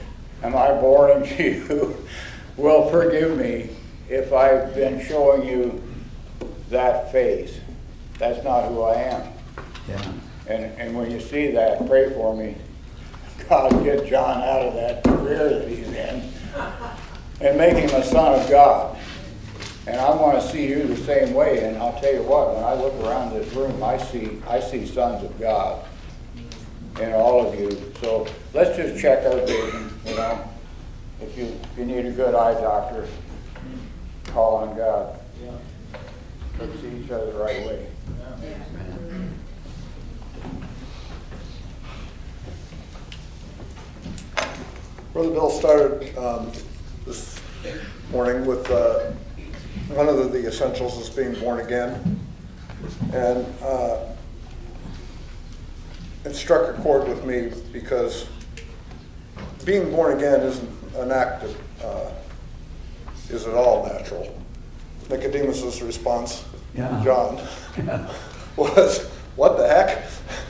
am 0.44 0.56
I 0.56 0.72
boring 0.72 1.24
to 1.26 1.44
you? 1.44 2.08
Well, 2.58 2.90
forgive 2.90 3.38
me 3.38 3.70
if 4.10 4.32
I've 4.34 4.74
been 4.74 5.04
showing 5.06 5.48
you 5.48 5.82
that 6.70 7.12
face. 7.12 7.60
That's 8.18 8.44
not 8.44 8.70
who 8.70 8.82
I 8.82 8.94
am. 8.96 9.34
Yeah. 9.88 10.14
And, 10.48 10.64
and 10.80 10.98
when 10.98 11.12
you 11.12 11.20
see 11.20 11.52
that, 11.52 11.86
pray 11.88 12.14
for 12.14 12.36
me. 12.36 12.56
God, 13.50 13.84
get 13.84 14.08
John 14.08 14.42
out 14.42 14.62
of 14.62 14.74
that 14.76 15.04
career 15.04 15.60
that 15.60 15.68
he's 15.68 15.88
in 15.88 16.32
and 17.42 17.58
make 17.58 17.76
him 17.76 17.90
a 17.90 18.04
son 18.04 18.40
of 18.40 18.50
God. 18.50 18.98
And 19.88 20.00
I 20.00 20.16
want 20.16 20.42
to 20.42 20.48
see 20.50 20.68
you 20.68 20.84
the 20.88 20.98
same 20.98 21.34
way. 21.34 21.64
And 21.64 21.78
I'll 21.78 22.00
tell 22.00 22.14
you 22.14 22.24
what, 22.24 22.56
when 22.56 22.64
I 22.64 22.74
look 22.74 22.94
around 23.04 23.34
this 23.34 23.52
room, 23.54 23.84
I 23.84 23.98
see, 23.98 24.42
I 24.48 24.60
see 24.60 24.86
sons 24.86 25.24
of 25.24 25.40
God 25.40 25.86
in 27.00 27.12
all 27.14 27.46
of 27.46 27.60
you. 27.60 27.70
So 28.02 28.26
let's 28.54 28.76
just 28.78 29.00
check 29.00 29.26
our 29.26 29.46
vision, 29.46 30.00
you 30.06 30.16
know. 30.16 30.50
If 31.22 31.38
you, 31.38 31.46
if 31.46 31.78
you 31.78 31.86
need 31.86 32.06
a 32.06 32.12
good 32.12 32.36
eye 32.36 32.54
doctor, 32.60 33.08
call 34.28 34.56
on 34.58 34.76
God. 34.76 35.20
Let's 36.60 36.80
see 36.80 37.04
each 37.04 37.12
other 37.12 37.32
the 37.32 37.38
right 37.40 37.66
way. 37.66 37.88
Brother 45.14 45.30
Bill 45.30 45.50
started 45.50 46.18
um, 46.18 46.52
this 47.06 47.40
morning 48.12 48.46
with 48.46 48.70
uh, 48.70 49.12
one 49.94 50.10
of 50.10 50.18
the- 50.18 50.28
the 50.28 50.48
essentials 50.48 50.98
is 50.98 51.10
being 51.10 51.34
born 51.40 51.60
again. 51.62 52.20
And 53.14 53.46
uh, 53.64 54.00
it 56.26 56.36
struck 56.36 56.76
a 56.78 56.82
chord 56.82 57.08
with 57.08 57.24
me 57.26 57.52
because 57.72 58.28
being 59.64 59.90
born 59.92 60.18
again 60.18 60.42
isn't 60.42 60.70
an 60.98 61.12
act 61.12 61.44
that 61.44 61.86
uh, 61.86 62.12
is 63.30 63.46
at 63.48 63.54
all 63.54 63.86
natural. 63.86 64.36
Nicodemus's 65.10 65.82
response, 65.82 66.44
Yeah. 66.76 67.02
John, 67.04 67.40
was, 68.58 69.06
"What 69.36 69.58
the 69.58 69.68
heck? 69.68 70.04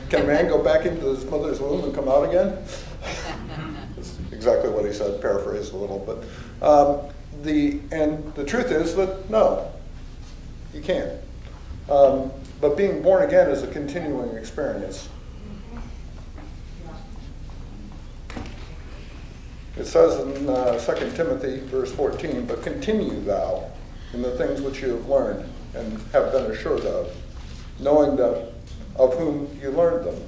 Can 0.09 0.21
a 0.21 0.27
man 0.27 0.47
go 0.47 0.63
back 0.63 0.85
into 0.85 1.07
his 1.07 1.25
mother's 1.25 1.59
womb 1.59 1.83
and 1.83 1.93
come 1.93 2.07
out 2.07 2.29
again?" 2.29 2.57
That's 3.95 4.17
exactly 4.31 4.69
what 4.69 4.85
he 4.85 4.93
said, 4.93 5.21
paraphrased 5.21 5.73
a 5.73 5.77
little, 5.77 5.99
but 5.99 6.23
um, 6.65 7.01
the 7.43 7.79
and 7.91 8.33
the 8.35 8.43
truth 8.45 8.71
is 8.71 8.95
that 8.95 9.29
no, 9.29 9.71
you 10.73 10.81
can't. 10.81 11.11
Um, 11.89 12.31
but 12.61 12.77
being 12.77 13.01
born 13.01 13.23
again 13.23 13.49
is 13.51 13.61
a 13.63 13.67
continuing 13.67 14.35
experience. 14.37 15.09
It 19.77 19.85
says 19.85 20.19
in 20.19 20.49
uh, 20.49 20.79
2 20.79 21.11
Timothy, 21.11 21.59
verse 21.59 21.91
14, 21.91 22.45
but 22.45 22.63
continue 22.63 23.19
thou 23.21 23.69
in 24.13 24.21
the 24.21 24.31
things 24.31 24.61
which 24.61 24.81
you 24.81 24.89
have 24.89 25.07
learned 25.07 25.49
and 25.73 25.99
have 26.13 26.31
been 26.31 26.49
assured 26.49 26.85
of, 26.85 27.13
knowing 27.79 28.15
that 28.15 28.53
of 28.95 29.13
whom 29.17 29.49
you 29.61 29.71
learned 29.71 30.05
them. 30.05 30.21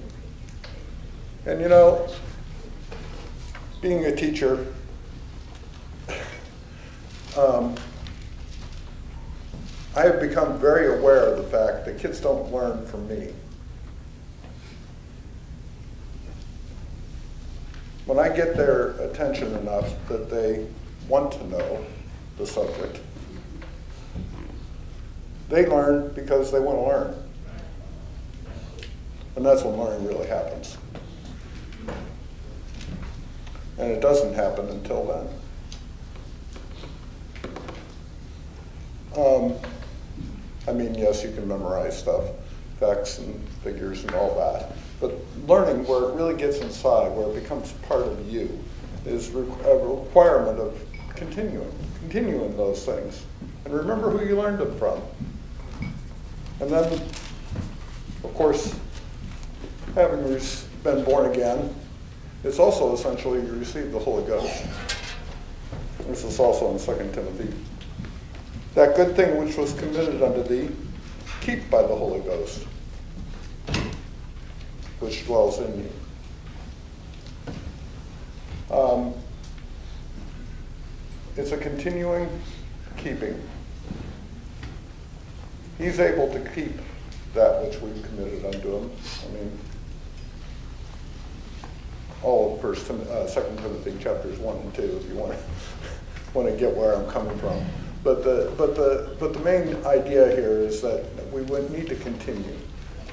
And 1.46 1.62
you 1.62 1.70
know, 1.70 2.10
being 3.82 4.04
a 4.06 4.14
teacher, 4.14 4.68
um, 7.38 7.76
I 9.96 10.02
have 10.02 10.20
become 10.20 10.60
very 10.60 11.00
aware 11.00 11.26
of 11.26 11.38
the 11.38 11.44
fact 11.44 11.86
that 11.86 12.00
kids 12.00 12.20
don't 12.20 12.52
learn 12.52 12.86
from 12.86 13.08
me. 13.08 13.30
When 18.08 18.20
I 18.20 18.30
get 18.30 18.56
their 18.56 18.92
attention 19.02 19.54
enough 19.58 19.94
that 20.08 20.30
they 20.30 20.66
want 21.10 21.34
to 21.34 21.48
know 21.48 21.86
the 22.38 22.48
subject, 22.48 23.02
they 25.50 25.66
learn 25.66 26.14
because 26.14 26.50
they 26.50 26.62
want 26.62 26.78
to 26.78 26.84
learn. 26.84 27.24
And 29.36 29.46
that's 29.46 29.64
when 29.64 29.78
learning 29.78 30.08
really 30.08 30.26
happens. 30.26 30.78
And 33.78 33.92
it 33.92 34.00
doesn't 34.00 34.34
happen 34.34 34.70
until 34.70 35.04
then. 35.06 35.28
Um, 39.18 39.54
I 40.66 40.72
mean, 40.72 40.96
yes, 40.96 41.24
you 41.24 41.32
can 41.32 41.46
memorize 41.46 42.00
stuff, 42.00 42.24
facts 42.80 43.20
and 43.20 43.48
figures 43.66 44.06
and 44.06 44.16
all 44.16 44.34
that. 44.38 44.72
But 45.00 45.14
learning 45.48 45.86
where 45.86 46.10
it 46.10 46.16
really 46.16 46.36
gets 46.36 46.58
inside, 46.60 47.10
where 47.10 47.30
it 47.30 47.42
becomes 47.42 47.72
part 47.84 48.02
of 48.04 48.32
you, 48.32 48.64
is 49.06 49.30
re- 49.30 49.46
a 49.66 49.78
requirement 49.78 50.60
of 50.60 50.80
continuing, 51.16 51.72
continuing 52.00 52.56
those 52.58 52.86
things. 52.86 53.24
And 53.66 53.74
remember 53.74 54.10
who 54.10 54.26
you 54.26 54.38
learned 54.38 54.60
them 54.60 54.78
from. 54.78 55.02
And 56.60 56.70
then, 56.70 56.92
of 58.24 58.34
course, 58.34 58.76
having 59.94 60.24
been 60.84 61.04
born 61.04 61.32
again, 61.32 61.74
it's 62.44 62.60
also 62.60 62.94
essentially 62.94 63.42
you 63.42 63.54
receive 63.54 63.92
the 63.92 64.00
Holy 64.00 64.26
Ghost. 64.26 64.64
This 66.08 66.24
is 66.24 66.40
also 66.40 66.72
in 66.72 66.80
2 66.80 67.14
Timothy. 67.14 67.54
That 68.76 68.96
good 68.96 69.16
thing 69.16 69.44
which 69.44 69.58
was 69.58 69.74
committed 69.74 70.22
unto 70.24 70.44
thee, 70.44 70.74
keep 71.42 71.70
by 71.70 71.82
the 71.82 71.96
Holy 71.96 72.22
Ghost, 72.22 72.66
which 75.00 75.26
dwells 75.26 75.60
in 75.60 75.90
you. 78.70 78.76
Um, 78.76 79.14
it's 81.36 81.52
a 81.52 81.58
continuing 81.58 82.28
keeping. 82.98 83.40
He's 85.78 86.00
able 86.00 86.32
to 86.34 86.40
keep 86.50 86.74
that 87.34 87.64
which 87.64 87.80
we've 87.82 88.02
committed 88.04 88.44
unto 88.46 88.78
him. 88.78 88.92
I 89.24 89.34
mean, 89.34 89.60
all 92.24 92.56
of 92.56 92.62
First, 92.62 92.88
Tim- 92.88 93.06
uh, 93.12 93.28
Second 93.28 93.58
Timothy 93.58 93.96
chapters 94.00 94.40
one 94.40 94.58
and 94.58 94.74
two, 94.74 95.00
if 95.02 95.08
you 95.08 95.16
want 95.16 95.34
to 95.34 95.38
want 96.34 96.50
to 96.50 96.56
get 96.58 96.76
where 96.76 96.96
I'm 96.96 97.10
coming 97.10 97.38
from. 97.38 97.64
But 98.04 98.24
the 98.24 98.52
but 98.58 98.76
the 98.76 99.16
but 99.20 99.34
the 99.34 99.40
main 99.40 99.76
idea 99.86 100.30
here 100.36 100.60
is 100.60 100.82
that 100.82 101.06
we 101.32 101.44
would 101.44 101.70
need 101.72 101.88
to 101.90 101.96
continue. 101.96 102.58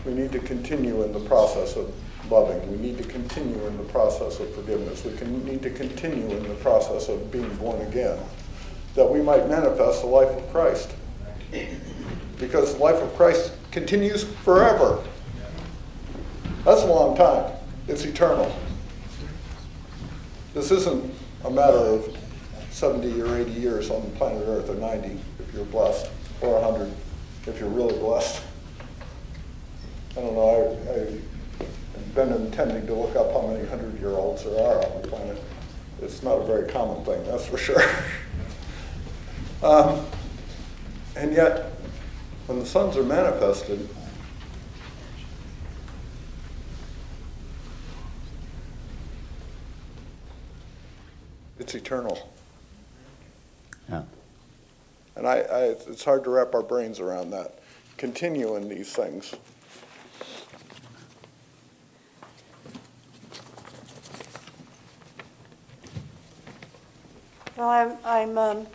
We 0.04 0.12
need 0.12 0.32
to 0.32 0.38
continue 0.38 1.02
in 1.02 1.12
the 1.12 1.20
process 1.20 1.76
of 1.76 1.92
loving. 2.30 2.70
We 2.70 2.76
need 2.76 2.98
to 2.98 3.04
continue 3.04 3.66
in 3.66 3.76
the 3.76 3.84
process 3.84 4.38
of 4.40 4.54
forgiveness. 4.54 5.04
We 5.04 5.16
can 5.16 5.44
need 5.44 5.62
to 5.62 5.70
continue 5.70 6.28
in 6.36 6.48
the 6.48 6.54
process 6.56 7.08
of 7.08 7.30
being 7.30 7.54
born 7.56 7.80
again, 7.82 8.18
that 8.94 9.10
we 9.10 9.22
might 9.22 9.48
manifest 9.48 10.02
the 10.02 10.08
life 10.08 10.28
of 10.28 10.50
Christ. 10.50 10.94
Because 12.38 12.74
the 12.74 12.80
life 12.80 13.00
of 13.02 13.14
Christ 13.16 13.52
continues 13.70 14.24
forever. 14.24 15.02
That's 16.64 16.82
a 16.82 16.86
long 16.86 17.16
time. 17.16 17.52
It's 17.88 18.04
eternal. 18.04 18.54
This 20.54 20.70
isn't 20.70 21.12
a 21.44 21.50
matter 21.50 21.76
of 21.76 22.16
70 22.70 23.20
or 23.22 23.36
80 23.36 23.50
years 23.52 23.90
on 23.90 24.02
the 24.02 24.10
planet 24.16 24.42
Earth, 24.46 24.68
or 24.68 24.74
90 24.74 25.18
if 25.38 25.54
you're 25.54 25.64
blessed, 25.66 26.10
or 26.40 26.60
100 26.60 26.92
if 27.46 27.60
you're 27.60 27.68
really 27.68 27.98
blessed. 27.98 28.42
I 30.16 30.20
don't 30.20 30.34
know, 30.34 30.78
I, 30.90 31.64
I've 31.64 32.14
been 32.14 32.32
intending 32.32 32.86
to 32.86 32.94
look 32.94 33.16
up 33.16 33.32
how 33.32 33.48
many 33.48 33.60
100 33.60 33.98
year 33.98 34.10
olds 34.10 34.44
there 34.44 34.64
are 34.64 34.84
on 34.84 35.02
the 35.02 35.08
planet. 35.08 35.42
It's 36.02 36.22
not 36.22 36.34
a 36.38 36.44
very 36.44 36.68
common 36.68 37.04
thing, 37.04 37.24
that's 37.24 37.46
for 37.46 37.56
sure. 37.56 37.82
um, 39.62 40.06
and 41.16 41.32
yet, 41.32 41.72
when 42.46 42.60
the 42.60 42.66
sons 42.66 42.96
are 42.96 43.02
manifested, 43.02 43.88
it's 51.58 51.74
eternal. 51.74 52.30
Yeah. 53.88 54.02
And 55.16 55.26
I, 55.26 55.38
I, 55.38 55.60
it's 55.64 56.04
hard 56.04 56.22
to 56.24 56.30
wrap 56.30 56.54
our 56.54 56.62
brains 56.62 57.00
around 57.00 57.30
that. 57.30 57.58
Continue 57.96 58.56
in 58.56 58.68
these 58.68 58.92
things. 58.92 59.34
Well, 67.56 67.68
I'm, 67.68 67.96
I'm 68.04 68.36
um, 68.38 68.66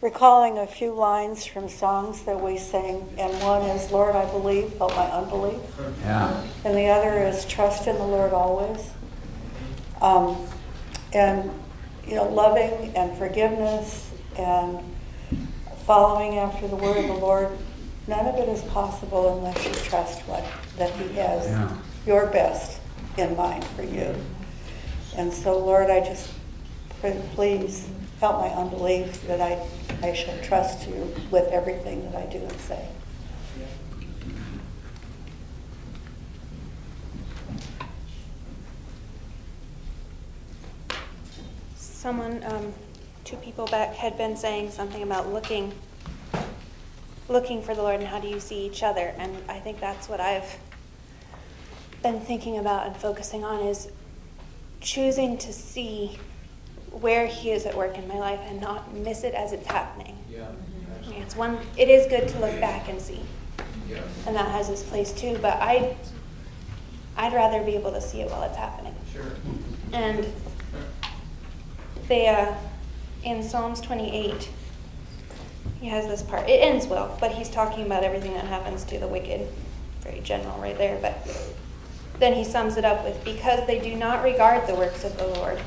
recalling 0.00 0.58
a 0.58 0.66
few 0.66 0.92
lines 0.92 1.46
from 1.46 1.68
songs 1.68 2.24
that 2.24 2.40
we 2.40 2.58
sing, 2.58 3.08
and 3.16 3.32
one 3.42 3.62
is, 3.62 3.92
Lord, 3.92 4.16
I 4.16 4.28
believe, 4.28 4.76
help 4.78 4.96
my 4.96 5.06
unbelief. 5.06 5.60
Yeah. 6.00 6.44
And 6.64 6.76
the 6.76 6.88
other 6.88 7.18
is, 7.22 7.44
trust 7.44 7.86
in 7.86 7.94
the 7.94 8.04
Lord 8.04 8.32
always. 8.32 8.90
Um, 10.00 10.44
and, 11.12 11.48
you 12.04 12.16
know, 12.16 12.28
loving 12.28 12.92
and 12.96 13.16
forgiveness 13.16 14.10
and 14.36 14.80
following 15.86 16.38
after 16.38 16.66
the 16.66 16.76
word 16.76 16.96
of 16.96 17.06
the 17.06 17.14
Lord, 17.14 17.56
none 18.08 18.26
of 18.26 18.34
it 18.34 18.48
is 18.48 18.62
possible 18.62 19.38
unless 19.38 19.64
you 19.64 19.72
trust 19.88 20.22
what, 20.22 20.44
that 20.76 20.90
He 20.94 21.14
has 21.14 21.46
Yeah. 21.46 21.78
your 22.04 22.26
best 22.26 22.80
in 23.16 23.36
mind 23.36 23.64
for 23.64 23.84
you. 23.84 24.16
And 25.16 25.32
so, 25.32 25.56
Lord, 25.56 25.88
I 25.88 26.00
just 26.00 26.32
please 27.10 27.88
help 28.20 28.38
my 28.38 28.48
unbelief 28.48 29.26
that 29.26 29.40
I, 29.40 29.60
I 30.06 30.12
shall 30.12 30.38
trust 30.42 30.88
you 30.88 31.12
with 31.30 31.48
everything 31.48 32.04
that 32.04 32.14
I 32.14 32.26
do 32.26 32.38
and 32.38 32.60
say. 32.60 32.88
Someone, 41.74 42.42
um, 42.44 42.72
two 43.24 43.36
people 43.36 43.66
back 43.66 43.94
had 43.94 44.16
been 44.16 44.36
saying 44.36 44.70
something 44.70 45.02
about 45.02 45.32
looking, 45.32 45.72
looking 47.28 47.62
for 47.62 47.74
the 47.74 47.82
Lord 47.82 48.00
and 48.00 48.08
how 48.08 48.20
do 48.20 48.28
you 48.28 48.38
see 48.38 48.66
each 48.66 48.82
other? 48.82 49.14
And 49.18 49.36
I 49.48 49.58
think 49.58 49.80
that's 49.80 50.08
what 50.08 50.20
I've 50.20 50.58
been 52.02 52.20
thinking 52.20 52.58
about 52.58 52.86
and 52.86 52.96
focusing 52.96 53.44
on 53.44 53.60
is 53.60 53.90
choosing 54.80 55.38
to 55.38 55.52
see 55.52 56.18
where 57.00 57.26
He 57.26 57.50
is 57.50 57.66
at 57.66 57.76
work 57.76 57.96
in 57.98 58.06
my 58.08 58.18
life 58.18 58.40
and 58.44 58.60
not 58.60 58.92
miss 58.94 59.24
it 59.24 59.34
as 59.34 59.52
it's 59.52 59.66
happening. 59.66 60.18
Yeah. 60.30 60.48
It's 61.18 61.36
one. 61.36 61.58
It 61.76 61.88
is 61.88 62.06
good 62.06 62.28
to 62.28 62.38
look 62.38 62.58
back 62.60 62.88
and 62.88 63.00
see, 63.00 63.20
Yeah. 63.88 64.02
and 64.26 64.36
that 64.36 64.50
has 64.50 64.68
its 64.68 64.82
place 64.82 65.12
too. 65.12 65.38
But 65.42 65.54
I, 65.60 65.96
I'd 67.16 67.32
rather 67.32 67.62
be 67.62 67.74
able 67.74 67.92
to 67.92 68.00
see 68.00 68.20
it 68.20 68.30
while 68.30 68.42
it's 68.44 68.56
happening. 68.56 68.94
Sure. 69.12 69.24
And 69.92 70.26
they, 72.08 72.28
uh, 72.28 72.54
in 73.24 73.42
Psalms 73.42 73.80
28, 73.80 74.48
he 75.80 75.88
has 75.88 76.06
this 76.06 76.22
part. 76.22 76.48
It 76.48 76.60
ends 76.62 76.86
well, 76.86 77.16
but 77.20 77.32
he's 77.32 77.48
talking 77.50 77.84
about 77.84 78.04
everything 78.04 78.34
that 78.34 78.44
happens 78.44 78.84
to 78.84 78.98
the 78.98 79.08
wicked. 79.08 79.48
Very 80.00 80.20
general 80.20 80.58
right 80.60 80.76
there. 80.78 80.98
But 81.00 81.28
then 82.18 82.34
he 82.34 82.44
sums 82.44 82.76
it 82.76 82.84
up 82.84 83.04
with 83.04 83.22
Because 83.24 83.66
they 83.66 83.78
do 83.80 83.94
not 83.96 84.22
regard 84.24 84.66
the 84.66 84.74
works 84.74 85.04
of 85.04 85.16
the 85.18 85.26
Lord 85.26 85.60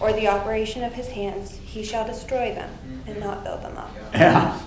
or 0.00 0.12
the 0.12 0.28
operation 0.28 0.82
of 0.82 0.92
his 0.92 1.08
hands, 1.08 1.58
he 1.64 1.84
shall 1.84 2.06
destroy 2.06 2.54
them 2.54 2.70
and 3.06 3.18
not 3.20 3.44
build 3.44 3.62
them 3.62 3.76
up. 3.76 3.94
Yeah. 4.12 4.60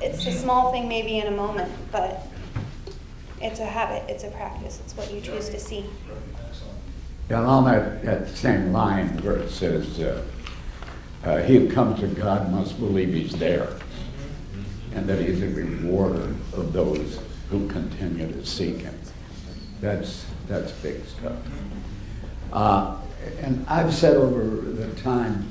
It's 0.00 0.26
a 0.26 0.32
small 0.32 0.70
thing 0.70 0.88
maybe 0.88 1.18
in 1.18 1.28
a 1.28 1.36
moment, 1.36 1.72
but 1.90 2.26
it's 3.40 3.60
a 3.60 3.64
habit, 3.64 4.04
it's 4.08 4.24
a 4.24 4.30
practice, 4.30 4.80
it's 4.84 4.96
what 4.96 5.12
you 5.12 5.20
choose 5.20 5.48
to 5.48 5.58
see. 5.58 5.86
Yeah, 7.30 7.38
and 7.38 7.46
on 7.46 7.64
that, 7.64 8.04
that 8.04 8.28
same 8.28 8.72
line 8.72 9.08
where 9.22 9.36
it 9.36 9.50
says, 9.50 9.98
uh, 9.98 10.22
uh, 11.24 11.42
he 11.42 11.56
who 11.56 11.70
comes 11.70 12.00
to 12.00 12.06
God 12.06 12.50
must 12.52 12.78
believe 12.78 13.14
he's 13.14 13.32
there, 13.32 13.76
and 14.94 15.06
that 15.08 15.20
he's 15.22 15.42
a 15.42 15.48
rewarder 15.48 16.34
of 16.52 16.72
those 16.74 17.18
who 17.50 17.66
continue 17.68 18.30
to 18.30 18.44
seek 18.44 18.78
him. 18.78 18.98
That's, 19.80 20.26
that's 20.48 20.72
big 20.72 21.04
stuff. 21.06 21.38
Uh, 22.52 22.96
and 23.40 23.64
I've 23.68 23.92
said 23.92 24.16
over 24.16 24.42
the 24.44 24.92
time, 25.00 25.48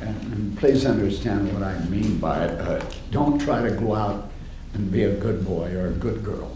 and, 0.00 0.32
and 0.32 0.58
please 0.58 0.84
understand 0.84 1.52
what 1.52 1.62
I 1.62 1.78
mean 1.86 2.18
by 2.18 2.44
it, 2.44 2.60
uh, 2.60 2.84
don't 3.10 3.38
try 3.38 3.62
to 3.62 3.70
go 3.70 3.94
out 3.94 4.30
and 4.74 4.90
be 4.90 5.04
a 5.04 5.14
good 5.14 5.44
boy 5.44 5.72
or 5.74 5.88
a 5.88 5.92
good 5.92 6.24
girl 6.24 6.54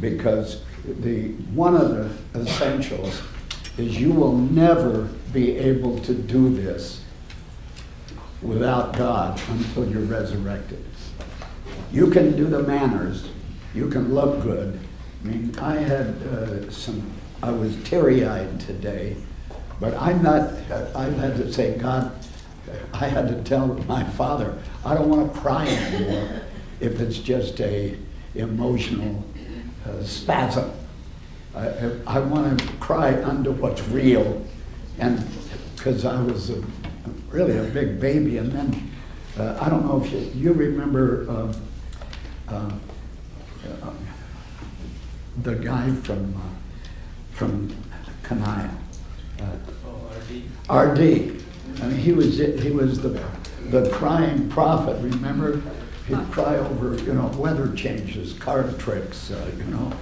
because 0.00 0.62
the 1.00 1.28
one 1.54 1.74
of 1.76 1.90
the 1.90 2.40
essentials 2.40 3.22
is 3.78 4.00
you 4.00 4.12
will 4.12 4.36
never 4.36 5.08
be 5.32 5.56
able 5.56 5.98
to 6.00 6.14
do 6.14 6.54
this 6.54 7.02
without 8.42 8.96
God 8.96 9.40
until 9.48 9.88
you're 9.88 10.02
resurrected. 10.02 10.84
You 11.92 12.10
can 12.10 12.36
do 12.36 12.46
the 12.46 12.62
manners, 12.62 13.28
you 13.74 13.88
can 13.88 14.14
look 14.14 14.42
good. 14.42 14.78
I 15.22 15.26
mean, 15.26 15.58
I 15.58 15.76
had 15.76 16.06
uh, 16.22 16.70
some, 16.70 17.10
I 17.42 17.50
was 17.50 17.76
teary 17.84 18.26
eyed 18.26 18.60
today, 18.60 19.16
but 19.80 19.94
I'm 19.94 20.22
not, 20.22 20.52
I've 20.94 21.16
had 21.16 21.36
to 21.36 21.52
say, 21.52 21.76
God, 21.78 22.12
I 22.92 23.06
had 23.06 23.28
to 23.28 23.42
tell 23.42 23.66
my 23.66 24.04
father, 24.04 24.56
I 24.84 24.94
don't 24.94 25.08
want 25.08 25.32
to 25.32 25.40
cry 25.40 25.66
anymore 25.66 26.42
if 26.80 27.00
it's 27.00 27.18
just 27.18 27.60
a 27.60 27.96
emotional 28.34 29.24
uh, 29.86 30.02
spasm. 30.02 30.70
I, 31.54 31.92
I 32.06 32.18
want 32.18 32.60
to 32.60 32.66
cry 32.74 33.22
under 33.22 33.52
what's 33.52 33.82
real, 33.88 34.44
and 34.98 35.24
because 35.76 36.04
I 36.04 36.20
was 36.20 36.50
a, 36.50 36.62
really 37.28 37.56
a 37.58 37.62
big 37.64 38.00
baby, 38.00 38.38
and 38.38 38.50
then 38.50 38.90
uh, 39.38 39.58
I 39.60 39.68
don't 39.68 39.86
know 39.86 40.02
if 40.02 40.10
you, 40.12 40.18
you 40.34 40.52
remember 40.52 41.26
uh, 41.30 41.54
uh, 42.48 42.72
uh, 43.82 43.90
the 45.42 45.54
guy 45.54 45.90
from 45.90 46.34
uh, 46.36 47.34
from 47.34 47.76
Kanaya. 48.22 48.70
Uh, 49.40 49.56
R.D. 50.68 51.36
I 51.82 51.86
mean, 51.86 51.96
he 51.96 52.12
was, 52.12 52.38
he 52.38 52.70
was 52.70 53.00
the, 53.00 53.20
the 53.70 53.90
crying 53.90 54.48
prophet, 54.48 54.96
remember? 55.02 55.60
He'd 56.06 56.30
cry 56.30 56.56
over, 56.56 56.96
you 57.02 57.14
know, 57.14 57.26
weather 57.38 57.72
changes, 57.74 58.34
card 58.34 58.78
tricks, 58.78 59.30
uh, 59.30 59.50
you 59.56 59.64
know, 59.64 59.92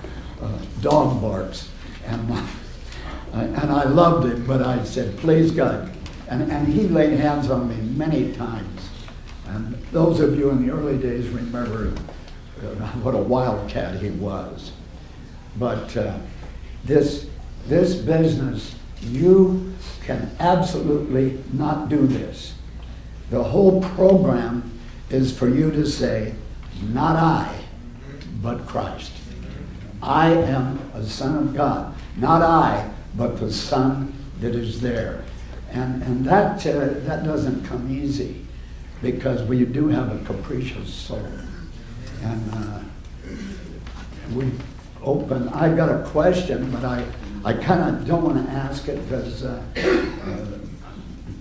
uh, 0.41 0.59
dog 0.81 1.21
barks. 1.21 1.71
And, 2.07 2.31
uh, 2.33 2.47
and 3.33 3.71
I 3.71 3.85
loved 3.85 4.27
it, 4.27 4.47
but 4.47 4.63
I 4.63 4.83
said, 4.85 5.17
please 5.19 5.53
God. 5.53 5.93
And, 6.29 6.51
and 6.51 6.67
he 6.67 6.89
laid 6.89 7.19
hands 7.19 7.51
on 7.51 7.69
me 7.69 7.77
many 7.97 8.33
times. 8.33 8.89
And 9.47 9.75
those 9.93 10.21
of 10.21 10.39
you 10.39 10.51
in 10.51 10.67
the 10.67 10.73
early 10.73 10.99
days 10.99 11.29
remember 11.29 11.93
uh, 12.61 12.87
what 13.03 13.15
a 13.15 13.19
wildcat 13.19 14.01
he 14.01 14.11
was. 14.11 14.73
But 15.57 15.97
uh, 15.97 16.19
this, 16.85 17.29
this 17.67 17.95
business, 17.95 18.75
you 19.03 19.75
can 20.05 20.31
absolutely 20.41 21.43
not 21.53 21.89
do 21.89 22.07
this. 22.07 22.55
The 23.31 23.43
whole 23.43 23.83
program 23.83 24.79
is 25.11 25.37
for 25.37 25.49
you 25.49 25.71
to 25.71 25.87
say, 25.87 26.35
not 26.83 27.17
I, 27.17 27.55
but 28.43 28.67
Christ. 28.67 29.13
I 30.03 30.33
am 30.33 30.79
a 30.95 31.05
son 31.05 31.37
of 31.37 31.55
God. 31.55 31.95
Not 32.17 32.43
I, 32.43 32.91
but 33.17 33.39
the 33.39 33.53
son 33.53 34.13
that 34.41 34.55
is 34.55 34.81
there. 34.81 35.25
And, 35.71 36.03
and 36.03 36.25
that, 36.27 36.67
uh, 36.67 36.89
that 37.07 37.25
doesn't 37.25 37.65
come 37.65 37.91
easy 37.91 38.45
because 39.01 39.43
we 39.45 39.65
do 39.65 39.89
have 39.89 40.13
a 40.13 40.25
capricious 40.25 40.93
soul. 40.93 41.27
And 42.23 42.55
uh, 42.55 42.81
we 44.35 44.51
open, 45.03 45.49
I've 45.49 45.77
got 45.77 45.89
a 45.89 46.09
question, 46.11 46.71
but 46.71 46.85
I, 46.85 47.05
I 47.45 47.53
kind 47.55 47.97
of 47.97 48.07
don't 48.07 48.23
want 48.23 48.47
to 48.47 48.53
ask 48.53 48.87
it 48.89 49.03
because 49.03 49.43
uh, 49.43 49.61
uh, 49.77 50.59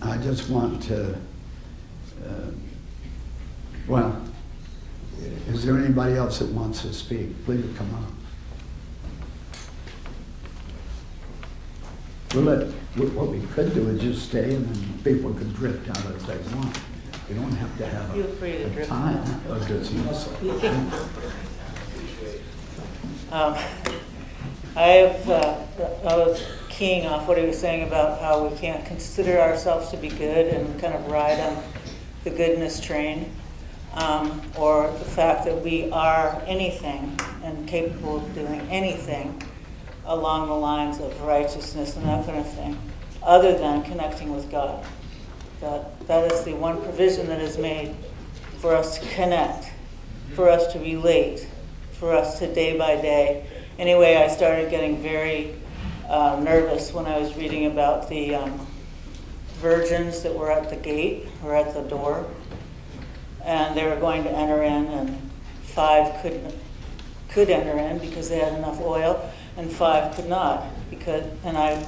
I 0.02 0.18
just 0.18 0.50
want 0.50 0.82
to, 0.84 1.14
uh, 1.14 2.52
well, 3.88 4.20
is 5.48 5.64
there 5.64 5.78
anybody 5.78 6.16
else 6.16 6.40
that 6.40 6.50
wants 6.50 6.82
to 6.82 6.94
speak? 6.94 7.46
Please 7.46 7.64
come 7.78 7.94
on. 7.94 8.18
We'll 12.34 12.46
let, 12.46 12.68
what 13.14 13.28
we 13.28 13.46
could 13.48 13.74
do 13.76 13.88
is 13.90 14.02
just 14.02 14.30
stay 14.30 14.56
and 14.56 14.66
then 14.66 15.04
people 15.04 15.34
could 15.36 15.54
drift 15.56 15.88
out 15.88 16.16
as 16.16 16.26
they 16.26 16.38
want. 16.56 16.80
We 17.30 17.36
don't 17.36 17.52
have 17.52 17.78
to 17.78 17.86
have 17.86 18.12
Feel 18.12 18.24
free 18.24 18.54
to 18.54 18.64
a, 18.64 18.68
a 18.68 18.70
drift 18.72 18.90
time 18.90 19.52
of 19.52 19.68
dismissal. 19.68 20.34
Um, 23.32 23.56
I've, 24.76 25.30
uh, 25.30 25.58
I 26.06 26.16
was 26.16 26.42
keying 26.70 27.06
off 27.06 27.28
what 27.28 27.38
he 27.38 27.46
was 27.46 27.60
saying 27.60 27.86
about 27.86 28.22
how 28.22 28.48
we 28.48 28.58
can't 28.58 28.86
consider 28.86 29.38
ourselves 29.38 29.90
to 29.90 29.98
be 29.98 30.08
good 30.08 30.48
and 30.48 30.80
kind 30.80 30.94
of 30.94 31.08
ride 31.12 31.40
on 31.42 31.62
the 32.24 32.30
goodness 32.30 32.80
train, 32.80 33.32
um, 33.96 34.42
or 34.58 34.88
the 34.92 35.06
fact 35.06 35.44
that 35.46 35.62
we 35.62 35.92
are 35.92 36.42
anything 36.46 37.20
and 37.44 37.68
capable 37.68 38.18
of 38.18 38.34
doing 38.34 38.62
anything 38.70 39.42
along 40.06 40.48
the 40.48 40.54
lines 40.56 41.00
of 41.00 41.22
righteousness 41.22 41.98
and 41.98 42.06
that 42.06 42.26
kind 42.26 42.40
of 42.40 42.50
thing, 42.54 42.78
other 43.24 43.58
than 43.58 43.84
connecting 43.84 44.34
with 44.34 44.50
God. 44.50 44.86
That, 45.60 46.08
that 46.08 46.32
is 46.32 46.44
the 46.44 46.54
one 46.54 46.82
provision 46.82 47.28
that 47.28 47.42
is 47.42 47.58
made 47.58 47.94
for 48.60 48.74
us 48.74 48.98
to 49.00 49.08
connect, 49.10 49.70
for 50.34 50.50
us 50.50 50.72
to 50.74 50.80
relate, 50.80 51.48
for 51.92 52.14
us 52.16 52.40
to 52.40 52.52
day 52.54 52.78
by 52.78 52.96
day. 52.96 53.46
Anyway, 53.82 54.16
I 54.16 54.28
started 54.28 54.70
getting 54.70 55.02
very 55.02 55.56
uh, 56.08 56.40
nervous 56.40 56.94
when 56.94 57.08
I 57.08 57.18
was 57.18 57.36
reading 57.36 57.66
about 57.66 58.10
the 58.10 58.36
um, 58.36 58.68
virgins 59.56 60.22
that 60.22 60.36
were 60.36 60.52
at 60.52 60.70
the 60.70 60.76
gate 60.76 61.28
or 61.44 61.56
at 61.56 61.74
the 61.74 61.82
door, 61.82 62.28
and 63.44 63.76
they 63.76 63.88
were 63.88 63.96
going 63.96 64.24
to 64.26 64.30
enter 64.30 64.62
in, 64.62 64.86
and 64.86 65.32
five 65.64 66.22
couldn't 66.22 66.54
could 67.30 67.50
enter 67.50 67.76
in 67.80 67.98
because 67.98 68.30
they 68.30 68.38
had 68.38 68.54
enough 68.54 68.80
oil, 68.82 69.28
and 69.58 69.72
five 69.72 70.16
could 70.16 70.30
not 70.30 70.68
because. 70.92 71.24
And 71.44 71.58
I 71.58 71.84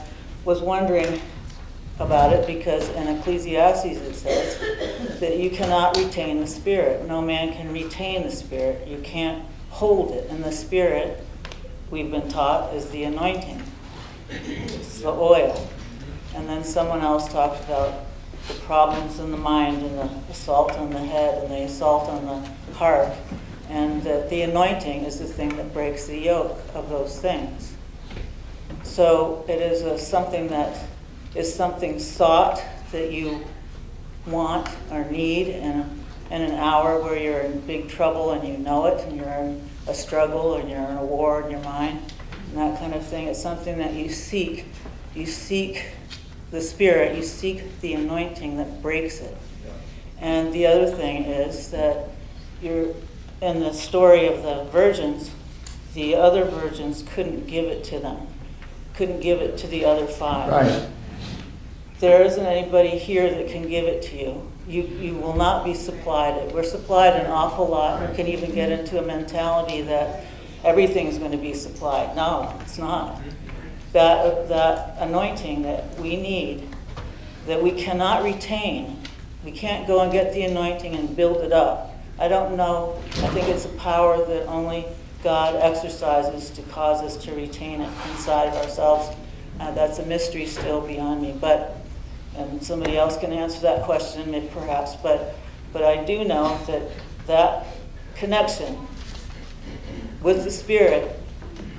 was 0.46 0.62
wondering 0.62 1.22
about 2.00 2.34
it 2.34 2.48
because 2.48 2.90
in 2.90 3.08
Ecclesiastes 3.08 3.86
it 3.86 4.16
says 4.16 5.20
that 5.20 5.38
you 5.38 5.52
cannot 5.52 5.96
retain 5.96 6.40
the 6.40 6.48
Spirit. 6.48 7.08
No 7.08 7.22
man 7.22 7.54
can 7.54 7.72
retain 7.72 8.24
the 8.24 8.32
Spirit. 8.32 8.88
You 8.88 8.98
can't 9.04 9.46
hold 9.70 10.10
it. 10.14 10.28
And 10.32 10.44
the 10.44 10.52
Spirit, 10.52 11.24
we've 11.94 12.10
been 12.10 12.28
taught, 12.28 12.74
is 12.74 12.90
the 12.90 13.04
anointing, 13.04 13.62
it's 14.30 15.02
the 15.02 15.10
oil. 15.10 15.70
And 16.36 16.50
then 16.50 16.64
someone 16.64 17.02
else 17.02 17.32
talked 17.32 17.64
about 17.66 18.06
the 18.48 18.56
problems 18.56 19.20
in 19.20 19.32
the 19.32 19.38
mind 19.38 19.84
and 19.84 20.00
the 20.00 20.10
assault 20.32 20.74
on 20.74 20.90
the 20.90 21.00
head 21.00 21.44
and 21.44 21.54
the 21.54 21.62
assault 21.62 22.10
on 22.10 22.26
the 22.26 22.74
heart. 22.74 23.14
And 23.70 24.02
that 24.04 24.32
the 24.32 24.42
anointing 24.42 25.04
is 25.04 25.20
the 25.20 25.26
thing 25.26 25.56
that 25.58 25.72
breaks 25.72 26.08
the 26.08 26.18
yoke 26.18 26.60
of 26.74 26.90
those 26.90 27.20
things. 27.20 27.76
So 28.82 29.46
it 29.48 29.62
is 29.62 29.84
a, 29.84 29.98
something 29.98 30.48
that 30.48 30.86
is 31.36 31.54
something 31.54 32.00
sought 32.00 32.62
that 32.92 33.12
you 33.12 33.46
want 34.26 34.68
or 34.92 35.06
need 35.06 35.48
in, 35.48 36.04
in 36.32 36.42
an 36.42 36.54
hour 36.54 37.00
where 37.02 37.18
you're 37.18 37.42
in 37.42 37.60
big 37.62 37.88
trouble 37.88 38.32
and 38.32 38.48
you 38.48 38.58
know 38.58 38.88
it 38.88 39.06
and 39.06 39.16
you're 39.16 39.30
in 39.30 39.70
a 39.88 39.94
struggle 39.94 40.56
and 40.56 40.70
you're 40.70 40.80
in 40.80 40.98
a 40.98 41.06
war 41.06 41.42
in 41.42 41.52
your 41.52 41.62
mind 41.62 42.00
and 42.50 42.58
that 42.58 42.80
kind 42.80 42.94
of 42.94 43.06
thing. 43.06 43.28
It's 43.28 43.42
something 43.42 43.78
that 43.78 43.94
you 43.94 44.10
seek. 44.10 44.66
You 45.16 45.26
seek 45.26 45.86
the 46.52 46.62
Spirit, 46.62 47.16
you 47.16 47.24
seek 47.24 47.82
the 47.82 47.94
anointing 47.94 48.58
that 48.58 48.82
breaks 48.82 49.20
it. 49.20 49.36
And 50.20 50.54
the 50.54 50.68
other 50.68 50.86
thing 50.88 51.26
is 51.26 51.72
that 51.72 52.10
you're 52.62 52.94
in 53.42 53.60
the 53.60 53.74
story 53.74 54.28
of 54.28 54.44
the 54.44 54.64
virgins, 54.72 55.32
the 55.94 56.16
other 56.16 56.46
virgins 56.46 57.04
couldn't 57.14 57.48
give 57.48 57.66
it 57.66 57.84
to 57.86 58.00
them, 58.00 58.28
couldn't 58.94 59.20
give 59.20 59.42
it 59.42 59.58
to 59.58 59.68
the 59.68 59.84
other 59.84 60.06
five. 60.06 60.52
Right. 60.52 60.88
There 62.00 62.24
isn't 62.24 62.46
anybody 62.46 62.98
here 62.98 63.30
that 63.30 63.50
can 63.50 63.68
give 63.68 63.86
it 63.86 64.02
to 64.04 64.18
you. 64.18 64.52
You, 64.68 64.84
you 64.84 65.16
will 65.16 65.36
not 65.36 65.66
be 65.66 65.74
supplied 65.74 66.38
it. 66.38 66.54
We're 66.54 66.64
supplied 66.64 67.16
an 67.16 67.28
awful 67.28 67.68
lot. 67.68 68.10
We 68.10 68.16
can 68.16 68.28
even 68.28 68.54
get 68.54 68.72
into 68.72 68.98
a 68.98 69.02
mentality 69.02 69.82
that 69.82 70.26
everything's 70.64 71.18
going 71.18 71.32
to 71.32 71.38
be 71.38 71.54
supplied. 71.54 72.16
No, 72.16 72.58
it's 72.62 72.78
not. 72.78 73.22
That, 73.92 74.48
that 74.48 74.96
anointing 75.00 75.64
that 75.64 76.00
we 76.00 76.16
need, 76.16 76.68
that 77.46 77.62
we 77.62 77.72
cannot 77.72 78.24
retain, 78.24 79.02
we 79.44 79.52
can't 79.52 79.86
go 79.86 80.02
and 80.02 80.12
get 80.12 80.34
the 80.34 80.44
anointing 80.44 80.96
and 80.96 81.14
build 81.16 81.42
it 81.42 81.52
up. 81.52 81.94
I 82.18 82.28
don't 82.28 82.56
know. 82.56 83.02
I 83.18 83.28
think 83.28 83.50
it's 83.50 83.66
a 83.66 83.70
power 83.70 84.24
that 84.26 84.46
only 84.48 84.86
God 85.24 85.56
exercises 85.56 86.50
to 86.52 86.62
cause 86.64 87.02
us 87.02 87.22
to 87.26 87.34
retain 87.34 87.82
it 87.82 87.90
inside 88.12 88.48
of 88.48 88.56
ourselves. 88.56 89.16
Uh, 89.60 89.72
that's 89.72 90.00
a 90.00 90.06
mystery 90.06 90.46
still 90.46 90.82
beyond 90.82 91.22
me. 91.22 91.36
But 91.40 91.78
and 92.38 92.64
somebody 92.64 92.98
else 92.98 93.18
can 93.18 93.32
answer 93.32 93.60
that 93.62 93.84
question 93.84 94.32
perhaps. 94.50 94.96
But 94.96 95.36
but 95.72 95.84
I 95.84 96.04
do 96.04 96.24
know 96.24 96.60
that 96.68 96.84
that 97.28 97.66
connection 98.16 98.88
with 100.22 100.44
the 100.44 100.52
Spirit 100.52 101.20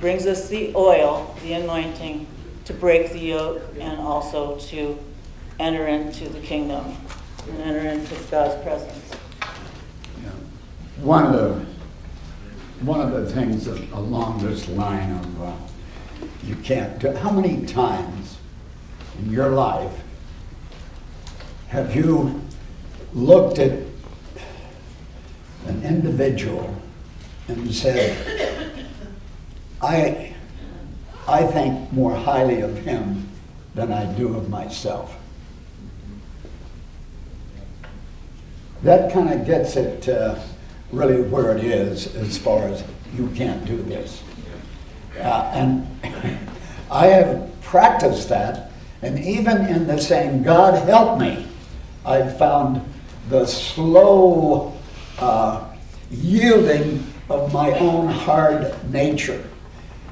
brings 0.01 0.27
us 0.27 0.49
the 0.49 0.75
oil, 0.75 1.35
the 1.43 1.55
anointing, 1.55 2.27
to 2.65 2.75
break 2.75 3.13
the 3.13 3.19
yoke 3.19 3.63
and 3.79 4.01
also 4.01 4.59
to 4.59 4.99
enter 5.59 5.87
into 5.87 6.29
the 6.29 6.41
kingdom 6.41 6.97
and 7.49 7.61
enter 7.61 7.89
into 7.89 8.15
God's 8.31 8.63
presence. 8.63 9.11
Yeah. 10.23 10.31
One 11.03 11.27
of 11.27 11.33
the 11.33 11.75
one 12.85 13.01
of 13.01 13.13
the 13.13 13.31
things 13.31 13.65
that, 13.65 13.81
along 13.93 14.45
this 14.45 14.69
line 14.69 15.13
of 15.13 15.43
uh, 15.43 15.53
you 16.43 16.57
can't 16.57 16.99
do, 16.99 17.13
how 17.13 17.31
many 17.31 17.65
times 17.65 18.37
in 19.19 19.31
your 19.31 19.51
life 19.51 20.04
have 21.69 21.95
you 21.95 22.41
looked 23.13 23.59
at 23.59 23.73
an 25.67 25.83
individual 25.83 26.75
and 27.49 27.75
said, 27.75 28.91
I, 29.81 30.35
I 31.27 31.47
think 31.47 31.93
more 31.93 32.15
highly 32.15 32.61
of 32.61 32.79
him 32.79 33.29
than 33.75 33.93
I 33.93 34.05
do 34.15 34.35
of 34.37 34.49
myself? 34.49 35.17
That 38.83 39.13
kind 39.13 39.33
of 39.33 39.47
gets 39.47 39.77
it 39.77 40.09
uh, 40.09 40.39
really 40.93 41.23
where 41.23 41.57
it 41.57 41.65
is 41.65 42.15
as 42.17 42.37
far 42.37 42.65
as 42.69 42.85
you 43.17 43.29
can't 43.29 43.65
do 43.65 43.77
this. 43.83 44.23
Uh, 45.19 45.51
and 45.55 45.87
I 46.91 47.07
have 47.07 47.51
practiced 47.63 48.29
that, 48.29 48.71
and 49.03 49.19
even 49.19 49.67
in 49.67 49.87
the 49.87 49.99
saying, 49.99 50.43
God 50.43 50.87
help 50.87 51.19
me, 51.19 51.47
I've 52.05 52.39
found 52.39 52.83
the 53.29 53.47
slow 53.47 54.75
uh, 55.19 55.65
yielding 56.11 57.05
of 57.31 57.53
my 57.53 57.73
own 57.79 58.09
hard 58.09 58.73
nature. 58.93 59.43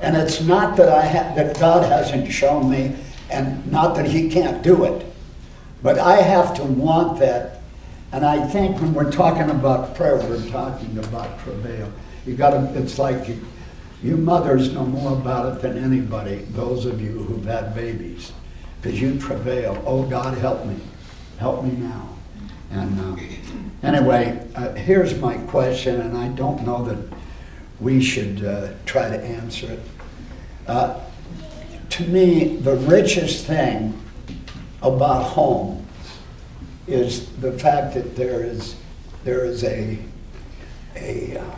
And 0.00 0.16
it's 0.16 0.40
not 0.40 0.76
that 0.76 0.88
I 0.88 1.06
ha- 1.06 1.34
that 1.34 1.58
God 1.60 1.84
hasn't 1.88 2.30
shown 2.32 2.70
me 2.70 2.96
And 3.32 3.70
not 3.72 3.96
that 3.96 4.06
he 4.06 4.28
can't 4.28 4.62
do 4.62 4.84
it, 4.84 5.06
but 5.82 5.98
I 5.98 6.16
have 6.20 6.54
to 6.56 6.64
want 6.64 7.18
that. 7.20 7.62
And 8.12 8.26
I 8.26 8.46
think 8.46 8.78
when 8.78 8.92
we're 8.92 9.10
talking 9.10 9.48
about 9.48 9.94
prayer, 9.94 10.16
we're 10.16 10.50
talking 10.50 10.98
about 10.98 11.38
travail. 11.40 11.90
You 12.26 12.34
gotta, 12.34 12.70
it's 12.78 12.98
like 12.98 13.26
you, 13.26 13.40
you 14.02 14.18
mothers 14.18 14.72
know 14.72 14.84
more 14.84 15.12
about 15.12 15.56
it 15.56 15.62
than 15.62 15.78
anybody, 15.78 16.44
those 16.50 16.84
of 16.84 17.00
you 17.00 17.22
who've 17.24 17.46
had 17.46 17.74
babies, 17.74 18.32
because 18.80 19.00
you 19.00 19.18
travail. 19.18 19.82
Oh, 19.86 20.02
God, 20.02 20.36
help 20.36 20.66
me. 20.66 20.76
Help 21.42 21.64
me 21.64 21.72
now. 21.72 22.08
And 22.70 23.00
uh, 23.00 23.16
anyway, 23.82 24.48
uh, 24.54 24.74
here's 24.74 25.18
my 25.18 25.38
question, 25.38 26.00
and 26.00 26.16
I 26.16 26.28
don't 26.28 26.64
know 26.64 26.84
that 26.84 27.18
we 27.80 28.00
should 28.00 28.44
uh, 28.44 28.68
try 28.86 29.08
to 29.08 29.20
answer 29.20 29.72
it. 29.72 29.80
Uh, 30.68 31.00
to 31.90 32.06
me, 32.06 32.58
the 32.58 32.76
richest 32.76 33.44
thing 33.44 34.00
about 34.82 35.24
home 35.24 35.84
is 36.86 37.26
the 37.38 37.58
fact 37.58 37.94
that 37.94 38.14
there 38.14 38.44
is 38.44 38.76
there 39.24 39.44
is 39.44 39.64
a 39.64 39.98
a 40.94 41.38
uh, 41.38 41.56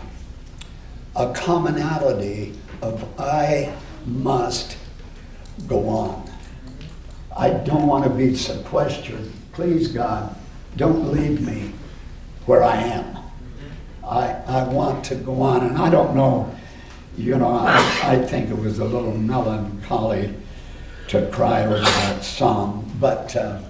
a 1.14 1.34
commonality 1.34 2.54
of 2.80 3.06
I 3.20 3.76
must 4.06 4.78
go 5.68 5.90
on. 5.90 6.30
I 7.36 7.50
don't 7.50 7.86
want 7.86 8.04
to 8.04 8.10
be 8.10 8.34
sequestered. 8.34 9.30
Please, 9.54 9.86
God, 9.86 10.34
don't 10.76 11.12
leave 11.12 11.40
me 11.46 11.70
where 12.44 12.64
I 12.64 12.76
am. 12.76 13.16
I, 14.04 14.32
I 14.48 14.64
want 14.64 15.04
to 15.06 15.14
go 15.14 15.42
on. 15.42 15.64
And 15.64 15.78
I 15.78 15.90
don't 15.90 16.16
know, 16.16 16.52
you 17.16 17.38
know, 17.38 17.52
I, 17.52 17.76
I 18.02 18.18
think 18.18 18.50
it 18.50 18.58
was 18.58 18.80
a 18.80 18.84
little 18.84 19.16
melancholy 19.16 20.34
to 21.08 21.30
cry 21.30 21.64
over 21.64 21.78
that 21.78 22.24
song. 22.24 22.90
But 22.98 23.36
uh, 23.36 23.60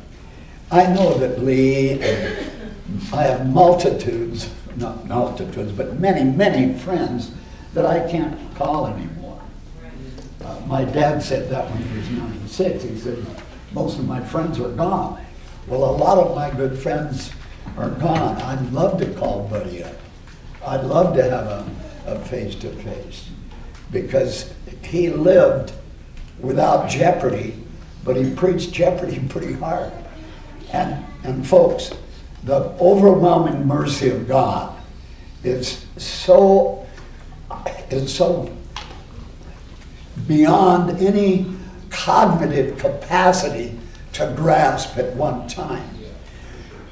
I 0.71 0.87
know 0.87 1.19
that 1.19 1.43
Lee, 1.43 2.03
I 3.13 3.23
have 3.25 3.53
multitudes, 3.53 4.51
not 4.77 5.07
multitudes, 5.07 5.73
but 5.73 6.01
many, 6.01 6.25
many 6.25 6.79
friends 6.79 7.31
that 7.75 7.85
I 7.85 8.11
can't 8.11 8.39
call 8.55 8.87
anymore. 8.87 9.43
Uh, 10.43 10.61
my 10.67 10.85
dad 10.85 11.23
said 11.23 11.51
that 11.51 11.71
when 11.71 11.83
he 11.83 11.99
was 11.99 12.09
96. 12.09 12.85
He 12.85 12.99
said, 12.99 13.27
most 13.73 13.99
of 13.99 14.09
my 14.09 14.25
friends 14.25 14.59
are 14.59 14.71
gone. 14.71 15.24
Well, 15.67 15.85
a 15.85 15.97
lot 15.97 16.19
of 16.19 16.35
my 16.37 16.51
good 16.51 16.79
friends 16.79 17.31
are 17.79 17.89
gone. 17.89 18.37
I'd 18.43 18.71
love 18.71 18.99
to 19.01 19.07
call 19.15 19.49
Buddy 19.49 19.83
up. 19.83 19.97
I'd 20.67 20.85
love 20.85 21.17
to 21.17 21.23
have 21.23 21.69
a 22.07 22.19
face 22.27 22.55
to 22.57 22.69
face 22.69 23.31
because 23.91 24.53
he 24.83 25.09
lived 25.09 25.73
without 26.39 26.91
jeopardy, 26.91 27.55
but 28.05 28.17
he 28.17 28.35
preached 28.35 28.73
jeopardy 28.73 29.25
pretty 29.29 29.55
hard. 29.55 29.93
And, 30.73 31.05
and 31.23 31.47
folks, 31.47 31.93
the 32.43 32.57
overwhelming 32.79 33.67
mercy 33.67 34.11
of 34.11 34.29
God 34.29 34.79
is 35.43 35.87
so, 35.97 36.87
is 37.91 38.15
so 38.15 38.55
beyond 40.27 40.99
any 41.01 41.47
cognitive 41.89 42.77
capacity 42.79 43.79
to 44.15 44.33
grasp 44.37 44.97
at 44.99 45.15
one 45.17 45.47
time. 45.49 45.89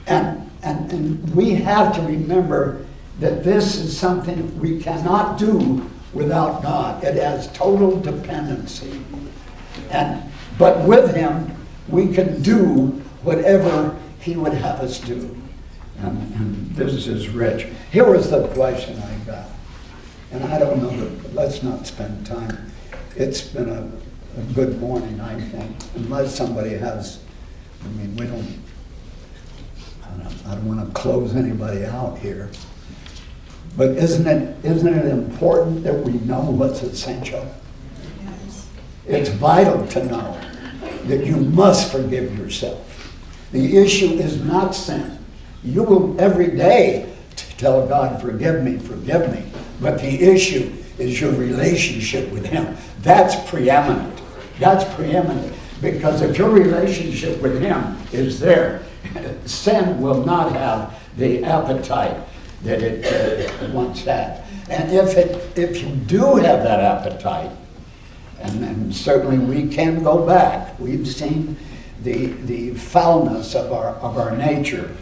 And, 0.07 0.51
and, 0.63 0.93
and 0.93 1.35
we 1.35 1.55
have 1.55 1.95
to 1.97 2.03
remember 2.03 2.85
that 3.21 3.45
this 3.45 3.77
is 3.77 3.97
something 3.97 4.59
we 4.59 4.81
cannot 4.81 5.39
do 5.39 5.89
without 6.13 6.63
God. 6.63 7.03
It 7.05 7.15
has 7.17 7.51
total 7.53 7.99
dependency. 8.01 9.01
And, 9.91 10.31
but 10.59 10.87
with 10.87 11.15
Him, 11.15 11.57
we 11.89 12.13
can 12.13 12.43
do 12.43 12.87
whatever 13.23 13.97
He 14.21 14.37
would 14.37 14.55
have 14.55 14.81
us 14.81 14.99
do. 14.99 15.37
And, 15.99 16.35
and 16.35 16.75
this 16.75 17.07
is 17.07 17.29
rich. 17.29 17.67
Here 17.93 18.11
was 18.11 18.31
the 18.31 18.49
question 18.49 19.01
I 19.01 19.17
got. 19.25 19.47
And 20.33 20.45
I 20.45 20.59
don't 20.59 20.83
know, 20.83 21.31
let's 21.33 21.63
not 21.63 21.87
spend 21.87 22.27
time. 22.27 22.73
It's 23.15 23.43
been 23.43 23.69
a, 23.69 23.91
a 24.37 24.41
good 24.55 24.81
morning, 24.81 25.21
I 25.21 25.39
think, 25.41 25.77
unless 25.97 26.35
somebody 26.35 26.71
has, 26.71 27.21
I 27.85 27.89
mean, 27.89 28.17
we 28.17 28.27
don't, 28.27 28.63
I 30.05 30.23
don't, 30.23 30.47
I 30.47 30.55
don't 30.55 30.69
want 30.69 30.87
to 30.87 31.01
close 31.01 31.37
anybody 31.37 31.85
out 31.85 32.19
here. 32.19 32.51
But 33.77 33.91
isn't 33.91 34.27
it, 34.27 34.65
isn't 34.65 34.93
it 34.93 35.07
important 35.07 35.85
that 35.85 35.99
we 36.01 36.13
know 36.13 36.41
what's 36.43 36.83
essential? 36.83 37.47
Yes. 38.25 38.69
It's 39.07 39.29
vital 39.31 39.87
to 39.89 40.05
know 40.07 40.41
that 41.05 41.27
you 41.27 41.37
must 41.37 41.93
forgive 41.93 42.37
yourself. 42.39 42.89
The 43.53 43.77
issue 43.77 44.15
is 44.15 44.43
not 44.43 44.75
sin. 44.75 45.19
You 45.63 45.83
will 45.83 46.19
every 46.21 46.57
day 46.57 47.15
tell 47.37 47.87
God, 47.87 48.21
forgive 48.21 48.63
me, 48.63 48.79
forgive 48.79 49.31
me. 49.31 49.45
But 49.81 50.01
the 50.01 50.23
issue 50.23 50.73
is 50.99 51.21
your 51.21 51.33
relationship 51.33 52.31
with 52.31 52.47
Him. 52.47 52.77
That's 53.01 53.49
preeminent. 53.51 54.22
That's 54.63 54.95
preeminent. 54.95 55.53
Because 55.81 56.23
if 56.23 56.39
your 56.39 56.51
relationship 56.51 57.43
with 57.43 57.61
Him 57.61 57.97
is 58.13 58.39
there, 58.39 58.85
sin 59.45 60.01
will 60.01 60.25
not 60.25 60.53
have 60.53 60.97
the 61.17 61.43
appetite 61.43 62.17
that 62.63 62.81
it 62.81 63.05
uh, 63.05 63.73
once 63.73 64.05
had. 64.05 64.45
And 64.71 64.93
if, 64.93 65.17
it, 65.17 65.59
if 65.59 65.83
you 65.83 65.89
do 65.97 66.37
have 66.37 66.63
that 66.63 66.79
appetite, 66.79 67.51
and, 68.39 68.65
and 68.65 68.95
certainly 68.95 69.39
we 69.39 69.69
can 69.69 70.05
go 70.05 70.25
back, 70.25 70.79
we've 70.79 71.09
seen 71.09 71.57
the, 72.03 72.27
the 72.27 72.75
foulness 72.75 73.57
of 73.57 73.73
our, 73.73 73.97
of 73.97 74.17
our 74.19 74.37
nature. 74.37 74.95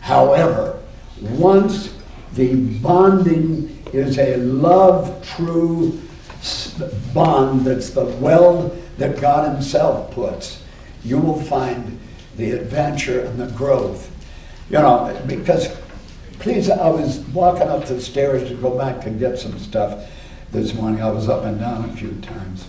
However, 0.00 0.80
once 1.20 1.92
the 2.34 2.54
bonding 2.78 3.82
is 3.92 4.16
a 4.16 4.36
love 4.36 5.26
true 5.26 6.00
bond 7.12 7.62
that's 7.62 7.90
the 7.90 8.04
weld 8.04 8.80
that 8.98 9.20
God 9.20 9.52
Himself 9.52 10.12
puts, 10.12 10.62
you 11.04 11.18
will 11.18 11.40
find 11.40 11.98
the 12.36 12.52
adventure 12.52 13.20
and 13.20 13.38
the 13.40 13.46
growth. 13.46 14.10
You 14.70 14.78
know, 14.78 15.20
because 15.26 15.74
please, 16.38 16.70
I 16.70 16.88
was 16.88 17.20
walking 17.20 17.68
up 17.68 17.86
the 17.86 18.00
stairs 18.00 18.48
to 18.48 18.54
go 18.54 18.76
back 18.76 19.06
and 19.06 19.18
get 19.18 19.38
some 19.38 19.58
stuff 19.58 20.08
this 20.52 20.74
morning. 20.74 21.02
I 21.02 21.10
was 21.10 21.28
up 21.28 21.44
and 21.44 21.58
down 21.58 21.84
a 21.84 21.92
few 21.96 22.14
times. 22.20 22.66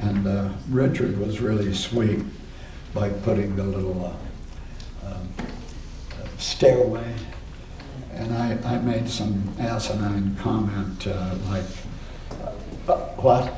And 0.00 0.26
uh, 0.26 0.50
Richard 0.68 1.18
was 1.18 1.40
really 1.40 1.74
sweet 1.74 2.20
by 2.94 3.10
putting 3.10 3.56
the 3.56 3.64
little 3.64 4.16
uh, 5.04 5.10
um, 5.12 5.28
stairway. 6.38 7.14
And 8.12 8.34
I, 8.34 8.58
I 8.64 8.78
made 8.78 9.08
some 9.08 9.54
asinine 9.58 10.36
comment 10.36 11.06
uh, 11.06 11.34
like, 11.48 11.64
uh, 12.88 12.98
what? 13.16 13.54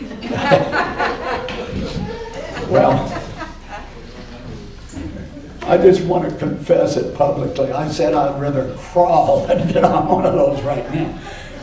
well, 2.70 3.06
I 5.62 5.76
just 5.76 6.02
want 6.04 6.30
to 6.30 6.34
confess 6.38 6.96
it 6.96 7.14
publicly. 7.14 7.70
I 7.70 7.88
said 7.88 8.14
I'd 8.14 8.40
rather 8.40 8.74
crawl 8.76 9.46
than 9.46 9.70
get 9.70 9.84
on 9.84 10.08
one 10.08 10.24
of 10.24 10.32
those 10.32 10.62
right 10.62 10.90
now. 10.94 11.18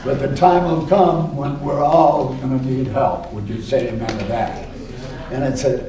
But 0.06 0.20
the 0.20 0.36
time 0.36 0.66
will 0.66 0.86
come 0.86 1.36
when 1.36 1.60
we're 1.62 1.84
all 1.84 2.36
going 2.36 2.60
to 2.60 2.66
need 2.66 2.88
help. 2.88 3.34
Would 3.34 3.50
you 3.50 3.60
say 3.60 3.90
amen 3.90 4.08
to 4.20 4.26
that? 4.26 4.70
And 5.32 5.44
it's 5.44 5.64
a, 5.64 5.88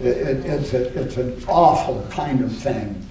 it, 0.00 0.44
it's 0.44 0.74
a, 0.74 1.00
it's 1.00 1.16
an 1.16 1.44
awful 1.46 2.04
kind 2.10 2.42
of 2.42 2.54
thing 2.54 3.06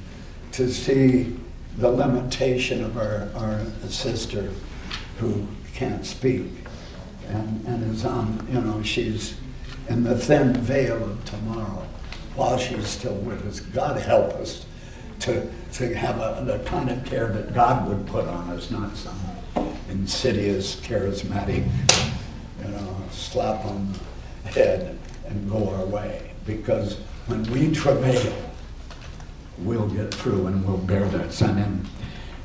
to 0.52 0.70
see 0.70 1.38
the 1.78 1.90
limitation 1.90 2.84
of 2.84 2.98
our, 2.98 3.30
our 3.36 3.62
sister 3.88 4.52
who 5.20 5.48
can't 5.74 6.06
speak 6.06 6.64
and, 7.30 7.66
and 7.66 7.94
is 7.94 8.06
on, 8.06 8.46
you 8.52 8.62
know, 8.62 8.82
she's 8.84 9.38
in 9.90 10.04
the 10.04 10.18
thin 10.18 10.54
veil 10.54 11.04
of 11.04 11.26
tomorrow 11.26 11.86
while 12.36 12.58
she's 12.58 12.88
still 12.88 13.16
with 13.16 13.46
us. 13.46 13.60
God 13.60 14.00
help 14.00 14.34
us 14.34 14.66
to, 15.22 15.50
to 15.74 15.94
have 15.94 16.18
a, 16.18 16.44
the 16.46 16.60
kind 16.66 16.90
of 16.90 17.06
care 17.06 17.28
that 17.28 17.54
God 17.54 17.88
would 17.88 18.06
put 18.08 18.28
on 18.28 18.50
us, 18.50 18.72
not 18.72 18.96
some 18.96 19.20
insidious, 19.90 20.76
charismatic, 20.78 21.68
you 22.64 22.72
know, 22.72 22.98
slap 23.12 23.64
on 23.66 23.94
the 24.44 24.50
head 24.50 24.98
and 25.28 25.50
go 25.50 25.70
our 25.70 25.86
way. 25.86 26.32
Because 26.46 26.98
when 27.28 27.44
we 27.52 27.72
travail, 27.74 28.34
we'll 29.60 29.88
get 29.90 30.14
through 30.14 30.48
and 30.48 30.66
we'll 30.66 30.78
bear 30.78 31.08
that 31.10 31.32
son. 31.32 31.58
And, 31.58 31.88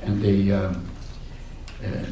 and 0.02 0.22
the, 0.22 0.52
uh, 0.52 0.74
uh, 1.84 2.04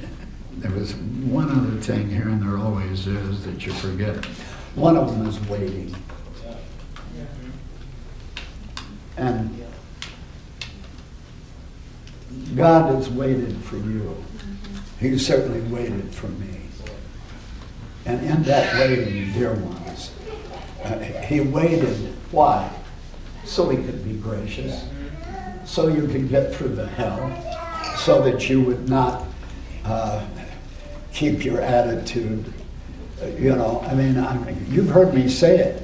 there 0.57 0.71
was 0.73 0.95
one 0.95 1.51
other 1.51 1.81
thing 1.81 2.09
here, 2.09 2.29
and 2.29 2.43
there 2.43 2.59
always 2.59 3.07
is, 3.07 3.45
that 3.45 3.67
you 3.67 3.73
forget. 3.73 4.25
One 4.75 4.97
of 4.97 5.11
them 5.11 5.27
is 5.27 5.41
waiting. 5.49 5.95
And 9.17 9.65
God 12.55 12.95
has 12.95 13.09
waited 13.09 13.57
for 13.59 13.77
you. 13.77 14.23
He 15.01 15.19
certainly 15.19 15.61
waited 15.73 16.15
for 16.15 16.29
me. 16.29 16.61
And 18.05 18.25
in 18.25 18.43
that 18.45 18.75
waiting, 18.75 19.33
dear 19.33 19.55
ones, 19.55 20.11
Uh, 20.85 20.99
he 21.27 21.41
waited. 21.41 22.15
Why? 22.31 22.71
So 23.45 23.69
he 23.71 23.77
could 23.77 24.05
be 24.05 24.15
gracious, 24.15 24.85
so 25.65 25.89
you 25.89 26.07
could 26.07 26.29
get 26.29 26.55
through 26.55 26.77
the 26.77 26.87
hell, 26.87 27.19
so 27.97 28.23
that 28.23 28.49
you 28.49 28.61
would 28.63 28.89
not 28.89 29.25
uh, 29.85 30.25
keep 31.17 31.45
your 31.45 31.61
attitude. 31.63 32.53
You 33.39 33.57
know, 33.57 33.83
I 33.89 33.95
mean, 33.95 34.19
I 34.19 34.55
you've 34.69 34.91
heard 34.91 35.15
me 35.15 35.29
say 35.29 35.59
it. 35.59 35.83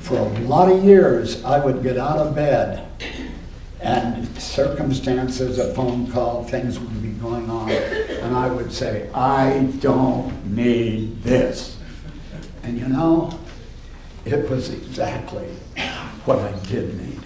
For 0.00 0.18
a 0.18 0.28
lot 0.40 0.70
of 0.70 0.84
years, 0.84 1.42
I 1.42 1.64
would 1.64 1.82
get 1.82 1.96
out 1.96 2.18
of 2.18 2.34
bed 2.34 2.86
and 3.80 4.26
circumstances, 4.38 5.58
a 5.58 5.72
phone 5.72 6.10
call, 6.10 6.44
things 6.44 6.78
would 6.78 7.02
be 7.02 7.08
going 7.08 7.48
on, 7.48 7.70
and 7.70 8.36
I 8.36 8.50
would 8.50 8.72
say, 8.72 9.08
I 9.14 9.72
don't 9.80 10.54
need 10.54 11.22
this. 11.22 11.78
And 12.62 12.78
you 12.78 12.88
know, 12.88 13.38
it 14.24 14.50
was 14.50 14.70
exactly 14.70 15.46
what 16.26 16.40
I 16.40 16.52
did 16.66 17.00
need. 17.00 17.20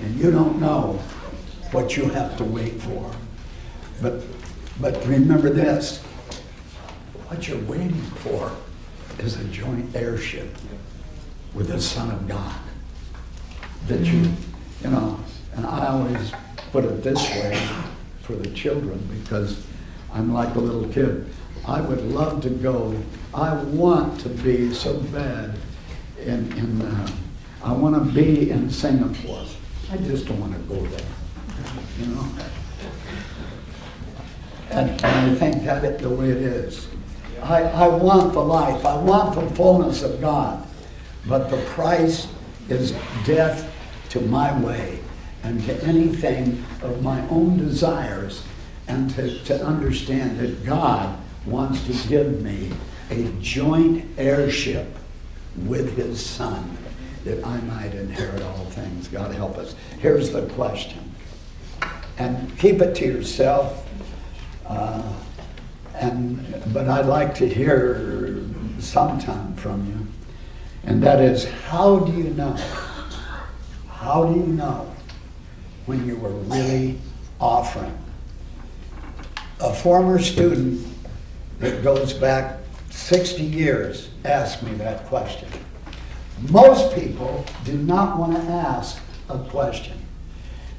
And 0.00 0.16
you 0.16 0.30
don't 0.30 0.58
know 0.58 1.00
what 1.72 1.96
you 1.96 2.08
have 2.10 2.36
to 2.38 2.44
wait 2.44 2.80
for. 2.80 3.10
But, 4.00 4.22
but 4.80 5.04
remember 5.06 5.50
this 5.50 6.02
what 7.28 7.48
you're 7.48 7.58
waiting 7.62 8.00
for 8.22 8.52
is 9.18 9.36
a 9.36 9.44
joint 9.44 9.94
heirship 9.96 10.48
with 11.54 11.68
the 11.68 11.80
Son 11.80 12.10
of 12.10 12.28
God. 12.28 12.54
That 13.88 14.00
you, 14.00 14.30
you 14.82 14.90
know, 14.90 15.18
and 15.54 15.66
I 15.66 15.88
always 15.88 16.32
put 16.70 16.84
it 16.84 17.02
this 17.02 17.18
way 17.30 17.60
for 18.22 18.34
the 18.34 18.50
children 18.50 18.98
because 19.20 19.64
I'm 20.12 20.32
like 20.32 20.54
a 20.54 20.58
little 20.58 20.88
kid. 20.92 21.26
I 21.66 21.80
would 21.80 22.02
love 22.02 22.42
to 22.42 22.50
go. 22.50 23.00
I 23.34 23.54
want 23.54 24.20
to 24.20 24.28
be 24.28 24.72
so 24.72 24.98
bad 24.98 25.58
in, 26.20 26.52
in 26.56 26.82
uh, 26.82 27.08
I 27.62 27.72
want 27.72 27.94
to 27.96 28.12
be 28.12 28.50
in 28.50 28.70
Singapore. 28.70 29.44
I 29.90 29.96
just 29.98 30.26
don't 30.26 30.40
want 30.40 30.52
to 30.52 30.58
go 30.60 30.80
there, 30.86 31.06
you 31.98 32.06
know. 32.06 32.28
And, 34.70 35.00
I 35.04 35.34
think 35.34 35.64
that 35.64 35.84
it 35.84 35.98
the 35.98 36.10
way 36.10 36.30
it 36.30 36.38
is. 36.38 36.88
I, 37.42 37.62
I 37.62 37.88
want 37.88 38.32
the 38.32 38.40
life. 38.40 38.84
I 38.84 38.96
want 38.96 39.34
the 39.34 39.54
fullness 39.54 40.02
of 40.02 40.20
God. 40.20 40.66
But 41.26 41.50
the 41.50 41.58
price 41.66 42.28
is 42.68 42.92
death 43.24 43.72
to 44.10 44.20
my 44.20 44.58
way 44.60 45.00
and 45.42 45.62
to 45.64 45.84
anything 45.84 46.64
of 46.82 47.02
my 47.02 47.20
own 47.28 47.58
desires 47.58 48.42
and 48.88 49.10
to, 49.14 49.42
to 49.44 49.64
understand 49.64 50.38
that 50.40 50.64
God 50.64 51.18
wants 51.44 51.84
to 51.86 52.08
give 52.08 52.42
me 52.42 52.70
a 53.10 53.24
joint 53.40 54.04
heirship 54.18 54.86
with 55.56 55.96
his 55.96 56.24
son 56.24 56.76
that 57.24 57.44
I 57.44 57.60
might 57.62 57.94
inherit 57.94 58.42
all 58.42 58.64
things. 58.66 59.08
God 59.08 59.34
help 59.34 59.56
us. 59.58 59.74
Here's 60.00 60.30
the 60.30 60.42
question. 60.50 61.12
And 62.18 62.56
keep 62.58 62.80
it 62.80 62.94
to 62.96 63.04
yourself. 63.04 63.86
Uh, 64.66 65.12
and 66.00 66.62
but 66.72 66.88
I'd 66.88 67.06
like 67.06 67.34
to 67.36 67.48
hear 67.48 68.42
sometime 68.78 69.54
from 69.56 69.86
you. 69.86 70.06
And 70.84 71.02
that 71.02 71.20
is 71.20 71.44
how 71.68 72.00
do 72.00 72.12
you 72.12 72.30
know? 72.30 72.56
How 73.88 74.24
do 74.26 74.38
you 74.38 74.46
know 74.46 74.92
when 75.86 76.06
you 76.06 76.16
were 76.16 76.30
really 76.30 76.98
offering? 77.40 77.96
A 79.60 79.72
former 79.72 80.18
student 80.18 80.86
that 81.58 81.82
goes 81.82 82.12
back 82.12 82.58
60 82.90 83.42
years 83.42 84.10
asked 84.24 84.62
me 84.62 84.72
that 84.74 85.06
question. 85.06 85.48
Most 86.50 86.94
people 86.94 87.44
do 87.64 87.72
not 87.72 88.18
want 88.18 88.34
to 88.34 88.42
ask 88.42 89.00
a 89.28 89.38
question. 89.38 89.98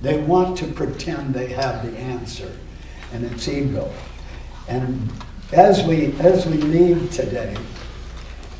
They 0.01 0.19
want 0.19 0.57
to 0.59 0.67
pretend 0.67 1.33
they 1.33 1.47
have 1.47 1.83
the 1.83 1.97
answer, 1.97 2.51
and 3.11 3.25
it's 3.25 3.47
ego. 3.47 3.91
And 4.67 5.09
as 5.51 5.83
we 5.83 6.13
as 6.19 6.45
we 6.45 6.57
leave 6.57 7.11
today, 7.11 7.55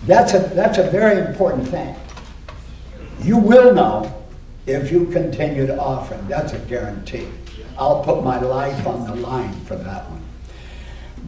that's 0.06 0.34
a 0.34 0.40
that's 0.40 0.78
a 0.78 0.90
very 0.90 1.26
important 1.26 1.68
thing. 1.68 1.96
You 3.22 3.38
will 3.38 3.74
know 3.74 4.26
if 4.66 4.92
you 4.92 5.06
continue 5.08 5.68
to 5.68 5.80
offer. 5.80 6.16
That's 6.28 6.54
a 6.54 6.60
guarantee. 6.60 7.28
I'll 7.78 8.04
put 8.04 8.24
my 8.24 8.40
life 8.40 8.88
on 8.88 9.06
the 9.06 9.16
line 9.16 9.54
for 9.66 9.76
that 9.76 10.10
one. 10.10 10.24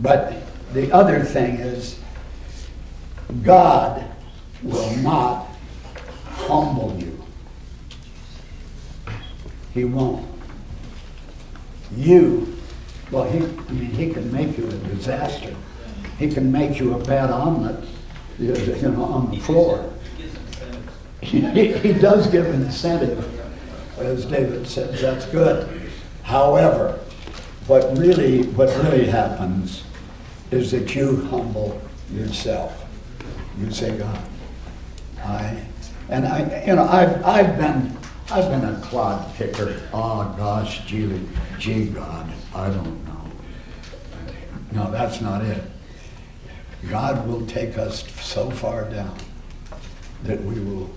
But 0.01 0.33
the 0.73 0.91
other 0.91 1.23
thing 1.23 1.55
is, 1.55 1.99
God 3.43 4.03
will 4.63 4.95
not 4.97 5.47
humble 6.27 6.97
you. 6.97 7.23
He 9.73 9.83
won't. 9.83 10.27
You, 11.95 12.58
well, 13.11 13.29
he, 13.29 13.39
I 13.39 13.71
mean, 13.71 13.91
he 13.91 14.11
can 14.11 14.31
make 14.31 14.57
you 14.57 14.67
a 14.67 14.71
disaster. 14.71 15.55
He 16.17 16.29
can 16.29 16.51
make 16.51 16.79
you 16.79 16.93
a 16.93 17.03
bad 17.05 17.29
omelet, 17.29 17.83
you 18.37 18.53
know, 18.53 19.03
on 19.03 19.31
the 19.31 19.39
floor. 19.39 19.91
He, 21.21 21.41
he 21.73 21.93
does 21.93 22.27
give 22.27 22.45
incentive, 22.45 23.25
as 23.99 24.25
David 24.25 24.67
says, 24.67 25.01
that's 25.01 25.25
good. 25.27 25.91
However, 26.23 26.99
what 27.67 27.97
really, 27.97 28.43
what 28.43 28.69
really 28.83 29.07
happens 29.07 29.83
is 30.51 30.71
that 30.71 30.95
you 30.95 31.25
humble 31.25 31.81
yourself. 32.11 32.85
You 33.59 33.69
say, 33.71 33.97
God, 33.97 34.19
I 35.23 35.63
and 36.09 36.27
I, 36.27 36.63
you 36.65 36.75
know, 36.75 36.85
I've, 36.85 37.23
I've 37.23 37.57
been, 37.57 37.95
I've 38.31 38.49
been 38.49 38.65
a 38.65 38.79
clod 38.81 39.35
kicker. 39.35 39.79
Oh 39.93 39.99
ah, 40.01 40.33
gosh, 40.37 40.85
gee, 40.85 41.21
gee, 41.59 41.85
God, 41.85 42.31
I 42.53 42.67
don't 42.69 43.05
know. 43.05 43.31
No, 44.71 44.91
that's 44.91 45.21
not 45.21 45.43
it. 45.43 45.63
God 46.89 47.27
will 47.27 47.45
take 47.45 47.77
us 47.77 48.09
so 48.21 48.49
far 48.49 48.89
down 48.89 49.17
that 50.23 50.41
we 50.43 50.59
will, 50.59 50.89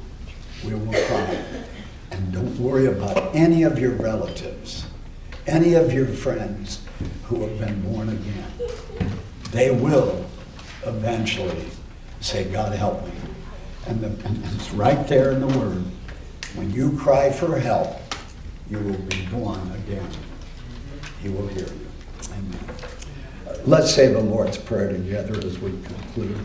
we 0.65 0.75
will 0.75 0.93
cry. 1.07 1.39
And 2.11 2.33
don't 2.33 2.59
worry 2.59 2.87
about 2.87 3.35
any 3.35 3.63
of 3.63 3.79
your 3.79 3.93
relatives, 3.93 4.87
any 5.47 5.75
of 5.75 5.93
your 5.93 6.07
friends 6.07 6.85
who 7.25 7.43
have 7.43 7.59
been 7.59 7.81
born 7.83 8.11
again. 8.11 9.11
They 9.51 9.71
will 9.71 10.25
eventually 10.85 11.67
say, 12.21 12.45
God 12.45 12.75
help 12.75 13.05
me. 13.07 13.13
And, 13.87 14.01
the, 14.01 14.07
and 14.27 14.45
it's 14.55 14.71
right 14.73 15.07
there 15.09 15.33
in 15.33 15.41
the 15.41 15.59
Word. 15.59 15.85
When 16.55 16.71
you 16.71 16.97
cry 16.99 17.31
for 17.31 17.59
help, 17.59 17.97
you 18.71 18.79
will 18.79 18.99
be 18.99 19.27
born 19.27 19.61
again. 19.73 20.09
He 21.23 21.29
will 21.29 21.47
hear 21.47 21.67
you. 21.67 21.87
Amen. 22.33 22.59
Let's 23.65 23.95
say 23.95 24.13
the 24.13 24.19
Lord's 24.19 24.59
Prayer 24.59 24.91
together 24.91 25.39
as 25.47 25.59
we 25.61 25.71
conclude. 25.71 26.37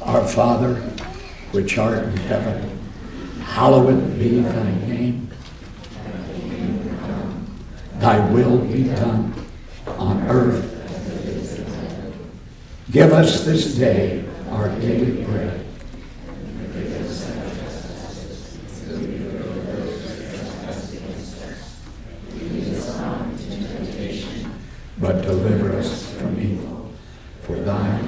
Our 0.00 0.24
Father, 0.24 0.76
which 1.50 1.78
art 1.78 2.04
in 2.04 2.16
heaven, 2.16 2.78
hallowed 3.40 4.18
be 4.18 4.40
thy 4.40 4.70
name. 4.86 5.30
Thy 7.98 8.30
will 8.30 8.58
be 8.58 8.84
done 8.84 9.34
on 9.98 10.22
earth. 10.28 10.68
Give 12.92 13.12
us 13.12 13.44
this 13.44 13.74
day 13.74 14.24
our 14.50 14.68
daily 14.80 15.24
bread 15.24 15.66
but 25.02 25.20
deliver 25.20 25.76
us 25.76 26.14
from 26.14 26.40
evil. 26.40 26.88
For 27.42 27.56
thine 27.56 28.01